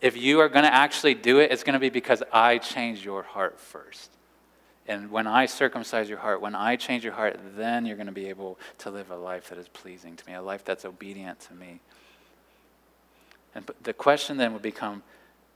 If 0.00 0.16
you 0.16 0.40
are 0.40 0.48
going 0.48 0.64
to 0.64 0.74
actually 0.74 1.14
do 1.14 1.38
it, 1.38 1.50
it's 1.50 1.64
going 1.64 1.74
to 1.74 1.80
be 1.80 1.88
because 1.88 2.22
I 2.32 2.58
change 2.58 3.04
your 3.04 3.22
heart 3.22 3.58
first. 3.58 4.10
And 4.86 5.10
when 5.10 5.26
I 5.26 5.46
circumcise 5.46 6.08
your 6.08 6.18
heart, 6.18 6.40
when 6.40 6.54
I 6.54 6.76
change 6.76 7.04
your 7.04 7.12
heart, 7.12 7.38
then 7.56 7.86
you're 7.86 7.96
going 7.96 8.06
to 8.06 8.12
be 8.12 8.28
able 8.28 8.58
to 8.78 8.90
live 8.90 9.10
a 9.10 9.16
life 9.16 9.48
that 9.48 9.58
is 9.58 9.68
pleasing 9.68 10.16
to 10.16 10.26
me, 10.26 10.34
a 10.34 10.42
life 10.42 10.64
that's 10.64 10.84
obedient 10.84 11.40
to 11.40 11.54
me. 11.54 11.80
And 13.54 13.70
the 13.82 13.92
question 13.92 14.36
then 14.36 14.52
would 14.52 14.62
become 14.62 15.02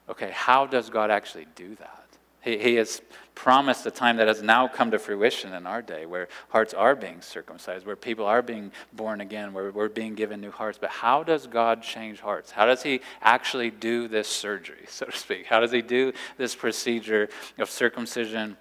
okay, 0.08 0.30
how 0.32 0.66
does 0.66 0.88
God 0.88 1.10
actually 1.10 1.46
do 1.56 1.74
that? 1.74 2.05
He, 2.46 2.58
he 2.58 2.74
has 2.76 3.02
promised 3.34 3.84
a 3.86 3.90
time 3.90 4.16
that 4.18 4.28
has 4.28 4.40
now 4.40 4.68
come 4.68 4.92
to 4.92 5.00
fruition 5.00 5.52
in 5.52 5.66
our 5.66 5.82
day 5.82 6.06
where 6.06 6.28
hearts 6.48 6.72
are 6.72 6.94
being 6.94 7.20
circumcised, 7.20 7.84
where 7.84 7.96
people 7.96 8.24
are 8.24 8.40
being 8.40 8.70
born 8.92 9.20
again, 9.20 9.52
where 9.52 9.72
we're 9.72 9.88
being 9.88 10.14
given 10.14 10.40
new 10.40 10.52
hearts. 10.52 10.78
But 10.80 10.90
how 10.90 11.24
does 11.24 11.48
God 11.48 11.82
change 11.82 12.20
hearts? 12.20 12.52
How 12.52 12.64
does 12.64 12.84
He 12.84 13.00
actually 13.20 13.70
do 13.70 14.06
this 14.06 14.28
surgery, 14.28 14.84
so 14.88 15.06
to 15.06 15.16
speak? 15.16 15.46
How 15.46 15.58
does 15.58 15.72
He 15.72 15.82
do 15.82 16.12
this 16.38 16.54
procedure 16.54 17.28
of 17.58 17.68
circumcision 17.68 18.56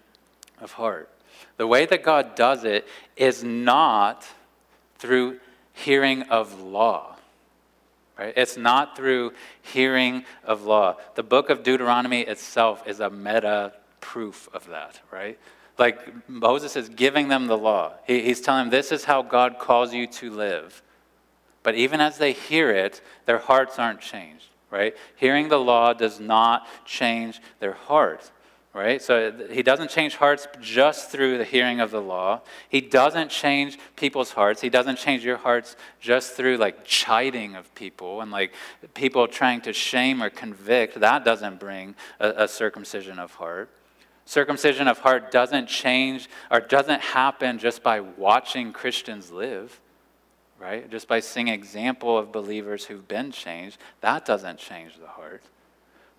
of 0.60 0.72
heart? 0.74 1.10
The 1.58 1.68
way 1.68 1.86
that 1.86 2.02
God 2.02 2.34
does 2.34 2.64
it 2.64 2.88
is 3.16 3.44
not 3.44 4.26
through 4.98 5.40
hearing 5.74 6.24
of 6.24 6.60
law. 6.60 7.15
Right? 8.18 8.34
It's 8.38 8.56
not 8.56 8.96
through 8.96 9.34
hearing 9.62 10.24
of 10.44 10.64
law. 10.64 10.98
The 11.16 11.24
book 11.24 11.50
of 11.50 11.64
Deuteronomy 11.64 12.22
itself 12.22 12.88
is 12.88 13.02
a 13.02 13.10
meta 13.10 13.74
proof 14.00 14.48
of 14.54 14.68
that, 14.68 15.02
right? 15.12 15.38
Like 15.78 16.30
Moses 16.30 16.78
is 16.78 16.88
giving 16.88 17.28
them 17.28 17.48
the 17.48 17.58
law. 17.58 17.94
He, 18.08 18.22
he's 18.22 18.40
telling 18.40 18.64
them, 18.64 18.70
this 18.70 18.94
is 18.94 19.04
how 19.04 19.22
God 19.22 19.60
calls 19.60 19.94
you 19.94 20.08
to 20.08 20.32
live. 20.32 20.82
But 21.62 21.76
even 21.76 22.00
as 22.00 22.18
they 22.18 22.32
hear 22.32 22.72
it, 22.72 23.02
their 23.26 23.40
hearts 23.40 23.80
aren't 23.80 24.00
changed, 24.00 24.46
right? 24.72 24.96
Hearing 25.16 25.50
the 25.50 25.60
law 25.60 25.92
does 25.92 26.20
not 26.20 26.68
change 26.86 27.42
their 27.60 27.74
heart 27.74 28.32
right? 28.76 29.02
So 29.02 29.32
he 29.50 29.64
doesn't 29.64 29.90
change 29.90 30.18
hearts 30.18 30.50
just 30.60 31.10
through 31.10 31.38
the 31.38 31.46
hearing 31.46 31.80
of 31.80 31.92
the 31.92 32.02
law. 32.02 32.42
He 32.68 32.82
doesn't 32.82 33.32
change 33.32 33.80
people's 33.96 34.32
hearts. 34.32 34.60
He 34.60 34.70
doesn't 34.70 34.98
change 34.98 35.24
your 35.24 35.38
hearts 35.38 35.78
just 36.02 36.34
through 36.34 36.58
like 36.58 36.84
chiding 36.84 37.56
of 37.56 37.74
people 37.74 38.20
and 38.20 38.32
like 38.32 38.52
people 38.94 39.30
trying 39.30 39.62
to 39.62 39.72
shame 39.72 40.22
or 40.22 40.30
convict. 40.30 41.00
That 41.00 41.24
doesn't 41.24 41.58
bring 41.58 41.96
a, 42.20 42.44
a 42.44 42.48
circumcision 42.50 43.18
of 43.18 43.34
heart. 43.36 43.70
Circumcision 44.26 44.90
of 44.90 45.00
heart 45.00 45.32
doesn't 45.32 45.68
change 45.70 46.28
or 46.52 46.60
doesn't 46.60 47.00
happen 47.00 47.60
just 47.60 47.82
by 47.82 48.02
watching 48.02 48.74
Christians 48.74 49.32
live, 49.32 49.80
right? 50.60 50.92
Just 50.92 51.08
by 51.08 51.22
seeing 51.22 51.48
example 51.48 52.18
of 52.18 52.34
believers 52.34 52.84
who've 52.84 53.08
been 53.08 53.32
changed. 53.32 53.78
That 54.02 54.26
doesn't 54.26 54.60
change 54.60 54.98
the 55.00 55.08
heart. 55.08 55.44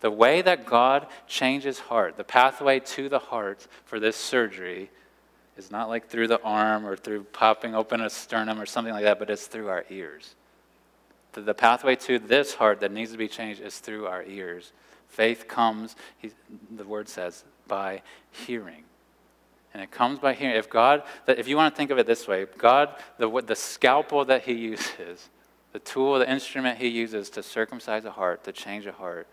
The 0.07 0.11
way 0.13 0.41
that 0.41 0.67
God 0.67 1.09
changes 1.27 1.81
heart, 1.81 2.17
the 2.17 2.23
pathway 2.23 2.79
to 2.79 3.09
the 3.09 3.19
heart 3.19 3.67
for 3.87 3.99
this 3.99 4.15
surgery, 4.15 4.89
is 5.57 5.73
not 5.73 5.89
like 5.89 6.07
through 6.07 6.29
the 6.29 6.41
arm 6.43 6.87
or 6.87 6.97
through 6.97 7.25
popping 7.25 7.75
open 7.75 8.01
a 8.01 8.09
sternum 8.09 8.61
or 8.61 8.67
something 8.67 8.95
like 8.95 9.03
that, 9.03 9.19
but 9.19 9.31
it's 9.31 9.49
through 9.49 9.69
our 9.69 9.85
ears. 9.91 10.37
The, 11.33 11.53
pathway 11.55 11.97
to 11.97 12.21
this 12.21 12.55
heart 12.55 12.79
that 12.83 12.93
needs 12.93 13.11
to 13.11 13.19
be 13.19 13.27
changed 13.27 13.61
is 13.61 13.81
through 13.81 14.07
our 14.07 14.23
ears. 14.23 14.71
Faith 15.09 15.49
comes, 15.49 15.97
he, 16.19 16.31
the 16.71 16.85
word 16.85 17.09
says, 17.09 17.43
by 17.67 18.03
hearing. 18.31 18.85
And 19.75 19.83
it 19.83 19.91
comes 19.91 20.21
by 20.21 20.35
hearing. 20.35 20.55
If 20.55 20.71
God, 20.71 21.03
if 21.27 21.49
you 21.49 21.57
want 21.57 21.75
to 21.75 21.77
think 21.77 21.91
of 21.91 21.99
it 21.99 22.07
this 22.07 22.29
way, 22.29 22.47
God, 22.59 22.95
the, 23.19 23.29
the 23.45 23.57
scalpel 23.57 24.25
that 24.27 24.45
He 24.45 24.53
uses, 24.71 25.31
the 25.73 25.81
tool, 25.81 26.17
the 26.21 26.31
instrument 26.31 26.79
He 26.79 26.87
uses 26.87 27.29
to 27.31 27.43
circumcise 27.43 28.05
a 28.05 28.13
heart, 28.13 28.45
to 28.45 28.53
change 28.53 28.87
a 28.87 28.93
heart, 28.93 29.27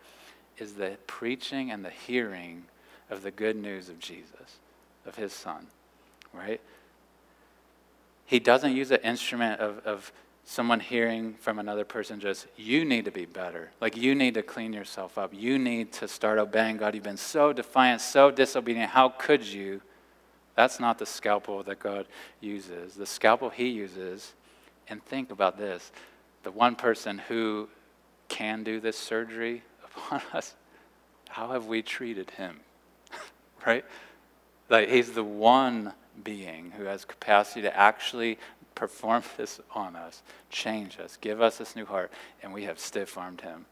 is 0.58 0.74
the 0.74 0.98
preaching 1.08 1.72
and 1.72 1.84
the 1.84 1.90
hearing 1.90 2.66
of 3.10 3.24
the 3.24 3.32
good 3.32 3.56
news 3.56 3.90
of 3.90 4.00
Jesus, 4.00 4.60
of 5.06 5.16
his 5.16 5.34
son, 5.34 5.68
right? 6.34 6.62
He 8.26 8.40
doesn't 8.40 8.76
use 8.76 8.92
an 8.92 9.02
instrument 9.04 9.60
of, 9.60 9.80
of 9.86 10.12
someone 10.46 10.80
hearing 10.80 11.34
from 11.36 11.60
another 11.60 11.86
person 11.86 12.20
just, 12.20 12.48
you 12.58 12.84
need 12.86 13.06
to 13.06 13.12
be 13.12 13.26
better. 13.26 13.72
Like, 13.80 13.96
you 13.96 14.16
need 14.16 14.34
to 14.34 14.44
clean 14.44 14.74
yourself 14.74 15.18
up. 15.18 15.34
You 15.34 15.58
need 15.58 15.92
to 15.94 16.08
start 16.08 16.40
obeying 16.40 16.78
God. 16.78 16.96
You've 16.96 17.04
been 17.04 17.18
so 17.18 17.54
defiant, 17.54 18.02
so 18.02 18.32
disobedient. 18.32 18.90
How 18.90 19.10
could 19.10 19.46
you? 19.46 19.82
That's 20.56 20.80
not 20.80 21.00
the 21.00 21.06
scalpel 21.06 21.64
that 21.64 21.80
God 21.80 22.06
uses. 22.42 22.96
The 22.96 23.06
scalpel 23.06 23.50
he 23.50 23.70
uses, 23.70 24.34
and 24.88 25.04
think 25.04 25.32
about 25.32 25.58
this 25.58 25.92
the 26.44 26.52
one 26.52 26.76
person 26.76 27.18
who 27.18 27.70
can 28.28 28.64
do 28.64 28.80
this 28.80 28.98
surgery 28.98 29.64
upon 29.96 30.22
us, 30.34 30.56
how 31.30 31.50
have 31.50 31.66
we 31.66 31.82
treated 31.82 32.32
him? 32.32 32.60
right? 33.66 33.86
Like, 34.70 34.90
he's 34.90 35.12
the 35.12 35.24
one 35.24 35.94
being 36.24 36.72
who 36.72 36.84
has 36.86 37.06
capacity 37.06 37.62
to 37.62 37.76
actually 37.76 38.38
perform 38.76 39.24
this 39.38 39.60
on 39.74 39.96
us, 39.96 40.22
change 40.50 41.00
us, 41.00 41.18
give 41.20 41.42
us 41.42 41.58
this 41.58 41.76
new 41.76 41.86
heart, 41.86 42.12
and 42.42 42.54
we 42.54 42.64
have 42.64 42.80
stiff 42.80 43.18
armed 43.18 43.42
him. 43.42 43.66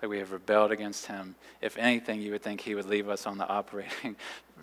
That 0.00 0.08
we 0.08 0.18
have 0.18 0.32
rebelled 0.32 0.70
against 0.70 1.06
him. 1.06 1.34
If 1.62 1.78
anything, 1.78 2.20
you 2.20 2.32
would 2.32 2.42
think 2.42 2.60
he 2.60 2.74
would 2.74 2.84
leave 2.84 3.08
us 3.08 3.26
on 3.26 3.38
the 3.38 3.48
operating 3.48 4.16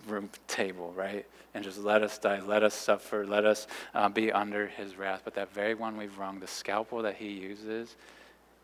room 0.07 0.29
table, 0.47 0.93
right? 0.95 1.25
And 1.53 1.63
just 1.63 1.79
let 1.79 2.03
us 2.03 2.17
die, 2.17 2.41
let 2.41 2.63
us 2.63 2.75
suffer, 2.75 3.25
let 3.25 3.45
us 3.45 3.65
uh, 3.95 4.07
be 4.09 4.31
under 4.31 4.67
his 4.67 4.97
wrath. 4.97 5.21
But 5.23 5.33
that 5.35 5.51
very 5.51 5.73
one 5.73 5.97
we've 5.97 6.15
wronged, 6.17 6.41
the 6.41 6.47
scalpel 6.47 7.01
that 7.01 7.15
he 7.15 7.29
uses, 7.29 7.95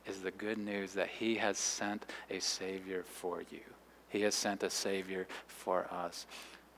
is 0.07 0.21
the 0.21 0.31
good 0.31 0.57
news 0.57 0.93
that 0.93 1.07
he 1.07 1.35
has 1.35 1.57
sent 1.57 2.05
a 2.29 2.39
Savior 2.39 3.03
for 3.03 3.41
you. 3.51 3.61
He 4.09 4.21
has 4.21 4.35
sent 4.35 4.63
a 4.63 4.69
Savior 4.69 5.27
for 5.47 5.87
us. 5.91 6.25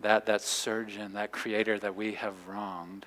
That, 0.01 0.25
that 0.25 0.41
surgeon, 0.41 1.13
that 1.13 1.31
creator 1.31 1.77
that 1.79 1.95
we 1.95 2.13
have 2.13 2.47
wronged, 2.47 3.05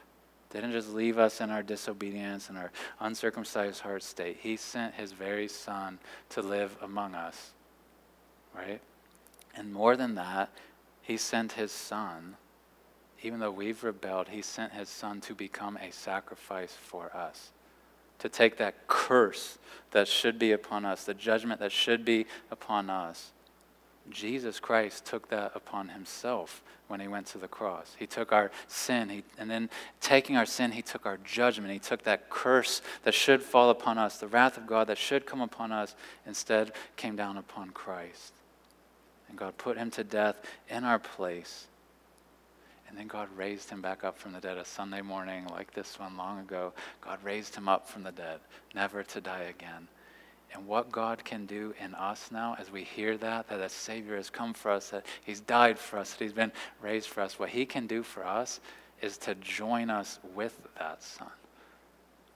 didn't 0.50 0.72
just 0.72 0.92
leave 0.92 1.18
us 1.18 1.40
in 1.40 1.50
our 1.50 1.62
disobedience 1.62 2.48
and 2.48 2.58
our 2.58 2.70
uncircumcised 3.00 3.80
heart 3.80 4.02
state. 4.02 4.36
He 4.40 4.56
sent 4.56 4.94
his 4.94 5.12
very 5.12 5.48
Son 5.48 5.98
to 6.30 6.42
live 6.42 6.76
among 6.82 7.14
us, 7.14 7.52
right? 8.54 8.80
And 9.56 9.72
more 9.72 9.96
than 9.96 10.14
that, 10.16 10.50
he 11.00 11.16
sent 11.16 11.52
his 11.52 11.72
Son, 11.72 12.36
even 13.22 13.40
though 13.40 13.50
we've 13.50 13.82
rebelled, 13.82 14.28
he 14.28 14.42
sent 14.42 14.72
his 14.72 14.90
Son 14.90 15.20
to 15.22 15.34
become 15.34 15.78
a 15.78 15.90
sacrifice 15.90 16.76
for 16.78 17.14
us 17.16 17.50
to 18.22 18.28
take 18.28 18.56
that 18.58 18.86
curse 18.86 19.58
that 19.90 20.06
should 20.06 20.38
be 20.38 20.52
upon 20.52 20.84
us, 20.84 21.04
the 21.04 21.12
judgment 21.12 21.58
that 21.58 21.72
should 21.72 22.04
be 22.04 22.24
upon 22.52 22.88
us. 22.88 23.32
Jesus 24.10 24.60
Christ 24.60 25.04
took 25.04 25.28
that 25.30 25.50
upon 25.56 25.88
himself 25.88 26.62
when 26.86 27.00
he 27.00 27.08
went 27.08 27.26
to 27.26 27.38
the 27.38 27.48
cross. 27.48 27.96
He 27.98 28.06
took 28.06 28.30
our 28.30 28.52
sin, 28.68 29.08
he, 29.08 29.24
and 29.38 29.50
then 29.50 29.68
taking 30.00 30.36
our 30.36 30.46
sin, 30.46 30.70
he 30.70 30.82
took 30.82 31.04
our 31.04 31.18
judgment. 31.24 31.72
He 31.72 31.80
took 31.80 32.04
that 32.04 32.30
curse 32.30 32.80
that 33.02 33.12
should 33.12 33.42
fall 33.42 33.70
upon 33.70 33.98
us, 33.98 34.18
the 34.18 34.28
wrath 34.28 34.56
of 34.56 34.68
God 34.68 34.86
that 34.86 34.98
should 34.98 35.26
come 35.26 35.40
upon 35.40 35.72
us, 35.72 35.96
instead 36.24 36.72
came 36.94 37.16
down 37.16 37.36
upon 37.36 37.70
Christ. 37.70 38.34
And 39.28 39.36
God 39.36 39.58
put 39.58 39.76
him 39.76 39.90
to 39.92 40.04
death 40.04 40.36
in 40.68 40.84
our 40.84 41.00
place 41.00 41.66
and 42.92 43.00
then 43.00 43.06
God 43.06 43.28
raised 43.34 43.70
him 43.70 43.80
back 43.80 44.04
up 44.04 44.18
from 44.18 44.34
the 44.34 44.40
dead 44.40 44.58
a 44.58 44.66
Sunday 44.66 45.00
morning 45.00 45.46
like 45.46 45.72
this 45.72 45.98
one 45.98 46.14
long 46.14 46.40
ago. 46.40 46.74
God 47.00 47.18
raised 47.24 47.54
him 47.54 47.66
up 47.66 47.88
from 47.88 48.02
the 48.02 48.12
dead, 48.12 48.40
never 48.74 49.02
to 49.02 49.20
die 49.22 49.44
again. 49.44 49.88
And 50.52 50.66
what 50.66 50.92
God 50.92 51.24
can 51.24 51.46
do 51.46 51.72
in 51.82 51.94
us 51.94 52.28
now 52.30 52.54
as 52.58 52.70
we 52.70 52.84
hear 52.84 53.16
that, 53.16 53.48
that 53.48 53.60
a 53.60 53.70
Savior 53.70 54.16
has 54.16 54.28
come 54.28 54.52
for 54.52 54.70
us, 54.70 54.90
that 54.90 55.06
He's 55.24 55.40
died 55.40 55.78
for 55.78 55.98
us, 55.98 56.12
that 56.12 56.22
He's 56.22 56.34
been 56.34 56.52
raised 56.82 57.08
for 57.08 57.22
us, 57.22 57.38
what 57.38 57.48
He 57.48 57.64
can 57.64 57.86
do 57.86 58.02
for 58.02 58.26
us 58.26 58.60
is 59.00 59.16
to 59.18 59.34
join 59.36 59.88
us 59.88 60.18
with 60.34 60.60
that 60.78 61.02
Son. 61.02 61.30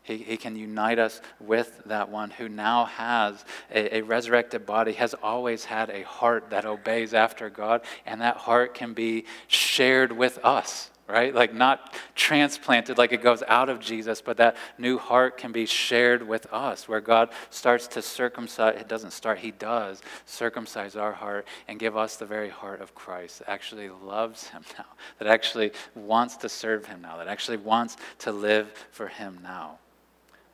He, 0.06 0.18
he 0.18 0.36
can 0.36 0.54
unite 0.54 1.00
us 1.00 1.20
with 1.40 1.82
that 1.86 2.10
one 2.10 2.30
who 2.30 2.48
now 2.48 2.84
has 2.84 3.44
a, 3.74 3.96
a, 3.96 4.02
resurrected 4.02 4.64
body, 4.64 4.92
has 4.92 5.14
always 5.14 5.64
had 5.64 5.90
a 5.90 6.02
heart 6.02 6.50
that 6.50 6.64
obeys 6.64 7.12
after 7.12 7.50
God, 7.50 7.80
and 8.06 8.20
that 8.20 8.36
heart 8.36 8.72
can 8.72 8.92
be 8.92 9.24
shared 9.48 10.12
with 10.12 10.38
us, 10.44 10.92
right? 11.08 11.34
Like 11.34 11.52
not 11.52 11.92
transplanted 12.14 12.98
like 12.98 13.10
it 13.10 13.20
goes 13.20 13.42
out 13.48 13.68
of 13.68 13.80
Jesus, 13.80 14.20
but 14.20 14.36
that 14.36 14.56
new 14.78 14.96
heart 14.96 15.38
can 15.38 15.50
be 15.50 15.66
shared 15.66 16.22
with 16.22 16.46
us, 16.52 16.86
where 16.86 17.00
God 17.00 17.30
starts 17.50 17.88
to 17.88 18.00
circumcise, 18.00 18.80
it 18.80 18.86
doesn't 18.86 19.10
start, 19.10 19.38
He 19.38 19.50
does 19.50 20.02
circumcise 20.24 20.94
our 20.94 21.14
heart 21.14 21.48
and 21.66 21.80
give 21.80 21.96
us 21.96 22.14
the 22.14 22.26
very 22.26 22.48
heart 22.48 22.80
of 22.80 22.94
Christ 22.94 23.40
that 23.40 23.50
actually 23.50 23.88
loves 23.88 24.46
Him 24.46 24.62
now, 24.78 24.86
that 25.18 25.26
actually 25.26 25.72
wants 25.96 26.36
to 26.36 26.48
serve 26.48 26.86
Him 26.86 27.02
now, 27.02 27.16
that 27.16 27.26
actually 27.26 27.56
wants 27.56 27.96
to 28.20 28.30
live 28.30 28.72
for 28.92 29.08
Him 29.08 29.40
now. 29.42 29.80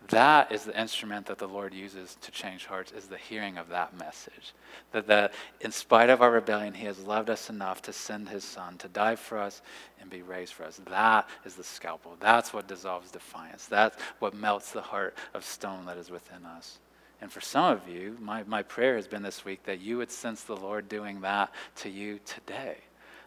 That 0.08 0.52
is 0.52 0.64
the 0.64 0.78
instrument 0.78 1.26
that 1.26 1.38
the 1.38 1.48
Lord 1.48 1.72
uses 1.72 2.16
to 2.20 2.30
change 2.30 2.66
hearts, 2.66 2.92
is 2.92 3.06
the 3.06 3.16
hearing 3.16 3.56
of 3.56 3.68
that 3.68 3.96
message. 3.98 4.52
That, 4.92 5.06
that 5.06 5.32
in 5.60 5.72
spite 5.72 6.10
of 6.10 6.20
our 6.22 6.30
rebellion, 6.30 6.74
He 6.74 6.86
has 6.86 6.98
loved 6.98 7.30
us 7.30 7.48
enough 7.48 7.82
to 7.82 7.92
send 7.92 8.28
His 8.28 8.44
Son 8.44 8.76
to 8.78 8.88
die 8.88 9.16
for 9.16 9.38
us 9.38 9.62
and 10.00 10.10
be 10.10 10.22
raised 10.22 10.52
for 10.52 10.64
us. 10.64 10.80
That 10.88 11.28
is 11.44 11.54
the 11.54 11.64
scalpel. 11.64 12.16
That's 12.20 12.52
what 12.52 12.68
dissolves 12.68 13.10
defiance. 13.10 13.66
That's 13.66 13.96
what 14.18 14.34
melts 14.34 14.72
the 14.72 14.82
heart 14.82 15.16
of 15.34 15.44
stone 15.44 15.86
that 15.86 15.96
is 15.96 16.10
within 16.10 16.44
us. 16.44 16.78
And 17.20 17.30
for 17.30 17.40
some 17.40 17.72
of 17.72 17.88
you, 17.88 18.16
my, 18.20 18.42
my 18.44 18.62
prayer 18.62 18.96
has 18.96 19.06
been 19.06 19.22
this 19.22 19.44
week 19.44 19.62
that 19.64 19.80
you 19.80 19.98
would 19.98 20.10
sense 20.10 20.42
the 20.42 20.56
Lord 20.56 20.88
doing 20.88 21.20
that 21.20 21.52
to 21.76 21.88
you 21.88 22.18
today 22.24 22.78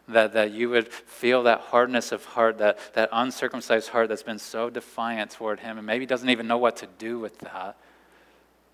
that, 0.07 0.33
that 0.33 0.51
you 0.51 0.69
would 0.69 0.87
feel 0.87 1.43
that 1.43 1.61
hardness 1.61 2.11
of 2.11 2.23
heart, 2.25 2.59
that, 2.59 2.77
that 2.93 3.09
uncircumcised 3.11 3.89
heart 3.89 4.09
that's 4.09 4.23
been 4.23 4.39
so 4.39 4.69
defiant 4.69 5.31
toward 5.31 5.59
Him 5.59 5.77
and 5.77 5.87
maybe 5.87 6.05
doesn't 6.05 6.29
even 6.29 6.47
know 6.47 6.57
what 6.57 6.77
to 6.77 6.87
do 6.97 7.19
with 7.19 7.37
that. 7.39 7.77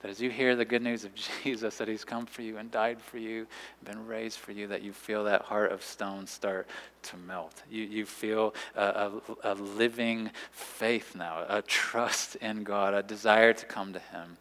That 0.02 0.10
as 0.10 0.20
you 0.20 0.32
hear 0.32 0.56
the 0.56 0.66
good 0.66 0.82
news 0.82 1.06
of 1.06 1.12
Jesus, 1.44 1.78
that 1.78 1.88
He's 1.88 2.04
come 2.04 2.26
for 2.26 2.42
you 2.42 2.58
and 2.58 2.72
died 2.72 3.00
for 3.00 3.18
you, 3.18 3.48
been 3.84 4.08
raised 4.08 4.40
for 4.40 4.52
you, 4.52 4.68
that 4.68 4.82
you 4.82 4.94
feel 4.94 5.26
that 5.26 5.44
heart 5.44 5.72
of 5.72 5.84
stone 5.84 6.28
start 6.28 6.68
to 7.04 7.18
melt. 7.18 7.62
You, 7.70 7.84
you 7.84 8.06
feel 8.06 8.54
a, 8.76 8.84
a, 8.84 9.12
a 9.44 9.54
living 9.54 10.32
faith 10.52 11.16
now, 11.16 11.46
a 11.48 11.62
trust 11.62 12.36
in 12.38 12.64
God, 12.64 12.94
a 12.94 13.04
desire 13.04 13.54
to 13.54 13.66
come 13.66 13.94
to 13.94 14.00
Him. 14.00 14.38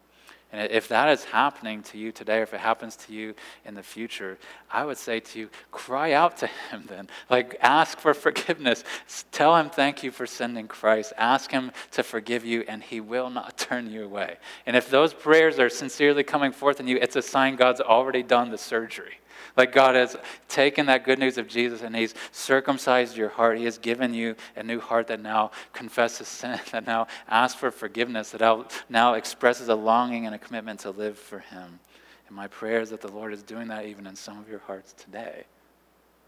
And 0.53 0.69
if 0.69 0.89
that 0.89 1.07
is 1.09 1.23
happening 1.23 1.81
to 1.83 1.97
you 1.97 2.11
today, 2.11 2.39
or 2.39 2.43
if 2.43 2.53
it 2.53 2.59
happens 2.59 2.97
to 2.97 3.13
you 3.13 3.33
in 3.63 3.73
the 3.73 3.83
future, 3.83 4.37
I 4.69 4.83
would 4.83 4.97
say 4.97 5.21
to 5.21 5.39
you, 5.39 5.49
cry 5.71 6.11
out 6.11 6.37
to 6.37 6.47
Him 6.71 6.85
then. 6.87 7.07
Like, 7.29 7.55
ask 7.61 7.99
for 7.99 8.13
forgiveness. 8.13 8.83
Tell 9.31 9.55
Him 9.55 9.69
thank 9.69 10.03
you 10.03 10.11
for 10.11 10.27
sending 10.27 10.67
Christ. 10.67 11.13
Ask 11.17 11.51
Him 11.51 11.71
to 11.91 12.03
forgive 12.03 12.43
you, 12.43 12.65
and 12.67 12.83
He 12.83 12.99
will 12.99 13.29
not 13.29 13.57
turn 13.57 13.89
you 13.89 14.03
away. 14.03 14.37
And 14.65 14.75
if 14.75 14.89
those 14.89 15.13
prayers 15.13 15.57
are 15.57 15.69
sincerely 15.69 16.23
coming 16.23 16.51
forth 16.51 16.79
in 16.81 16.87
you, 16.87 16.97
it's 16.97 17.15
a 17.15 17.21
sign 17.21 17.55
God's 17.55 17.81
already 17.81 18.23
done 18.23 18.51
the 18.51 18.57
surgery. 18.57 19.20
Like 19.57 19.73
God 19.73 19.95
has 19.95 20.15
taken 20.47 20.85
that 20.85 21.03
good 21.03 21.19
news 21.19 21.37
of 21.37 21.47
Jesus 21.47 21.81
and 21.81 21.95
He's 21.95 22.13
circumcised 22.31 23.17
your 23.17 23.29
heart. 23.29 23.57
He 23.57 23.65
has 23.65 23.77
given 23.77 24.13
you 24.13 24.35
a 24.55 24.63
new 24.63 24.79
heart 24.79 25.07
that 25.07 25.21
now 25.21 25.51
confesses 25.73 26.27
sin, 26.27 26.59
that 26.71 26.85
now 26.85 27.07
asks 27.27 27.59
for 27.59 27.71
forgiveness, 27.71 28.31
that 28.31 28.71
now 28.89 29.13
expresses 29.13 29.69
a 29.69 29.75
longing 29.75 30.25
and 30.25 30.35
a 30.35 30.39
commitment 30.39 30.81
to 30.81 30.91
live 30.91 31.17
for 31.17 31.39
Him. 31.39 31.79
And 32.27 32.35
my 32.35 32.47
prayer 32.47 32.81
is 32.81 32.91
that 32.91 33.01
the 33.01 33.11
Lord 33.11 33.33
is 33.33 33.43
doing 33.43 33.67
that 33.67 33.85
even 33.85 34.07
in 34.07 34.15
some 34.15 34.39
of 34.39 34.47
your 34.49 34.59
hearts 34.59 34.93
today, 34.93 35.43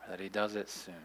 or 0.03 0.11
that 0.11 0.19
He 0.19 0.29
does 0.29 0.55
it 0.55 0.69
soon. 0.69 0.95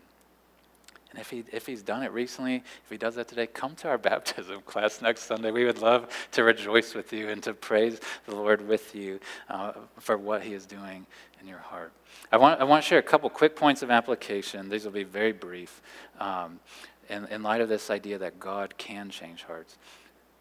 And 1.10 1.18
if, 1.18 1.30
he, 1.30 1.42
if 1.52 1.66
he's 1.66 1.82
done 1.82 2.02
it 2.02 2.12
recently, 2.12 2.56
if 2.56 2.90
he 2.90 2.98
does 2.98 3.14
that 3.14 3.28
today, 3.28 3.46
come 3.46 3.74
to 3.76 3.88
our 3.88 3.98
baptism 3.98 4.60
class 4.62 5.00
next 5.00 5.22
Sunday. 5.22 5.50
We 5.50 5.64
would 5.64 5.80
love 5.80 6.08
to 6.32 6.44
rejoice 6.44 6.94
with 6.94 7.12
you 7.12 7.28
and 7.28 7.42
to 7.44 7.54
praise 7.54 8.00
the 8.26 8.34
Lord 8.34 8.66
with 8.66 8.94
you 8.94 9.18
uh, 9.48 9.72
for 9.98 10.18
what 10.18 10.42
he 10.42 10.52
is 10.52 10.66
doing 10.66 11.06
in 11.40 11.46
your 11.46 11.58
heart. 11.58 11.92
I 12.30 12.36
want, 12.36 12.60
I 12.60 12.64
want 12.64 12.82
to 12.82 12.88
share 12.88 12.98
a 12.98 13.02
couple 13.02 13.30
quick 13.30 13.56
points 13.56 13.82
of 13.82 13.90
application. 13.90 14.68
These 14.68 14.84
will 14.84 14.92
be 14.92 15.04
very 15.04 15.32
brief 15.32 15.80
um, 16.20 16.60
in, 17.08 17.24
in 17.26 17.42
light 17.42 17.62
of 17.62 17.70
this 17.70 17.90
idea 17.90 18.18
that 18.18 18.38
God 18.38 18.76
can 18.76 19.08
change 19.08 19.44
hearts. 19.44 19.78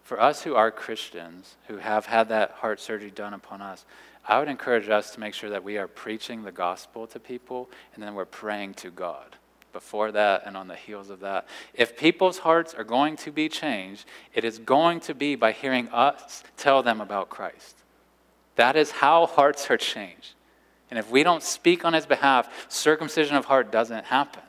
For 0.03 0.19
us 0.19 0.43
who 0.43 0.55
are 0.55 0.71
Christians, 0.71 1.55
who 1.67 1.77
have 1.77 2.05
had 2.05 2.29
that 2.29 2.51
heart 2.51 2.79
surgery 2.79 3.11
done 3.11 3.33
upon 3.33 3.61
us, 3.61 3.85
I 4.25 4.39
would 4.39 4.49
encourage 4.49 4.89
us 4.89 5.11
to 5.11 5.21
make 5.21 5.33
sure 5.33 5.49
that 5.49 5.63
we 5.63 5.77
are 5.77 5.87
preaching 5.87 6.43
the 6.43 6.51
gospel 6.51 7.07
to 7.07 7.19
people 7.19 7.69
and 7.93 8.03
then 8.03 8.15
we're 8.15 8.25
praying 8.25 8.73
to 8.75 8.91
God 8.91 9.36
before 9.77 10.11
that 10.11 10.41
and 10.47 10.57
on 10.57 10.67
the 10.67 10.75
heels 10.75 11.11
of 11.11 11.19
that. 11.19 11.47
If 11.75 11.95
people's 11.95 12.39
hearts 12.39 12.73
are 12.73 12.83
going 12.83 13.15
to 13.17 13.31
be 13.31 13.47
changed, 13.47 14.05
it 14.33 14.43
is 14.43 14.57
going 14.57 15.01
to 15.01 15.13
be 15.13 15.35
by 15.35 15.51
hearing 15.51 15.87
us 15.89 16.43
tell 16.57 16.81
them 16.81 16.99
about 16.99 17.29
Christ. 17.29 17.75
That 18.55 18.75
is 18.75 18.89
how 18.89 19.27
hearts 19.27 19.69
are 19.69 19.77
changed. 19.77 20.33
And 20.89 20.97
if 20.97 21.11
we 21.11 21.21
don't 21.21 21.43
speak 21.43 21.85
on 21.85 21.93
his 21.93 22.07
behalf, 22.07 22.49
circumcision 22.69 23.35
of 23.35 23.45
heart 23.45 23.71
doesn't 23.71 24.05
happen. 24.05 24.41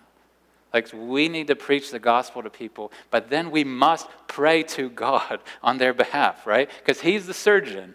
Like, 0.72 0.88
we 0.94 1.28
need 1.28 1.48
to 1.48 1.56
preach 1.56 1.90
the 1.90 1.98
gospel 1.98 2.42
to 2.42 2.48
people, 2.48 2.90
but 3.10 3.28
then 3.28 3.50
we 3.50 3.64
must 3.64 4.08
pray 4.28 4.62
to 4.62 4.88
God 4.88 5.40
on 5.62 5.76
their 5.76 5.92
behalf, 5.92 6.46
right? 6.46 6.70
Because 6.78 7.02
he's 7.02 7.26
the 7.26 7.34
surgeon. 7.34 7.94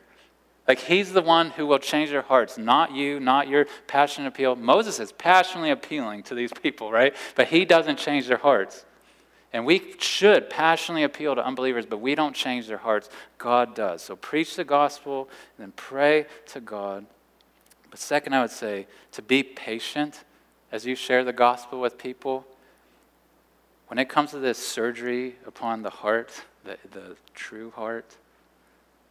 Like, 0.67 0.79
he's 0.79 1.11
the 1.11 1.21
one 1.21 1.49
who 1.51 1.67
will 1.67 1.79
change 1.79 2.09
their 2.09 2.21
hearts, 2.21 2.57
not 2.57 2.93
you, 2.93 3.19
not 3.19 3.49
your 3.49 3.65
passionate 3.87 4.29
appeal. 4.29 4.55
Moses 4.55 4.99
is 4.99 5.11
passionately 5.11 5.71
appealing 5.71 6.23
to 6.23 6.35
these 6.35 6.53
people, 6.53 6.91
right? 6.91 7.13
But 7.35 7.47
he 7.47 7.65
doesn't 7.65 7.97
change 7.97 8.27
their 8.27 8.37
hearts. 8.37 8.85
And 9.51 9.65
we 9.65 9.95
should 9.99 10.49
passionately 10.49 11.03
appeal 11.03 11.35
to 11.35 11.45
unbelievers, 11.45 11.85
but 11.85 11.99
we 11.99 12.15
don't 12.15 12.33
change 12.33 12.67
their 12.67 12.77
hearts. 12.77 13.09
God 13.37 13.75
does. 13.75 14.01
So 14.01 14.15
preach 14.15 14.55
the 14.55 14.63
gospel 14.63 15.29
and 15.57 15.65
then 15.65 15.73
pray 15.75 16.27
to 16.47 16.59
God 16.59 17.05
but 17.93 17.99
second, 17.99 18.33
I 18.33 18.41
would 18.41 18.49
say 18.49 18.87
to 19.11 19.21
be 19.21 19.43
patient 19.43 20.23
as 20.71 20.83
you 20.83 20.95
share 20.95 21.23
the 21.23 21.31
gospel 21.31 21.79
with 21.79 21.99
people. 21.99 22.43
When 23.85 23.99
it 23.99 24.09
comes 24.09 24.31
to 24.31 24.39
this 24.39 24.57
surgery 24.57 25.35
upon 25.45 25.83
the 25.83 25.91
heart, 25.91 26.31
the, 26.63 26.79
the 26.89 27.15
true 27.35 27.69
heart, 27.69 28.17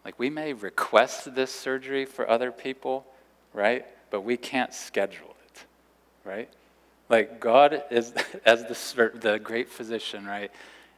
like 0.05 0.19
we 0.19 0.31
may 0.31 0.53
request 0.53 1.35
this 1.35 1.53
surgery 1.53 2.05
for 2.05 2.29
other 2.29 2.51
people, 2.51 3.07
right? 3.53 3.87
But 4.11 4.23
we 4.23 4.37
can't 4.37 4.75
schedule 4.75 5.37
it, 5.47 5.65
right? 6.25 6.49
Like 7.09 7.41
God 7.41 7.83
is, 7.91 8.13
as 8.45 8.65
the, 8.65 9.11
the 9.15 9.39
great 9.39 9.69
physician, 9.69 10.27
right? 10.27 10.51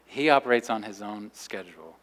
He 0.07 0.31
operates 0.31 0.71
on 0.71 0.83
his 0.83 1.03
own 1.03 1.31
schedule. 1.35 1.97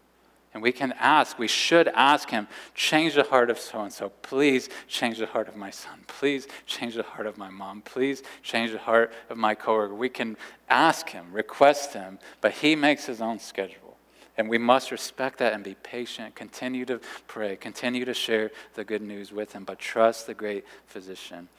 And 0.53 0.61
we 0.61 0.73
can 0.73 0.93
ask, 0.99 1.39
we 1.39 1.47
should 1.47 1.87
ask 1.87 2.29
him, 2.29 2.47
change 2.75 3.15
the 3.15 3.23
heart 3.23 3.49
of 3.49 3.57
so 3.57 3.83
and 3.83 3.93
so. 3.93 4.09
Please 4.21 4.67
change 4.87 5.17
the 5.17 5.25
heart 5.25 5.47
of 5.47 5.55
my 5.55 5.69
son. 5.69 6.01
Please 6.07 6.45
change 6.65 6.95
the 6.95 7.03
heart 7.03 7.25
of 7.25 7.37
my 7.37 7.49
mom. 7.49 7.81
Please 7.81 8.21
change 8.43 8.71
the 8.71 8.77
heart 8.77 9.13
of 9.29 9.37
my 9.37 9.55
coworker. 9.55 9.95
We 9.95 10.09
can 10.09 10.35
ask 10.69 11.09
him, 11.09 11.31
request 11.31 11.93
him, 11.93 12.19
but 12.41 12.51
he 12.51 12.75
makes 12.75 13.05
his 13.05 13.21
own 13.21 13.39
schedule. 13.39 13.90
And 14.37 14.49
we 14.49 14.57
must 14.57 14.91
respect 14.91 15.39
that 15.39 15.53
and 15.53 15.63
be 15.63 15.75
patient, 15.75 16.35
continue 16.35 16.85
to 16.85 16.99
pray, 17.27 17.55
continue 17.57 18.05
to 18.05 18.13
share 18.13 18.51
the 18.75 18.83
good 18.83 19.01
news 19.01 19.31
with 19.31 19.51
him, 19.53 19.65
but 19.65 19.77
trust 19.77 20.25
the 20.27 20.33
great 20.33 20.65
physician. 20.87 21.49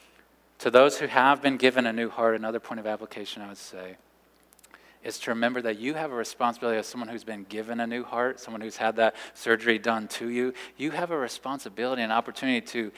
To 0.60 0.70
those 0.70 0.98
who 0.98 1.06
have 1.06 1.42
been 1.42 1.56
given 1.56 1.86
a 1.86 1.92
new 1.92 2.08
heart, 2.08 2.34
another 2.34 2.60
point 2.60 2.80
of 2.80 2.86
application 2.86 3.42
I 3.42 3.48
would 3.48 3.58
say 3.58 3.96
is 5.02 5.18
to 5.18 5.30
remember 5.30 5.60
that 5.62 5.78
you 5.78 5.94
have 5.94 6.12
a 6.12 6.14
responsibility 6.14 6.78
as 6.78 6.86
someone 6.86 7.08
who's 7.08 7.24
been 7.24 7.44
given 7.44 7.80
a 7.80 7.86
new 7.86 8.04
heart, 8.04 8.38
someone 8.38 8.60
who's 8.60 8.76
had 8.76 8.96
that 8.96 9.16
surgery 9.34 9.78
done 9.78 10.06
to 10.06 10.28
you. 10.28 10.54
You 10.76 10.92
have 10.92 11.10
a 11.10 11.16
responsibility 11.16 12.02
and 12.02 12.12
opportunity 12.12 12.60
to 12.68 12.92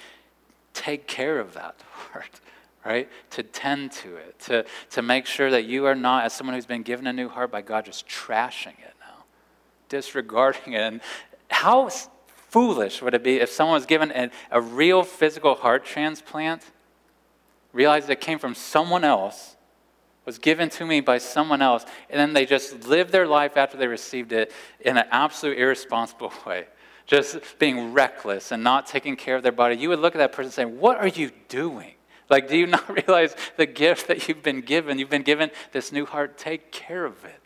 take 0.74 1.06
care 1.06 1.40
of 1.40 1.54
that 1.54 1.76
heart, 1.90 2.40
right? 2.84 3.08
To 3.30 3.42
tend 3.42 3.92
to 3.92 4.16
it, 4.16 4.38
to, 4.40 4.66
to 4.90 5.02
make 5.02 5.24
sure 5.24 5.50
that 5.50 5.64
you 5.64 5.86
are 5.86 5.94
not, 5.94 6.24
as 6.24 6.34
someone 6.34 6.54
who's 6.54 6.66
been 6.66 6.82
given 6.82 7.06
a 7.06 7.12
new 7.12 7.30
heart 7.30 7.50
by 7.50 7.62
God, 7.62 7.86
just 7.86 8.06
trashing 8.06 8.78
it 8.78 8.93
disregarding 9.88 10.72
it. 10.72 10.80
And 10.80 11.00
how 11.50 11.88
foolish 12.48 13.02
would 13.02 13.14
it 13.14 13.22
be 13.22 13.40
if 13.40 13.50
someone 13.50 13.74
was 13.74 13.86
given 13.86 14.10
a, 14.12 14.30
a 14.50 14.60
real 14.60 15.02
physical 15.02 15.54
heart 15.54 15.84
transplant? 15.84 16.62
realized 17.74 18.08
it 18.08 18.20
came 18.20 18.38
from 18.38 18.54
someone 18.54 19.04
else, 19.04 19.56
was 20.24 20.38
given 20.38 20.70
to 20.70 20.86
me 20.86 21.00
by 21.00 21.18
someone 21.18 21.60
else, 21.60 21.84
and 22.08 22.18
then 22.18 22.32
they 22.32 22.46
just 22.46 22.86
lived 22.86 23.12
their 23.12 23.26
life 23.26 23.58
after 23.58 23.76
they 23.76 23.86
received 23.86 24.32
it 24.32 24.50
in 24.80 24.96
an 24.96 25.04
absolute 25.10 25.58
irresponsible 25.58 26.32
way, 26.46 26.66
just 27.04 27.38
being 27.58 27.92
reckless 27.92 28.52
and 28.52 28.64
not 28.64 28.86
taking 28.86 29.16
care 29.16 29.36
of 29.36 29.42
their 29.42 29.52
body, 29.52 29.76
you 29.76 29.90
would 29.90 29.98
look 29.98 30.14
at 30.14 30.18
that 30.18 30.32
person 30.32 30.46
and 30.46 30.54
say, 30.54 30.64
What 30.64 30.96
are 30.96 31.08
you 31.08 31.30
doing? 31.48 31.92
Like, 32.30 32.48
do 32.48 32.56
you 32.56 32.66
not 32.68 32.88
realize 32.88 33.36
the 33.58 33.66
gift 33.66 34.08
that 34.08 34.26
you've 34.28 34.42
been 34.42 34.62
given? 34.62 34.98
You've 34.98 35.10
been 35.10 35.22
given 35.22 35.50
this 35.72 35.92
new 35.92 36.06
heart. 36.06 36.38
Take 36.38 36.72
care 36.72 37.04
of 37.04 37.22
it. 37.26 37.40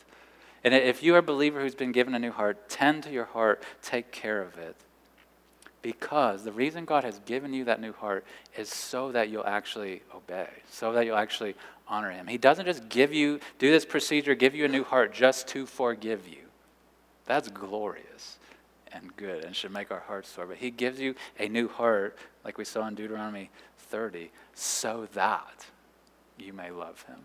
And 0.64 0.74
if 0.74 1.02
you 1.02 1.14
are 1.14 1.18
a 1.18 1.22
believer 1.22 1.60
who's 1.60 1.74
been 1.74 1.92
given 1.92 2.14
a 2.14 2.18
new 2.18 2.32
heart, 2.32 2.68
tend 2.68 3.04
to 3.04 3.10
your 3.10 3.26
heart, 3.26 3.62
take 3.82 4.10
care 4.10 4.42
of 4.42 4.56
it. 4.58 4.76
Because 5.82 6.42
the 6.42 6.52
reason 6.52 6.84
God 6.84 7.04
has 7.04 7.20
given 7.20 7.54
you 7.54 7.64
that 7.64 7.80
new 7.80 7.92
heart 7.92 8.24
is 8.56 8.68
so 8.68 9.12
that 9.12 9.28
you'll 9.28 9.46
actually 9.46 10.02
obey, 10.14 10.48
so 10.68 10.92
that 10.92 11.06
you'll 11.06 11.16
actually 11.16 11.54
honor 11.86 12.10
Him. 12.10 12.26
He 12.26 12.38
doesn't 12.38 12.66
just 12.66 12.88
give 12.88 13.12
you, 13.12 13.40
do 13.58 13.70
this 13.70 13.84
procedure, 13.84 14.34
give 14.34 14.54
you 14.54 14.64
a 14.64 14.68
new 14.68 14.84
heart 14.84 15.14
just 15.14 15.46
to 15.48 15.66
forgive 15.66 16.26
you. 16.26 16.42
That's 17.24 17.48
glorious 17.48 18.38
and 18.92 19.14
good 19.16 19.44
and 19.44 19.54
should 19.54 19.72
make 19.72 19.90
our 19.90 20.00
hearts 20.00 20.28
soar. 20.28 20.46
But 20.46 20.56
He 20.56 20.70
gives 20.70 21.00
you 21.00 21.14
a 21.38 21.48
new 21.48 21.68
heart, 21.68 22.18
like 22.44 22.58
we 22.58 22.64
saw 22.64 22.86
in 22.88 22.94
Deuteronomy 22.94 23.50
30, 23.78 24.30
so 24.54 25.08
that 25.14 25.66
you 26.38 26.52
may 26.52 26.70
love 26.70 27.02
Him, 27.02 27.18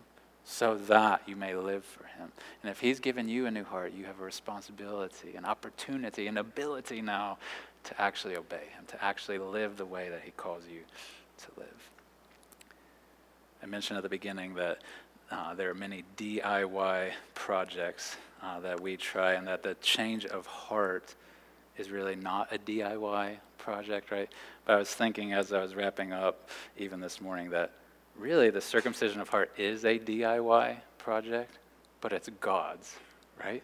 so 0.44 0.76
that 0.76 1.22
you 1.26 1.36
may 1.36 1.54
live 1.54 1.84
for 1.84 2.04
Him. 2.04 2.30
And 2.62 2.70
if 2.70 2.80
He's 2.80 3.00
given 3.00 3.28
you 3.28 3.46
a 3.46 3.50
new 3.50 3.64
heart, 3.64 3.92
you 3.92 4.04
have 4.04 4.20
a 4.20 4.24
responsibility, 4.24 5.34
an 5.36 5.44
opportunity, 5.44 6.26
an 6.26 6.36
ability 6.36 7.00
now 7.00 7.38
to 7.84 8.00
actually 8.00 8.36
obey 8.36 8.68
Him, 8.76 8.84
to 8.88 9.02
actually 9.02 9.38
live 9.38 9.76
the 9.76 9.86
way 9.86 10.08
that 10.10 10.22
He 10.24 10.30
calls 10.32 10.64
you 10.70 10.80
to 11.38 11.60
live. 11.60 11.90
I 13.62 13.66
mentioned 13.66 13.96
at 13.96 14.02
the 14.02 14.10
beginning 14.10 14.54
that 14.54 14.78
uh, 15.30 15.54
there 15.54 15.70
are 15.70 15.74
many 15.74 16.04
DIY 16.18 17.12
projects 17.34 18.16
uh, 18.42 18.60
that 18.60 18.78
we 18.78 18.96
try, 18.96 19.32
and 19.32 19.46
that 19.46 19.62
the 19.62 19.74
change 19.76 20.26
of 20.26 20.44
heart 20.46 21.14
is 21.78 21.90
really 21.90 22.14
not 22.14 22.52
a 22.52 22.58
DIY 22.58 23.36
project, 23.56 24.10
right? 24.10 24.28
But 24.66 24.74
I 24.74 24.76
was 24.76 24.90
thinking 24.90 25.32
as 25.32 25.52
I 25.52 25.62
was 25.62 25.74
wrapping 25.74 26.12
up, 26.12 26.50
even 26.76 27.00
this 27.00 27.20
morning, 27.20 27.50
that 27.50 27.72
really 28.18 28.50
the 28.50 28.60
circumcision 28.60 29.20
of 29.20 29.28
heart 29.28 29.52
is 29.56 29.84
a 29.84 29.98
DIY 29.98 30.76
project, 30.98 31.58
but 32.00 32.12
it's 32.12 32.28
God's, 32.40 32.94
right? 33.38 33.62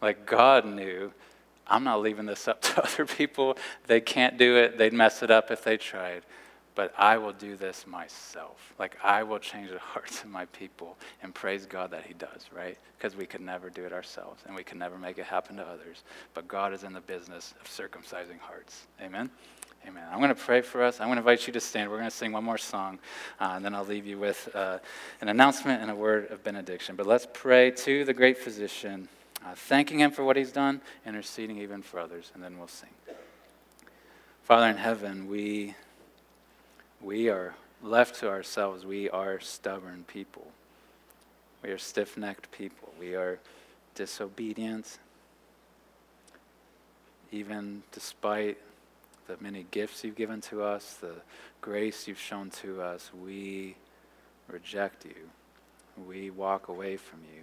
Like 0.00 0.26
God 0.26 0.64
knew 0.64 1.12
I'm 1.68 1.84
not 1.84 2.00
leaving 2.00 2.26
this 2.26 2.48
up 2.48 2.62
to 2.62 2.82
other 2.82 3.06
people. 3.06 3.56
They 3.86 4.00
can't 4.00 4.38
do 4.38 4.56
it, 4.56 4.78
they'd 4.78 4.92
mess 4.92 5.22
it 5.22 5.30
up 5.30 5.50
if 5.50 5.62
they 5.62 5.76
tried. 5.76 6.22
But 6.74 6.94
I 6.96 7.18
will 7.18 7.32
do 7.32 7.56
this 7.56 7.88
myself. 7.88 8.72
Like, 8.78 8.96
I 9.02 9.24
will 9.24 9.40
change 9.40 9.70
the 9.70 9.78
hearts 9.80 10.22
of 10.22 10.30
my 10.30 10.44
people 10.46 10.96
and 11.24 11.34
praise 11.34 11.66
God 11.66 11.90
that 11.90 12.06
He 12.06 12.14
does, 12.14 12.46
right? 12.54 12.78
Because 12.96 13.16
we 13.16 13.26
could 13.26 13.40
never 13.40 13.68
do 13.68 13.84
it 13.84 13.92
ourselves 13.92 14.44
and 14.46 14.54
we 14.54 14.62
can 14.62 14.78
never 14.78 14.96
make 14.96 15.18
it 15.18 15.24
happen 15.24 15.56
to 15.56 15.64
others. 15.64 16.04
But 16.34 16.46
God 16.46 16.72
is 16.72 16.84
in 16.84 16.92
the 16.92 17.00
business 17.00 17.52
of 17.60 17.66
circumcising 17.66 18.38
hearts. 18.38 18.86
Amen? 19.02 19.28
Amen. 19.86 20.04
I'm 20.10 20.18
going 20.18 20.28
to 20.28 20.34
pray 20.34 20.60
for 20.60 20.82
us. 20.82 21.00
I'm 21.00 21.06
going 21.06 21.16
to 21.16 21.20
invite 21.20 21.46
you 21.46 21.52
to 21.52 21.60
stand. 21.60 21.90
We're 21.90 21.98
going 21.98 22.10
to 22.10 22.16
sing 22.16 22.32
one 22.32 22.44
more 22.44 22.58
song, 22.58 22.98
uh, 23.40 23.52
and 23.54 23.64
then 23.64 23.74
I'll 23.74 23.84
leave 23.84 24.06
you 24.06 24.18
with 24.18 24.48
uh, 24.54 24.78
an 25.20 25.28
announcement 25.28 25.80
and 25.80 25.90
a 25.90 25.94
word 25.94 26.30
of 26.30 26.42
benediction. 26.42 26.96
But 26.96 27.06
let's 27.06 27.26
pray 27.32 27.70
to 27.70 28.04
the 28.04 28.12
great 28.12 28.38
physician 28.38 29.08
uh, 29.44 29.54
thanking 29.54 30.00
Him 30.00 30.10
for 30.10 30.24
what 30.24 30.36
He's 30.36 30.52
done, 30.52 30.80
interceding 31.06 31.58
even 31.58 31.82
for 31.82 32.00
others, 32.00 32.32
and 32.34 32.42
then 32.42 32.58
we'll 32.58 32.68
sing. 32.68 32.90
Father 34.42 34.66
in 34.66 34.76
heaven, 34.76 35.28
we, 35.28 35.74
we 37.00 37.28
are 37.28 37.54
left 37.82 38.16
to 38.20 38.28
ourselves. 38.28 38.84
We 38.84 39.08
are 39.10 39.40
stubborn 39.40 40.04
people. 40.08 40.46
We 41.62 41.70
are 41.70 41.78
stiff 41.78 42.16
necked 42.16 42.50
people. 42.50 42.92
We 42.98 43.14
are 43.14 43.38
disobedient. 43.94 44.98
Even 47.30 47.82
despite 47.92 48.58
the 49.28 49.36
many 49.40 49.66
gifts 49.70 50.02
you've 50.02 50.16
given 50.16 50.40
to 50.40 50.62
us, 50.62 50.94
the 50.94 51.14
grace 51.60 52.08
you've 52.08 52.18
shown 52.18 52.50
to 52.50 52.80
us, 52.82 53.10
we 53.22 53.76
reject 54.48 55.04
you. 55.04 55.28
We 56.08 56.30
walk 56.30 56.68
away 56.68 56.96
from 56.96 57.20
you. 57.34 57.42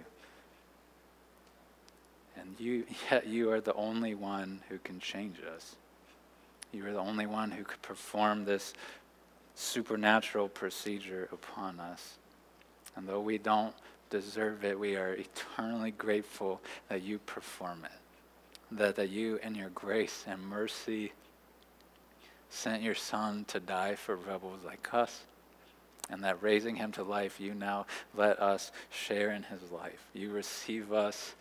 And 2.38 2.54
you, 2.58 2.84
yet 3.10 3.26
you 3.26 3.50
are 3.52 3.60
the 3.60 3.74
only 3.74 4.14
one 4.14 4.60
who 4.68 4.78
can 4.78 4.98
change 4.98 5.36
us. 5.54 5.76
You 6.72 6.86
are 6.86 6.92
the 6.92 6.98
only 6.98 7.26
one 7.26 7.52
who 7.52 7.64
could 7.64 7.80
perform 7.82 8.44
this 8.44 8.74
supernatural 9.54 10.48
procedure 10.48 11.28
upon 11.32 11.78
us. 11.80 12.16
And 12.96 13.08
though 13.08 13.20
we 13.20 13.38
don't 13.38 13.74
deserve 14.10 14.64
it, 14.64 14.78
we 14.78 14.96
are 14.96 15.12
eternally 15.12 15.92
grateful 15.92 16.60
that 16.88 17.02
you 17.02 17.18
perform 17.20 17.84
it. 17.84 18.76
That, 18.76 18.96
that 18.96 19.10
you, 19.10 19.38
in 19.42 19.54
your 19.54 19.68
grace 19.70 20.24
and 20.26 20.42
mercy, 20.42 21.12
sent 22.50 22.82
your 22.82 22.94
Son 22.94 23.44
to 23.48 23.60
die 23.60 23.94
for 23.94 24.16
rebels 24.16 24.60
like 24.64 24.92
us. 24.92 25.22
And 26.08 26.22
that 26.22 26.40
raising 26.40 26.76
him 26.76 26.92
to 26.92 27.02
life, 27.02 27.40
you 27.40 27.52
now 27.52 27.86
let 28.14 28.40
us 28.40 28.70
share 28.90 29.32
in 29.32 29.42
his 29.42 29.72
life. 29.72 30.04
You 30.14 30.30
receive 30.30 30.92
us 30.92 31.34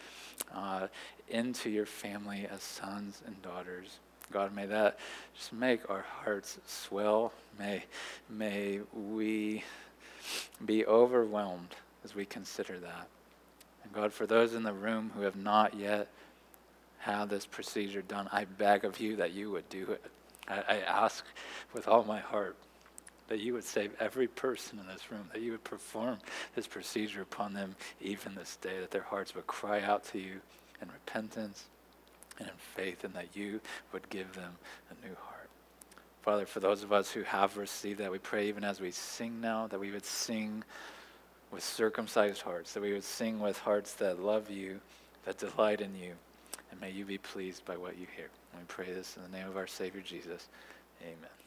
uh, 0.54 0.88
into 1.30 1.70
your 1.70 1.86
family 1.86 2.48
as 2.52 2.64
sons 2.64 3.22
and 3.28 3.40
daughters. 3.44 4.00
God, 4.32 4.56
may 4.56 4.66
that 4.66 4.98
just 5.38 5.54
make 5.54 5.88
our 5.90 6.06
hearts 6.24 6.58
swell. 6.66 7.32
May, 7.60 7.84
may 8.28 8.80
we 8.94 9.64
be 10.66 10.86
overwhelmed 10.86 11.76
as 12.04 12.16
we 12.16 12.26
consider 12.26 12.80
that. 12.80 13.08
And 13.84 13.94
God, 13.94 14.14
for 14.14 14.26
those 14.26 14.56
in 14.56 14.64
the 14.64 14.74
room 14.74 15.12
who 15.16 15.22
have 15.22 15.36
not 15.36 15.76
yet 15.76 16.08
had 17.00 17.30
this 17.30 17.46
procedure 17.46 18.02
done, 18.02 18.28
I 18.32 18.46
beg 18.46 18.84
of 18.84 19.00
you 19.00 19.16
that 19.18 19.32
you 19.32 19.52
would 19.52 19.70
do 19.70 19.92
it. 19.92 20.04
I, 20.48 20.64
I 20.68 20.78
ask 20.80 21.26
with 21.74 21.88
all 21.88 22.04
my 22.04 22.20
heart 22.20 22.56
that 23.28 23.40
you 23.40 23.54
would 23.54 23.64
save 23.64 23.92
every 24.00 24.28
person 24.28 24.80
in 24.80 24.88
this 24.88 25.12
room, 25.12 25.30
that 25.34 25.42
you 25.42 25.52
would 25.52 25.64
perform 25.64 26.20
this 26.56 26.68
procedure 26.68 27.22
upon 27.22 27.54
them 27.54 27.76
even 28.00 28.36
this 28.36 28.56
day, 28.58 28.80
that 28.80 28.92
their 28.92 29.02
hearts 29.02 29.34
would 29.34 29.48
cry 29.48 29.82
out 29.82 30.04
to 30.06 30.20
you 30.20 30.40
in 30.82 30.88
repentance 30.92 31.66
and 32.38 32.48
in 32.48 32.54
faith, 32.76 33.04
and 33.04 33.14
that 33.14 33.36
you 33.36 33.60
would 33.94 34.08
give 34.10 34.34
them 34.36 34.52
a 34.92 35.08
new 35.08 35.16
heart. 35.16 35.50
Father, 36.22 36.46
for 36.46 36.60
those 36.60 36.84
of 36.84 36.92
us 36.92 37.12
who 37.12 37.24
have 37.24 37.58
received 37.58 38.00
that, 38.00 38.12
we 38.12 38.18
pray 38.18 38.48
even 38.48 38.64
as 38.64 38.80
we 38.82 38.92
sing 38.92 39.42
now, 39.42 39.68
that 39.68 39.80
we 39.80 39.92
would 39.92 40.06
sing 40.06 40.64
with 41.52 41.64
circumcised 41.64 42.42
hearts, 42.42 42.74
that 42.74 42.82
we 42.82 42.94
would 42.94 43.04
sing 43.04 43.40
with 43.40 43.58
hearts 43.60 43.94
that 43.94 44.20
love 44.20 44.50
you, 44.50 44.80
that 45.26 45.38
delight 45.38 45.82
in 45.82 45.96
you, 45.96 46.14
and 46.72 46.82
may 46.82 46.92
you 46.92 47.06
be 47.06 47.18
pleased 47.18 47.64
by 47.66 47.78
what 47.78 47.98
you 47.98 48.08
hear. 48.16 48.30
And 48.56 48.64
we 48.64 48.68
pray 48.68 48.94
this 48.94 49.18
in 49.18 49.24
the 49.30 49.38
name 49.38 49.48
of 49.48 49.58
our 49.58 49.68
Savior 49.68 50.02
Jesus. 50.02 50.48
Amen. 51.02 51.45